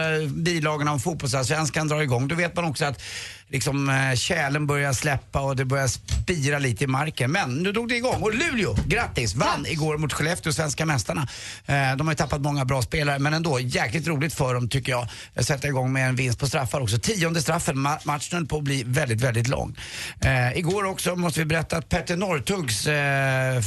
bilagorna 0.42 0.92
om 0.92 1.00
fotbollsallsvenskan 1.00 1.71
drar 1.80 2.00
igång. 2.02 2.28
Då 2.28 2.34
vet 2.34 2.56
man 2.56 2.64
också 2.64 2.84
att 2.84 3.02
liksom, 3.48 3.88
eh, 3.88 4.14
kärlen 4.14 4.66
börjar 4.66 4.92
släppa 4.92 5.40
och 5.40 5.56
det 5.56 5.64
börjar 5.64 5.88
spira 5.88 6.58
lite 6.58 6.84
i 6.84 6.86
marken. 6.86 7.32
Men 7.32 7.54
nu 7.54 7.72
drog 7.72 7.88
det 7.88 7.96
igång 7.96 8.22
och 8.22 8.34
Luleå, 8.34 8.76
grattis, 8.86 9.34
vann 9.34 9.66
igår 9.66 9.98
mot 9.98 10.12
Skellefteå, 10.12 10.52
svenska 10.52 10.86
mästarna. 10.86 11.28
Eh, 11.66 11.96
de 11.96 12.06
har 12.06 12.12
ju 12.12 12.16
tappat 12.16 12.40
många 12.40 12.64
bra 12.64 12.82
spelare 12.82 13.18
men 13.18 13.34
ändå 13.34 13.60
jäkligt 13.60 14.06
roligt 14.06 14.34
för 14.34 14.54
dem 14.54 14.68
tycker 14.68 14.92
jag. 14.92 15.08
att 15.36 15.46
Sätta 15.46 15.68
igång 15.68 15.92
med 15.92 16.08
en 16.08 16.16
vinst 16.16 16.38
på 16.38 16.46
straffar 16.46 16.80
också. 16.80 16.98
Tionde 16.98 17.42
straffen, 17.42 17.76
ma- 17.76 17.98
matchen 18.04 18.36
höll 18.38 18.46
på 18.46 18.56
att 18.56 18.64
bli 18.64 18.82
väldigt, 18.86 19.20
väldigt 19.20 19.48
lång. 19.48 19.76
Eh, 20.20 20.58
igår 20.58 20.84
också 20.84 21.16
måste 21.16 21.40
vi 21.40 21.46
berätta 21.46 21.76
att 21.76 21.88
Petter 21.88 22.16
Northugs 22.16 22.86
eh, 22.86 23.62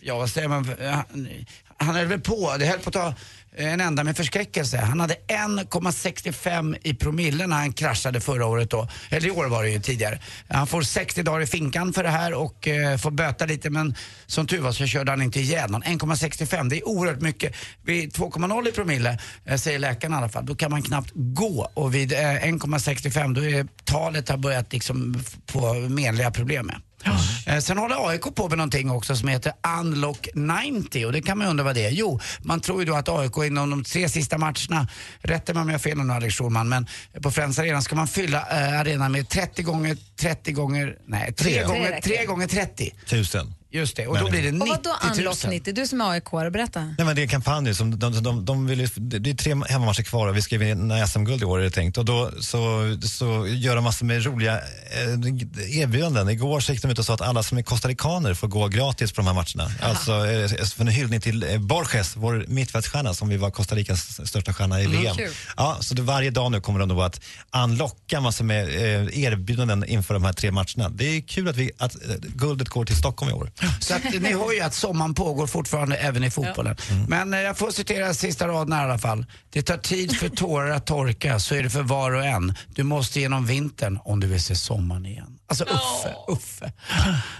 ja 0.00 0.18
vad 0.18 0.30
säger 0.30 0.48
man, 0.48 0.70
han, 0.90 1.28
han 1.76 1.96
är 1.96 2.04
väl 2.04 2.20
på, 2.20 2.56
det 2.58 2.66
höll 2.66 2.78
på 2.78 2.88
att 2.88 2.94
ta 2.94 3.14
Eh, 3.56 3.72
en 3.72 3.80
ända 3.80 4.04
med 4.04 4.16
förskräckelse. 4.16 4.78
Han 4.78 5.00
hade 5.00 5.14
1,65 5.14 6.76
i 6.82 6.94
promille 6.94 7.46
när 7.46 7.56
han 7.56 7.72
kraschade 7.72 8.20
förra 8.20 8.46
året 8.46 8.70
då. 8.70 8.88
Eller 9.10 9.28
i 9.28 9.30
år 9.30 9.46
var 9.46 9.62
det 9.62 9.70
ju 9.70 9.80
tidigare. 9.80 10.18
Han 10.48 10.66
får 10.66 10.82
60 10.82 11.22
dagar 11.22 11.40
i 11.40 11.46
finkan 11.46 11.92
för 11.92 12.02
det 12.02 12.08
här 12.08 12.34
och 12.34 12.68
eh, 12.68 12.96
får 12.96 13.10
böta 13.10 13.46
lite 13.46 13.70
men 13.70 13.94
som 14.26 14.46
tur 14.46 14.60
var 14.60 14.72
så 14.72 14.86
körde 14.86 15.10
han 15.10 15.22
inte 15.22 15.40
ihjäl 15.40 15.70
någon. 15.70 15.82
1,65 15.82 16.68
det 16.68 16.76
är 16.76 16.88
oerhört 16.88 17.20
mycket. 17.20 17.54
Vid 17.82 18.12
2,0 18.12 18.68
i 18.68 18.72
promille, 18.72 19.18
eh, 19.44 19.56
säger 19.56 19.78
läkaren 19.78 20.14
i 20.14 20.16
alla 20.16 20.28
fall, 20.28 20.46
då 20.46 20.54
kan 20.54 20.70
man 20.70 20.82
knappt 20.82 21.10
gå 21.14 21.70
och 21.74 21.94
vid 21.94 22.12
eh, 22.12 22.18
1,65 22.18 23.34
då 23.34 23.44
är 23.44 23.66
talet 23.84 24.28
har 24.28 24.36
börjat 24.36 24.72
liksom 24.72 25.22
få 25.46 25.74
menliga 25.74 26.30
problem 26.30 26.66
med. 26.66 26.76
Eh, 27.46 27.58
Sen 27.58 27.78
håller 27.78 28.08
AIK 28.08 28.34
på 28.34 28.48
med 28.48 28.58
någonting 28.58 28.90
också 28.90 29.16
som 29.16 29.28
heter 29.28 29.52
Unlock 29.80 30.28
90 30.34 31.06
och 31.06 31.12
det 31.12 31.22
kan 31.22 31.38
man 31.38 31.46
undra 31.46 31.64
vad 31.64 31.74
det 31.74 31.84
är. 31.86 31.90
Jo, 31.90 32.20
man 32.42 32.60
tror 32.60 32.80
ju 32.80 32.86
då 32.86 32.94
att 32.94 33.08
AIK 33.08 33.36
inom 33.36 33.70
de 33.70 33.84
tre 33.84 34.08
sista 34.08 34.38
matcherna, 34.38 34.88
rätta 35.20 35.54
mig 35.54 35.60
om 35.60 35.68
jag 35.68 35.74
har 35.74 35.78
fel 35.78 35.98
nu 35.98 36.12
Alex 36.12 36.34
Schulman, 36.34 36.68
men 36.68 36.86
på 37.22 37.30
Friends 37.30 37.58
Arena 37.58 37.82
ska 37.82 37.96
man 37.96 38.08
fylla 38.08 38.38
eh, 38.38 38.80
arenan 38.80 39.12
med 39.12 39.28
30 39.28 39.62
gånger 39.62 39.96
30 40.20 40.52
gånger, 40.52 40.96
nej, 41.06 41.32
3 41.32 41.34
Tre. 41.34 41.52
Tre 41.54 41.64
gånger, 41.66 41.90
räcker. 41.90 42.16
3 42.16 42.24
gånger 42.26 42.46
30. 42.46 42.94
Tusen. 43.06 43.54
Just 43.72 43.96
det, 43.96 44.06
och 44.06 44.18
då 44.18 44.30
blir 44.30 44.42
det 44.42 44.50
90 44.52 44.62
Och 44.62 44.68
000. 44.68 44.76
vadå 44.84 45.14
unlock 45.18 45.44
90? 45.48 45.72
Du 45.74 45.86
som 45.86 46.00
är 46.00 46.10
aik 46.10 46.30
berätta. 46.30 46.80
Nej, 46.80 47.06
men 47.06 47.14
det 47.16 47.20
är 47.20 47.22
en 47.22 47.28
kampanj. 47.28 47.74
Som 47.74 47.98
de, 47.98 48.22
de, 48.22 48.44
de 48.44 48.66
vill, 48.66 48.80
ju- 48.80 48.88
det 48.96 49.30
är 49.30 49.34
tre 49.34 49.54
hemmamatcher 49.68 50.02
kvar 50.02 50.28
och 50.28 50.36
vi 50.36 50.42
ska 50.42 50.58
vinna 50.58 51.06
SM-guld 51.06 51.42
i 51.42 51.44
år 51.44 51.58
är 51.58 51.62
det 51.62 51.70
tänkt. 51.70 51.98
Och 51.98 52.04
då 52.04 52.30
så, 52.40 52.96
så 53.02 53.46
gör 53.48 53.74
de 53.74 53.84
massor 53.84 54.06
med 54.06 54.24
roliga 54.26 54.54
eh, 54.58 55.78
erbjudanden. 55.80 56.28
Igår 56.28 56.60
så 56.60 56.72
gick 56.72 56.82
de 56.82 56.90
ut 56.90 56.98
och 56.98 57.04
sa 57.06 57.14
att 57.14 57.20
alla 57.20 57.42
som 57.42 57.58
är 57.58 57.62
costaricaner 57.62 58.34
får 58.34 58.48
gå 58.48 58.68
gratis 58.68 59.12
på 59.12 59.20
de 59.20 59.26
här 59.26 59.34
matcherna. 59.34 59.74
Alltså 59.82 60.12
eh, 60.26 60.48
för 60.66 60.80
en 60.80 60.88
hyllning 60.88 61.20
till 61.20 61.42
eh, 61.42 61.58
Borges, 61.58 62.16
vår 62.16 62.44
mittfältsstjärna 62.48 63.14
som 63.14 63.28
vi 63.28 63.36
var 63.36 63.50
Costa 63.50 63.74
Ricas 63.74 64.28
största 64.28 64.52
stjärna 64.52 64.80
i 64.80 64.84
Mm, 64.84 65.02
VM. 65.02 65.16
kul. 65.16 65.30
Ja, 65.56 65.76
så 65.80 65.94
det, 65.94 66.02
varje 66.02 66.30
dag 66.30 66.50
nu 66.52 66.60
kommer 66.60 66.80
de 66.80 66.88
då 66.88 67.02
att 67.02 67.20
unlocka 67.64 68.20
massor 68.20 68.44
med 68.44 68.68
eh, 68.68 69.22
erbjudanden 69.22 69.84
inför 69.84 70.14
de 70.14 70.24
här 70.24 70.32
tre 70.32 70.50
matcherna. 70.50 70.88
Det 70.88 71.04
är 71.16 71.20
kul 71.20 71.48
att, 71.48 71.56
vi, 71.56 71.70
att 71.78 71.94
eh, 71.94 72.00
guldet 72.34 72.68
går 72.68 72.84
till 72.84 72.96
Stockholm 72.96 73.30
i 73.30 73.34
år. 73.34 73.50
Så 73.80 73.94
att, 73.94 74.04
ni 74.04 74.32
hör 74.32 74.52
ju 74.52 74.60
att 74.60 74.74
sommaren 74.74 75.14
pågår 75.14 75.46
fortfarande 75.46 75.96
även 75.96 76.24
i 76.24 76.30
fotbollen. 76.30 76.76
Men 77.08 77.34
eh, 77.34 77.40
jag 77.40 77.58
får 77.58 77.70
citera 77.70 78.14
sista 78.14 78.48
raden 78.48 78.72
här 78.72 78.82
i 78.86 78.90
alla 78.90 78.98
fall. 78.98 79.26
Det 79.50 79.62
tar 79.62 79.76
tid 79.76 80.16
för 80.16 80.28
tårar 80.36 80.70
att 80.70 80.86
torka, 80.86 81.38
så 81.40 81.54
är 81.54 81.62
det 81.62 81.70
för 81.70 81.82
var 81.82 82.12
och 82.12 82.24
en. 82.24 82.54
Du 82.68 82.82
måste 82.82 83.20
genom 83.20 83.46
vintern 83.46 83.98
om 84.04 84.20
du 84.20 84.26
vill 84.26 84.42
se 84.42 84.56
sommaren 84.56 85.06
igen. 85.06 85.38
Alltså 85.46 85.64
Uffe, 85.64 86.14
Uffe. 86.28 86.72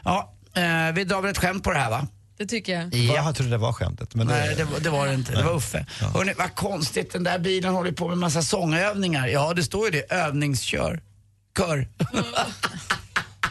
Ja, 0.04 0.34
eh, 0.56 0.92
vi 0.94 1.04
drar 1.04 1.20
väl 1.22 1.30
ett 1.30 1.38
skämt 1.38 1.64
på 1.64 1.72
det 1.72 1.78
här 1.78 1.90
va? 1.90 2.06
Det 2.38 2.46
tycker 2.46 2.72
jag. 2.80 2.94
Ja. 2.94 3.14
Jag 3.14 3.34
trodde 3.36 3.50
det 3.50 3.58
var 3.58 3.72
skämtet. 3.72 4.14
Men 4.14 4.26
Nej, 4.26 4.54
det, 4.56 4.64
var- 4.64 4.80
det 4.80 4.90
var 4.90 5.06
det 5.06 5.14
inte. 5.14 5.32
Det 5.36 5.42
var 5.42 5.54
Uffe. 5.56 5.86
Hörrni, 6.14 6.32
vad 6.38 6.54
konstigt. 6.54 7.12
Den 7.12 7.24
där 7.24 7.38
bilen 7.38 7.74
håller 7.74 7.92
på 7.92 8.08
med 8.08 8.18
massa 8.18 8.42
sångövningar. 8.42 9.26
Ja, 9.26 9.54
det 9.54 9.62
står 9.62 9.84
ju 9.84 9.90
det. 9.90 10.14
Övningskör. 10.14 11.00
Kör. 11.58 11.88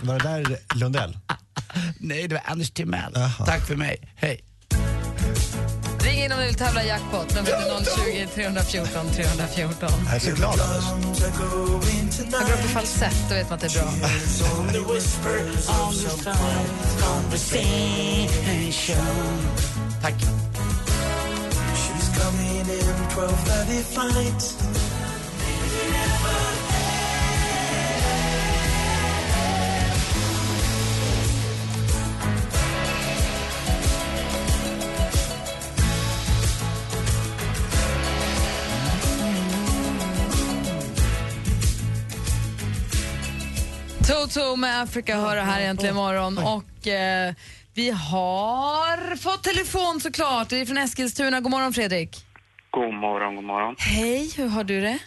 Var 0.01 0.19
det 0.19 0.29
där 0.29 0.57
Lundell? 0.75 1.17
Nej, 1.99 2.27
det 2.27 2.35
var 2.35 2.43
Anders 2.45 2.71
Timell. 2.71 3.13
Tack 3.45 3.67
för 3.67 3.75
mig. 3.75 3.97
Hej. 4.15 4.39
Ring 6.03 6.23
in 6.23 6.31
om 6.31 6.39
du 6.39 6.45
vill 6.45 6.55
tävla 6.55 6.83
jackpot. 6.83 7.35
Numret 7.35 7.53
är 7.53 8.25
020 8.25 8.27
314 8.35 9.05
314. 9.15 9.89
Jag 10.05 10.15
är 10.15 10.19
så 10.19 10.31
glad 10.31 10.59
Anders. 10.59 11.19
Jag 12.31 12.41
går 12.41 12.53
upp 12.53 12.65
i 12.65 12.67
falsett, 12.67 13.29
då 13.29 13.35
vet 13.35 13.49
man 13.49 13.55
att 13.55 13.61
det 13.61 13.67
är 13.67 13.81
bra. 13.81 13.91
Tack. 20.01 20.13
Toto 44.11 44.55
med 44.55 44.81
Africa 44.81 45.15
hör 45.15 45.35
det 45.35 45.41
här 45.41 45.61
äntligen 45.61 45.95
imorgon. 45.95 46.37
Och 46.37 46.87
eh, 46.87 47.33
vi 47.73 47.89
har 47.89 49.15
fått 49.15 49.43
telefon 49.43 50.01
såklart. 50.01 50.49
Det 50.49 50.61
är 50.61 50.65
från 50.65 50.77
Eskilstuna. 50.77 51.41
God 51.41 51.51
morgon 51.51 51.73
Fredrik. 51.73 52.25
God 52.71 52.93
morgon, 52.93 53.35
god 53.35 53.43
morgon. 53.43 53.75
Hej, 53.79 54.31
hur 54.37 54.47
har 54.47 54.63
du 54.63 54.81
det? 54.81 54.99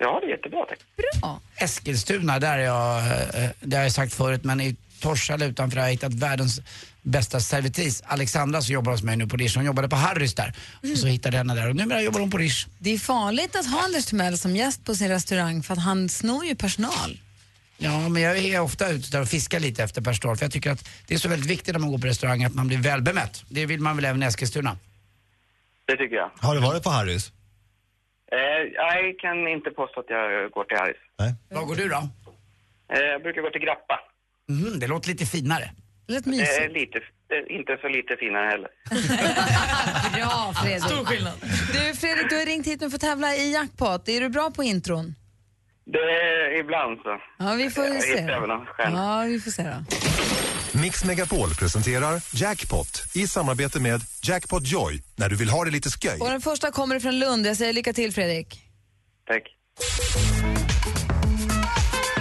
Ja, 0.00 0.20
det 0.20 0.26
är 0.26 0.30
jättebra 0.30 0.64
tack. 0.68 0.78
Bra. 0.96 1.40
Eskilstuna, 1.56 2.38
där 2.38 2.58
är 2.58 2.62
jag, 2.64 2.98
eh, 2.98 3.50
det 3.60 3.76
har 3.76 3.82
jag 3.82 3.92
sagt 3.92 4.14
förut, 4.14 4.44
men 4.44 4.60
i 4.60 4.76
Torshälla 5.00 5.44
utanför 5.44 5.76
har 5.76 5.84
jag 5.84 5.92
hittat 5.92 6.14
världens 6.14 6.60
bästa 7.02 7.40
servitris. 7.40 8.02
Alexandra 8.06 8.62
som 8.62 8.74
jobbar 8.74 8.92
hos 8.92 9.02
mig 9.02 9.16
nu 9.16 9.26
på 9.26 9.36
Rish, 9.36 9.56
hon 9.56 9.64
jobbade 9.64 9.88
på 9.88 9.96
Harrys 9.96 10.34
där. 10.34 10.52
Och 10.92 10.98
så 10.98 11.06
hittade 11.06 11.36
jag 11.36 11.38
henne 11.38 11.54
där 11.54 11.68
och 11.68 11.76
numera 11.76 12.02
jobbar 12.02 12.20
hon 12.20 12.30
på 12.30 12.38
Rish. 12.38 12.66
Det 12.78 12.90
är 12.90 12.98
farligt 12.98 13.56
att 13.56 13.66
ha 13.66 13.84
Anders 13.84 14.06
Timell 14.06 14.38
som 14.38 14.56
gäst 14.56 14.84
på 14.84 14.94
sin 14.94 15.08
restaurang 15.08 15.62
för 15.62 15.72
att 15.72 15.82
han 15.82 16.08
snor 16.08 16.44
ju 16.44 16.54
personal. 16.54 17.18
Ja, 17.76 18.08
men 18.08 18.22
jag 18.22 18.38
är 18.38 18.60
ofta 18.60 18.88
ute 18.90 19.10
där 19.10 19.20
och 19.20 19.28
fiskar 19.28 19.60
lite 19.60 19.82
efter 19.82 20.02
personal 20.02 20.36
för 20.36 20.44
jag 20.44 20.52
tycker 20.52 20.70
att 20.70 20.88
det 21.06 21.14
är 21.14 21.18
så 21.18 21.28
väldigt 21.28 21.50
viktigt 21.50 21.74
när 21.74 21.80
man 21.80 21.90
går 21.90 21.98
på 21.98 22.06
restaurang 22.06 22.44
att 22.44 22.54
man 22.54 22.68
blir 22.68 22.78
väl 22.78 23.02
bemött. 23.02 23.44
Det 23.48 23.66
vill 23.66 23.80
man 23.80 23.96
väl 23.96 24.04
även 24.04 24.22
i 24.22 24.26
Eskilstuna. 24.26 24.76
Det 25.86 25.96
tycker 25.96 26.16
jag. 26.16 26.30
Har 26.38 26.54
du 26.54 26.60
varit 26.60 26.82
på 26.82 26.90
Harrys? 26.90 27.32
Eh, 28.32 28.38
jag 28.74 29.18
kan 29.18 29.48
inte 29.48 29.70
påstå 29.70 30.00
att 30.00 30.06
jag 30.08 30.50
går 30.50 30.64
till 30.64 30.76
Harrys. 30.76 30.96
Var 31.48 31.64
går 31.64 31.76
du 31.76 31.88
då? 31.88 32.08
Eh, 32.94 33.00
jag 33.00 33.22
brukar 33.22 33.42
gå 33.42 33.50
till 33.50 33.60
Grappa. 33.60 34.00
Mm, 34.48 34.78
det 34.80 34.86
låter 34.86 35.08
lite 35.08 35.26
finare. 35.26 35.70
Lät 36.06 36.26
mysigt. 36.26 36.72
lite, 36.72 36.98
eh, 36.98 37.56
inte 37.56 37.78
så 37.80 37.88
lite 37.88 38.16
finare 38.16 38.46
heller. 38.46 38.70
Bra 40.16 40.52
Fredrik. 40.62 40.84
Stor 40.84 41.04
skillnad. 41.04 41.34
Du 41.72 41.96
Fredrik, 41.96 42.30
du 42.30 42.36
har 42.36 42.46
ringt 42.46 42.66
hit 42.66 42.80
nu 42.80 42.90
för 42.90 42.96
att 42.96 43.00
tävla 43.00 43.34
i 43.34 43.52
jackpot. 43.52 44.08
Är 44.08 44.20
du 44.20 44.28
bra 44.28 44.50
på 44.50 44.62
intron? 44.62 45.14
Det 45.86 45.98
är 45.98 46.60
ibland 46.60 46.98
så. 47.02 47.18
Ja, 47.38 47.54
vi 47.54 47.70
får 47.70 48.00
se. 48.00 48.20
Ja, 48.78 49.24
vi 49.28 49.40
får 49.40 49.50
se 49.50 49.62
då. 49.62 49.84
Mix 50.80 51.04
Megapol 51.04 51.54
presenterar 51.54 52.20
Jackpot 52.34 53.02
i 53.14 53.28
samarbete 53.28 53.80
med 53.80 54.00
Jackpot 54.22 54.62
Joy 54.66 55.02
när 55.16 55.28
du 55.28 55.36
vill 55.36 55.48
ha 55.48 55.64
det 55.64 55.70
lite 55.70 55.90
sköj. 55.90 56.20
Och 56.20 56.30
den 56.30 56.40
första 56.40 56.70
kommer 56.70 57.00
från 57.00 57.18
Lund. 57.18 57.46
Jag 57.46 57.56
säger 57.56 57.72
lycka 57.72 57.92
till 57.92 58.12
Fredrik. 58.12 58.60
Tack. 59.26 59.42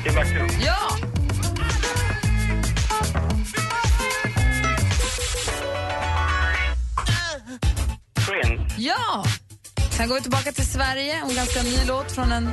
Timbuktu. 0.03 0.63
Ja! 0.65 0.97
Prince. 8.27 8.75
Ja! 8.77 9.23
Sen 9.91 10.07
går 10.07 10.15
vi 10.15 10.21
tillbaka 10.21 10.51
till 10.51 10.65
Sverige. 10.67 11.13
En 11.13 11.35
ganska 11.35 11.63
ny 11.63 11.77
låt 11.87 12.11
från 12.11 12.31
en... 12.31 12.49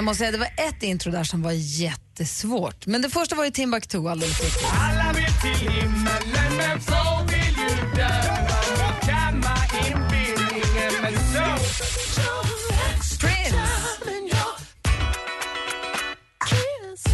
Jag 0.00 0.04
måste 0.04 0.18
säga, 0.18 0.30
det 0.30 0.38
var 0.38 0.52
ett 0.56 0.82
intro 0.82 1.12
där 1.12 1.24
som 1.24 1.42
var 1.42 1.52
jättesvårt. 1.52 2.86
Men 2.86 3.02
det 3.02 3.10
första 3.10 3.36
var 3.36 3.44
ju 3.44 3.50
Timbuktu 3.50 4.08
alldeles 4.08 4.40
riktigt. 4.40 4.68
Alla 4.80 5.12
vill 5.12 5.24
till 5.24 5.68
himmelen 5.68 6.56
men 6.56 6.80
få 6.80 7.24
vill 7.26 7.56
ju 7.58 7.94
dö 7.94 8.08
Och 8.88 9.08
kamma 9.08 9.56
inbillningen 9.78 10.92
men 11.02 11.12
så 11.12 11.56
Prince! 16.40 17.10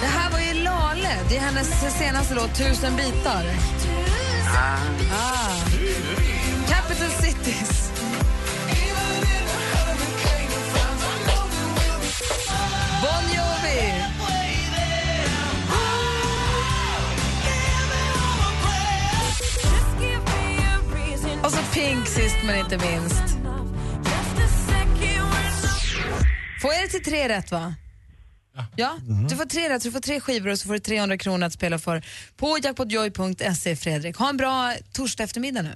Det 0.00 0.06
här 0.06 0.30
var 0.30 0.38
ju 0.38 0.62
Lale. 0.62 1.16
Det 1.28 1.36
är 1.36 1.40
hennes 1.40 1.98
senaste 1.98 2.34
låt, 2.34 2.54
Tusen 2.54 2.96
bitar. 2.96 3.44
Ah. 5.12 5.56
Capital 6.68 7.10
Cities. 7.10 7.91
Men 22.46 22.58
inte 22.58 22.78
minst. 22.78 23.22
Får 26.62 26.72
jag 26.72 26.82
det 26.84 26.88
till 26.88 27.04
tre 27.04 27.28
rätt 27.28 27.50
va? 27.52 27.74
Ja, 28.76 28.96
du 29.28 29.36
får 29.36 29.44
tre 29.44 29.68
rätt, 29.68 29.82
så 29.82 29.88
du 29.88 29.92
får 29.92 30.00
tre 30.00 30.20
skivor 30.20 30.50
och 30.50 30.58
så 30.58 30.66
får 30.66 30.72
du 30.74 30.78
300 30.80 31.18
kronor 31.18 31.46
att 31.46 31.52
spela 31.52 31.78
för 31.78 32.02
på 32.36 32.58
jackpotjoy.se 32.62 33.76
Fredrik. 33.76 34.16
Ha 34.16 34.28
en 34.28 34.36
bra 34.36 34.72
torsdag 34.92 35.24
eftermiddag 35.24 35.62
nu. 35.62 35.74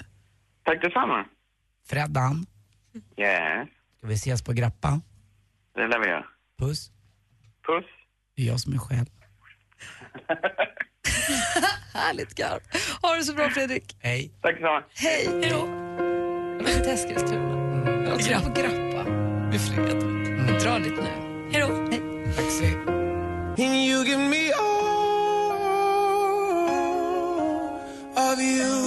Tack 0.65 0.83
detsamma. 0.83 1.25
Freddan, 1.89 2.47
Yes, 3.19 3.69
ska 3.99 4.07
vi 4.07 4.15
ses 4.15 4.43
på 4.43 4.53
Grappa? 4.53 5.01
det 5.75 5.87
lär 5.89 5.99
vi 5.99 6.07
göra. 6.07 6.25
Puss. 6.59 6.91
Puss. 7.67 7.85
Det 8.37 8.43
är 8.43 8.47
jag 8.47 8.61
som 8.61 8.73
är 8.73 8.79
själv. 8.79 9.07
Härligt 11.95 12.35
garv. 12.35 12.61
Ha 13.03 13.15
det 13.15 13.25
så 13.25 13.35
bra 13.35 13.51
Fredrik. 13.51 13.97
Hej. 14.01 14.31
Tack 14.43 14.55
detsamma. 14.55 14.83
Hej. 14.95 15.29
Hej 15.43 15.51
då. 15.51 15.86
Jag 16.59 16.65
vill 16.65 16.83
till 16.83 16.93
Eskilstuna. 16.93 18.09
Jag 18.09 18.23
ska 18.23 18.41
på 18.41 18.51
Grappa. 18.61 19.11
Blir 19.49 19.59
fred. 19.59 20.03
Mm. 20.03 20.59
Dra 20.59 20.79
dit 20.79 20.93
nu. 20.97 21.09
Hej 21.53 21.61
då. 21.61 21.67
Hej. 21.91 22.01
Taxi. 22.37 22.75
And 23.59 23.75
you 23.89 24.05
give 24.05 24.19
me 24.19 24.53
all 28.17 28.33
of 28.33 28.41
you 28.41 28.86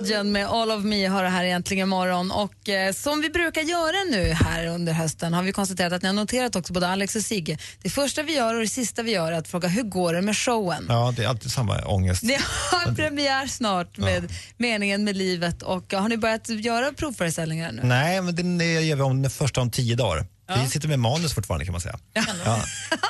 Legend 0.00 0.32
med 0.32 0.46
All 0.46 0.70
of 0.70 0.84
Me 0.84 1.06
har 1.06 1.22
det 1.22 1.28
här 1.28 1.44
egentligen 1.44 1.82
imorgon. 1.82 2.30
Och 2.30 2.68
eh, 2.68 2.92
som 2.92 3.20
vi 3.20 3.30
brukar 3.30 3.62
göra 3.62 3.96
nu 4.10 4.32
här 4.32 4.66
under 4.66 4.92
hösten 4.92 5.34
har 5.34 5.42
vi 5.42 5.52
konstaterat 5.52 5.92
att 5.92 6.02
ni 6.02 6.08
har 6.08 6.14
noterat 6.14 6.56
också 6.56 6.72
både 6.72 6.88
Alex 6.88 7.16
och 7.16 7.22
Sigge. 7.22 7.58
Det 7.82 7.90
första 7.90 8.22
vi 8.22 8.34
gör 8.36 8.54
och 8.54 8.60
det 8.60 8.68
sista 8.68 9.02
vi 9.02 9.10
gör 9.12 9.32
är 9.32 9.38
att 9.38 9.48
fråga 9.48 9.68
hur 9.68 9.82
går 9.82 10.14
det 10.14 10.22
med 10.22 10.36
showen? 10.36 10.86
Ja, 10.88 11.14
det 11.16 11.24
är 11.24 11.28
alltid 11.28 11.50
samma 11.52 11.84
ångest. 11.84 12.22
Ni 12.22 12.38
har 12.70 12.94
premiär 12.94 13.46
snart 13.46 13.98
med 13.98 14.32
Meningen 14.56 15.04
med 15.04 15.16
livet 15.16 15.62
och 15.62 15.92
har 15.92 16.08
ni 16.08 16.16
börjat 16.16 16.48
göra 16.48 16.92
provföreställningar 16.92 17.72
nu? 17.72 17.80
Nej, 17.84 18.20
men 18.22 18.60
är- 18.60 18.80
gör 18.80 18.96
vi 18.96 19.02
om 19.02 19.22
den 19.22 19.30
första 19.30 19.60
om 19.60 19.70
tio 19.70 19.96
dagar. 19.96 20.26
Vi 20.60 20.68
sitter 20.70 20.88
med 20.88 20.98
manus 20.98 21.34
fortfarande 21.34 21.64
kan 21.64 21.72
man 21.72 21.80
säga. 21.80 21.98
Ja. 22.12 22.22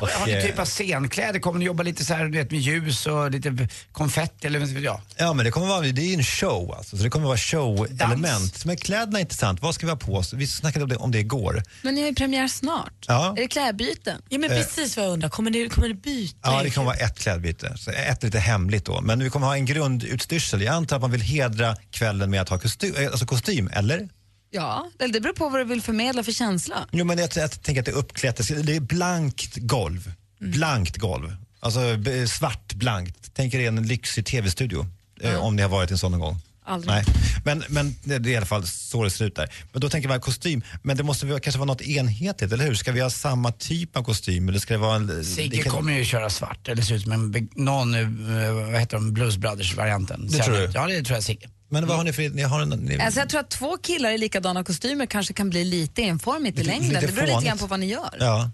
Och, 0.00 0.08
Har 0.08 0.26
ni 0.26 0.32
eh, 0.32 0.42
typ 0.42 0.58
av 0.58 0.64
scenkläder? 0.66 1.40
Kommer 1.40 1.58
ni 1.58 1.64
jobba 1.64 1.82
lite 1.82 2.04
så 2.04 2.14
här, 2.14 2.24
du 2.24 2.38
vet, 2.38 2.50
med 2.50 2.60
ljus 2.60 3.06
och 3.06 3.30
lite 3.30 3.68
konfetti 3.92 4.46
eller 4.46 4.58
vad 4.58 4.68
vet 4.68 4.82
jag? 4.84 5.00
Ja, 5.16 5.32
men 5.32 5.44
det 5.44 5.50
kommer 5.50 5.66
vara, 5.66 5.80
det 5.80 6.02
är 6.02 6.06
ju 6.06 6.14
en 6.14 6.24
show 6.24 6.74
alltså, 6.76 6.96
så 6.96 7.02
det 7.02 7.10
kommer 7.10 7.26
vara 7.26 7.36
show-element. 7.36 8.64
Men 8.64 8.76
kläderna 8.76 9.18
är 9.18 9.20
intressant. 9.20 9.62
Vad 9.62 9.74
ska 9.74 9.86
vi 9.86 9.90
ha 9.92 9.96
på 9.98 10.14
oss? 10.16 10.32
Vi 10.32 10.46
snackade 10.46 10.82
om 10.84 10.88
det, 10.88 10.96
om 10.96 11.10
det 11.10 11.18
igår. 11.18 11.62
Men 11.82 11.94
ni 11.94 12.00
har 12.00 12.08
ju 12.08 12.14
premiär 12.14 12.48
snart. 12.48 12.92
Ja. 13.08 13.32
Är 13.36 13.42
det 13.42 13.48
klädbyten? 13.48 14.22
Ja, 14.28 14.38
men 14.38 14.50
Eh. 14.50 14.56
precis 14.56 14.96
vad 14.96 15.06
jag 15.06 15.12
undrar. 15.12 15.28
Kommer 15.28 15.50
det, 15.50 15.68
kommer 15.68 15.88
det 15.88 15.94
byta? 15.94 16.36
Ja, 16.42 16.62
det 16.62 16.70
kommer 16.70 16.84
vara 16.86 16.96
ett 16.96 17.18
klädbyte. 17.18 17.72
Så 17.78 17.90
ett 17.90 18.22
lite 18.22 18.38
hemligt 18.38 18.84
då. 18.84 19.00
Men 19.00 19.22
vi 19.24 19.30
kommer 19.30 19.46
ha 19.46 19.54
en 19.56 19.64
grundutstyrsel. 19.66 20.62
Jag 20.62 20.74
antar 20.74 20.96
att 20.96 21.02
man 21.02 21.10
vill 21.10 21.20
hedra 21.20 21.76
kvällen 21.90 22.30
med 22.30 22.40
att 22.40 22.48
ha 22.48 22.58
kostym, 22.58 22.94
alltså 23.10 23.26
kostym 23.26 23.70
eller? 23.72 24.08
Ja, 24.54 24.90
eller 24.98 25.12
det 25.12 25.20
beror 25.20 25.34
på 25.34 25.48
vad 25.48 25.60
du 25.60 25.64
vill 25.64 25.82
förmedla 25.82 26.22
för 26.24 26.32
känsla. 26.32 26.86
Jo, 26.92 27.04
men 27.04 27.18
jag, 27.18 27.30
jag 27.36 27.62
tänker 27.62 27.80
att 27.82 27.86
det 27.86 27.92
är 27.92 27.96
uppklätt. 27.96 28.36
Det 28.66 28.76
är 28.76 28.80
blankt 28.80 29.56
golv. 29.56 30.12
Blankt 30.38 30.96
golv. 30.96 31.36
Alltså 31.60 31.80
svart 32.28 32.74
blankt. 32.74 33.30
Tänk 33.34 33.54
er 33.54 33.68
en 33.68 33.86
lyxig 33.86 34.26
tv-studio. 34.26 34.86
Eh, 35.20 35.36
om 35.44 35.56
ni 35.56 35.62
har 35.62 35.68
varit 35.68 35.90
i 35.90 35.94
en 35.94 35.98
sån 35.98 36.10
någon 36.12 36.20
gång. 36.20 36.36
Aldrig. 36.64 36.90
Nej. 36.94 37.04
Men, 37.44 37.64
men 37.68 37.94
det 38.04 38.14
är 38.14 38.28
i 38.28 38.36
alla 38.36 38.46
fall 38.46 38.66
så 38.66 39.04
det 39.04 39.10
ser 39.10 39.24
ut 39.24 39.36
där. 39.36 39.52
Men 39.72 39.80
då 39.80 39.88
tänker 39.88 40.08
man 40.08 40.20
kostym. 40.20 40.62
Men 40.82 40.96
det 40.96 41.02
måste 41.02 41.26
kanske 41.42 41.58
vara 41.58 41.66
något 41.66 41.80
enhetligt, 41.80 42.52
eller 42.52 42.64
hur? 42.64 42.74
Ska 42.74 42.92
vi 42.92 43.00
ha 43.00 43.10
samma 43.10 43.52
typ 43.52 43.96
av 43.96 44.02
kostym? 44.02 44.48
Eller 44.48 44.58
ska 44.58 44.74
det 44.74 44.78
vara 44.78 44.96
en, 44.96 45.24
Sigge 45.24 45.56
det 45.56 45.62
kan- 45.62 45.72
kommer 45.72 45.92
ju 45.92 46.04
köra 46.04 46.30
svart, 46.30 46.68
eller 46.68 46.82
ser 46.82 46.94
ut 46.94 47.02
som 47.02 47.12
en, 47.12 47.48
någon, 47.54 47.94
eh, 47.94 48.52
vad 48.52 48.80
heter 48.80 48.96
de, 48.96 49.12
Blues 49.12 49.36
Brothers-varianten. 49.36 50.28
Det 50.30 50.38
tror 50.38 50.54
du? 50.56 50.70
Ja, 50.74 50.86
det 50.86 51.02
tror 51.02 51.16
jag 51.16 51.24
Sigge. 51.24 51.48
Men 51.72 51.86
vad 51.86 51.96
har 51.96 52.04
ni 52.04 52.12
för... 52.12 52.28
Ni 52.28 52.42
har 52.42 52.60
en, 52.62 52.68
ni, 52.68 53.00
Alltså 53.00 53.20
jag 53.20 53.28
tror 53.28 53.40
att 53.40 53.50
två 53.50 53.76
killar 53.76 54.10
i 54.10 54.18
likadana 54.18 54.64
kostymer 54.64 55.06
kanske 55.06 55.32
kan 55.34 55.50
bli 55.50 55.64
lite 55.64 56.02
enformigt 56.02 56.58
i 56.58 56.62
Lite- 56.62 56.70
längden. 56.70 56.88
lite 56.88 57.06
det 57.06 57.12
beror 57.12 57.26
lite 57.26 57.44
grann 57.44 57.58
på 57.58 57.66
vad 57.66 57.80
ni 57.80 57.86
gör. 57.86 58.16
Ja. 58.20 58.50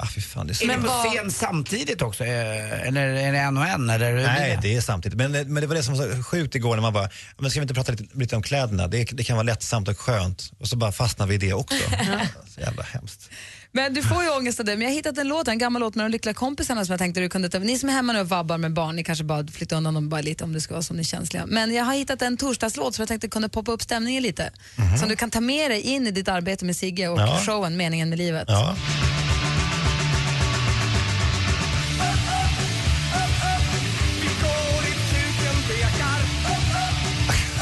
Ah, 0.00 0.06
fy 0.14 0.20
fan, 0.20 0.46
det 0.46 0.52
är 0.52 0.54
så 0.54 0.64
Är 0.64 0.68
ni 0.68 0.74
på 0.74 0.80
vad- 0.88 1.12
scen 1.12 1.30
samtidigt 1.30 2.02
också? 2.02 2.24
Eh, 2.24 2.86
Eller 2.88 3.06
är 3.06 3.32
det 3.32 3.38
en 3.38 3.56
och 3.56 3.66
en? 3.66 3.90
Eller 3.90 4.06
hur 4.10 4.14
blir 4.16 4.26
Nej, 4.26 4.58
det 4.62 4.76
är 4.76 4.80
samtidigt. 4.80 5.18
Men, 5.18 5.32
men 5.32 5.54
det 5.54 5.66
var 5.66 5.74
det 5.74 5.82
som 5.82 5.94
var 5.98 6.16
så 6.16 6.22
sjukt 6.22 6.54
igår 6.54 6.74
när 6.76 6.82
man 6.82 6.92
bara, 6.92 7.08
men 7.38 7.50
ska 7.50 7.60
vi 7.60 7.62
inte 7.62 7.74
prata 7.74 7.92
lite, 7.92 8.04
lite 8.18 8.36
om 8.36 8.42
kläderna? 8.42 8.86
Det, 8.88 9.04
det 9.04 9.24
kan 9.24 9.36
vara 9.36 9.44
lättsamt 9.44 9.88
och 9.88 9.98
skönt. 9.98 10.52
Och 10.58 10.68
så 10.68 10.76
bara 10.76 10.92
fastnar 10.92 11.26
vi 11.26 11.34
i 11.34 11.38
det 11.38 11.52
också. 11.52 11.76
så 12.54 12.60
jävla 12.60 12.82
hemskt. 12.82 13.30
Men 13.72 13.94
du 13.94 14.02
får 14.02 14.22
ju 14.22 14.30
ångest 14.30 14.60
av 14.60 14.66
det. 14.66 14.72
Men 14.72 14.82
jag 14.82 14.88
har 14.90 14.94
hittat 14.96 15.18
en 15.18 15.28
låt, 15.28 15.48
en 15.48 15.58
gammal 15.58 15.80
låt 15.80 15.94
med 15.94 16.04
de 16.06 16.10
lyckliga 16.12 16.34
kompisarna 16.34 16.84
som 16.84 16.92
jag 16.92 16.98
tänkte 16.98 17.20
du 17.20 17.28
kunde 17.28 17.48
ta. 17.48 17.58
Ni 17.58 17.78
som 17.78 17.88
är 17.88 17.92
hemma 17.92 18.12
nu 18.12 18.20
och 18.20 18.28
vabbar 18.28 18.58
med 18.58 18.72
barn, 18.72 18.96
ni 18.96 19.04
kanske 19.04 19.24
bara 19.24 19.46
flyttar 19.46 19.76
undan 19.76 19.94
dem 19.94 20.08
bara 20.08 20.20
lite 20.20 20.44
om 20.44 20.52
det 20.52 20.60
ska 20.60 20.74
vara 20.74 20.82
som 20.82 20.96
ni 20.96 21.00
är 21.00 21.04
känsliga. 21.04 21.46
Men 21.46 21.74
jag 21.74 21.84
har 21.84 21.94
hittat 21.94 22.22
en 22.22 22.36
torsdagslåt 22.36 22.94
som 22.94 23.02
jag 23.02 23.08
tänkte 23.08 23.28
kunde 23.28 23.48
poppa 23.48 23.72
upp 23.72 23.82
stämningen 23.82 24.22
lite. 24.22 24.52
Som 25.00 25.08
du 25.08 25.16
kan 25.16 25.30
ta 25.30 25.40
med 25.40 25.70
dig 25.70 25.80
in 25.80 26.06
i 26.06 26.10
ditt 26.10 26.28
arbete 26.28 26.64
med 26.64 26.76
Sigge 26.76 27.08
och 27.08 27.20
Ja. 27.20 27.40
showen 27.46 27.76
Meningen 27.76 28.08
med 28.08 28.18
livet. 28.18 28.44
Ja. 28.48 28.76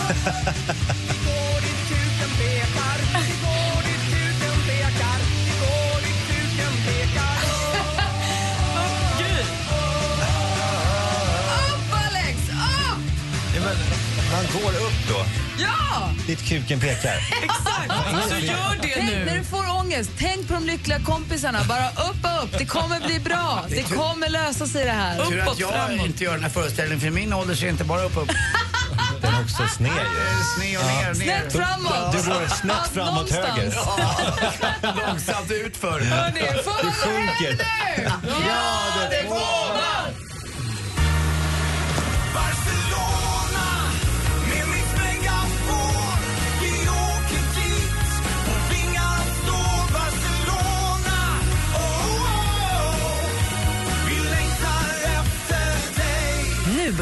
dit 16.26 16.48
kuken 16.48 16.80
pekar. 16.80 17.16
Exakt! 17.42 18.28
Så 18.30 18.36
gör 18.38 18.76
det 18.82 18.88
tänk, 18.94 19.10
När 19.26 19.38
du 19.38 19.44
får 19.44 19.70
ångest, 19.80 20.10
tänk 20.18 20.48
på 20.48 20.54
de 20.54 20.64
lyckliga 20.66 21.00
kompisarna. 21.00 21.64
Bara 21.68 21.88
upp 21.88 22.24
och 22.24 22.44
upp. 22.44 22.58
Det 22.58 22.66
kommer 22.66 23.00
bli 23.00 23.20
bra. 23.20 23.64
Det 23.68 23.82
kommer 23.82 24.28
lösa 24.28 24.66
sig 24.66 24.84
det 24.84 24.90
här. 24.90 25.24
Tur 25.24 25.40
att 25.40 25.58
jag 25.58 25.70
framåt. 25.72 26.06
inte 26.06 26.24
gör 26.24 26.32
den 26.32 26.42
här 26.42 26.50
föreställningen, 26.50 27.00
för 27.00 27.10
min 27.10 27.32
ålder 27.32 27.54
ser 27.54 27.68
inte 27.68 27.84
bara 27.84 28.02
upp 28.02 28.16
upp. 28.16 28.28
Den 29.20 29.34
är 29.34 29.40
också 29.42 29.62
sned 29.76 29.90
ju. 29.92 30.60
Sned 30.60 30.78
och 30.80 30.86
ner, 30.86 31.06
ner. 31.06 31.14
Snett 31.14 31.52
framåt. 31.52 32.12
Du 32.12 32.30
går 32.30 32.46
snett 32.60 32.88
framåt 32.94 33.30
höger. 33.30 33.72
Långsamt 35.06 35.50
utför. 35.50 36.00
Hörni, 36.00 36.40
får 36.64 36.70
man 36.70 36.80
Du 36.82 36.86
gå 36.86 37.16
hem 37.16 37.28
sjunker. 37.38 37.52
nu? 37.52 38.38
Ja, 38.48 38.75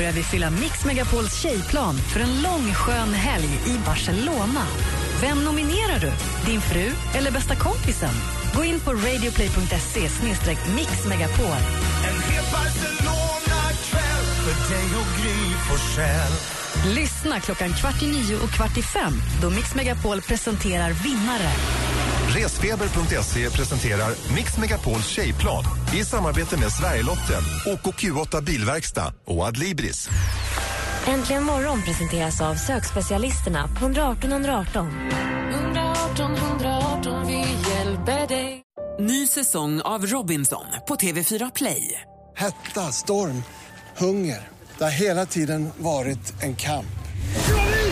börjar 0.04 0.16
vi 0.16 0.22
fylla 0.22 0.50
Mix 0.50 0.84
Megapols 0.84 1.42
tjejplan 1.42 1.94
för 1.94 2.20
en 2.20 2.42
lång 2.42 2.74
skön 2.74 3.14
helg 3.14 3.48
i 3.66 3.78
Barcelona. 3.86 4.66
Vem 5.20 5.44
nominerar 5.44 5.98
du? 6.00 6.12
Din 6.46 6.60
fru 6.60 6.90
eller 7.14 7.30
bästa 7.30 7.54
kompisen? 7.54 8.14
Gå 8.54 8.64
in 8.64 8.80
på 8.80 8.92
radioplay.se 8.92 10.00
mixmegapol. 10.76 11.60
En 12.08 12.22
hel 12.30 12.44
Barcelona-kväll 12.52 14.26
för 14.44 14.74
dig 14.74 14.88
och 15.00 15.22
Gry 15.22 15.54
Forssell. 15.68 16.32
Lyssna 16.94 17.40
klockan 17.40 17.72
kvart 17.72 18.02
i 18.02 18.06
nio 18.06 18.36
och 18.36 18.50
kvart 18.50 18.78
i 18.78 18.82
fem 18.82 19.12
då 19.42 19.50
Mix 19.50 19.74
Megapol 19.74 20.20
presenterar 20.20 20.90
vinnare. 20.90 21.50
Resfeber.se 22.34 23.50
presenterar 23.50 24.34
Mix 24.34 24.58
Megapols 24.58 25.06
tjejplan 25.06 25.64
i 25.94 26.04
samarbete 26.04 26.56
med 26.56 26.72
Sverigelotten, 26.72 27.42
OKQ8 27.66 28.42
Bilverkstad 28.42 29.14
och 29.24 29.44
Adlibris. 29.44 30.08
Äntligen 31.06 31.44
morgon 31.44 31.82
presenteras 31.82 32.40
av 32.40 32.54
sökspecialisterna 32.54 33.68
på 33.68 33.84
118 33.84 34.32
118. 34.32 34.88
118 35.50 36.34
118, 36.34 37.26
vi 37.26 37.46
hjälper 37.70 38.26
dig. 38.26 38.62
Ny 39.00 39.26
säsong 39.26 39.80
av 39.80 40.06
Robinson 40.06 40.64
på 40.88 40.94
TV4 40.94 41.52
Play. 41.54 42.00
Hetta, 42.36 42.80
storm, 42.80 43.42
hunger. 43.96 44.48
Det 44.78 44.84
har 44.84 44.90
hela 44.90 45.26
tiden 45.26 45.70
varit 45.76 46.42
en 46.42 46.56
kamp. 46.56 46.86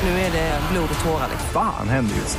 Nu 0.03 0.09
är 0.09 0.33
det 0.33 0.61
blod 0.73 0.89
och 0.95 1.05
tårar. 1.05 1.29
Fan 1.53 1.89
händer 1.89 2.17
just 2.17 2.39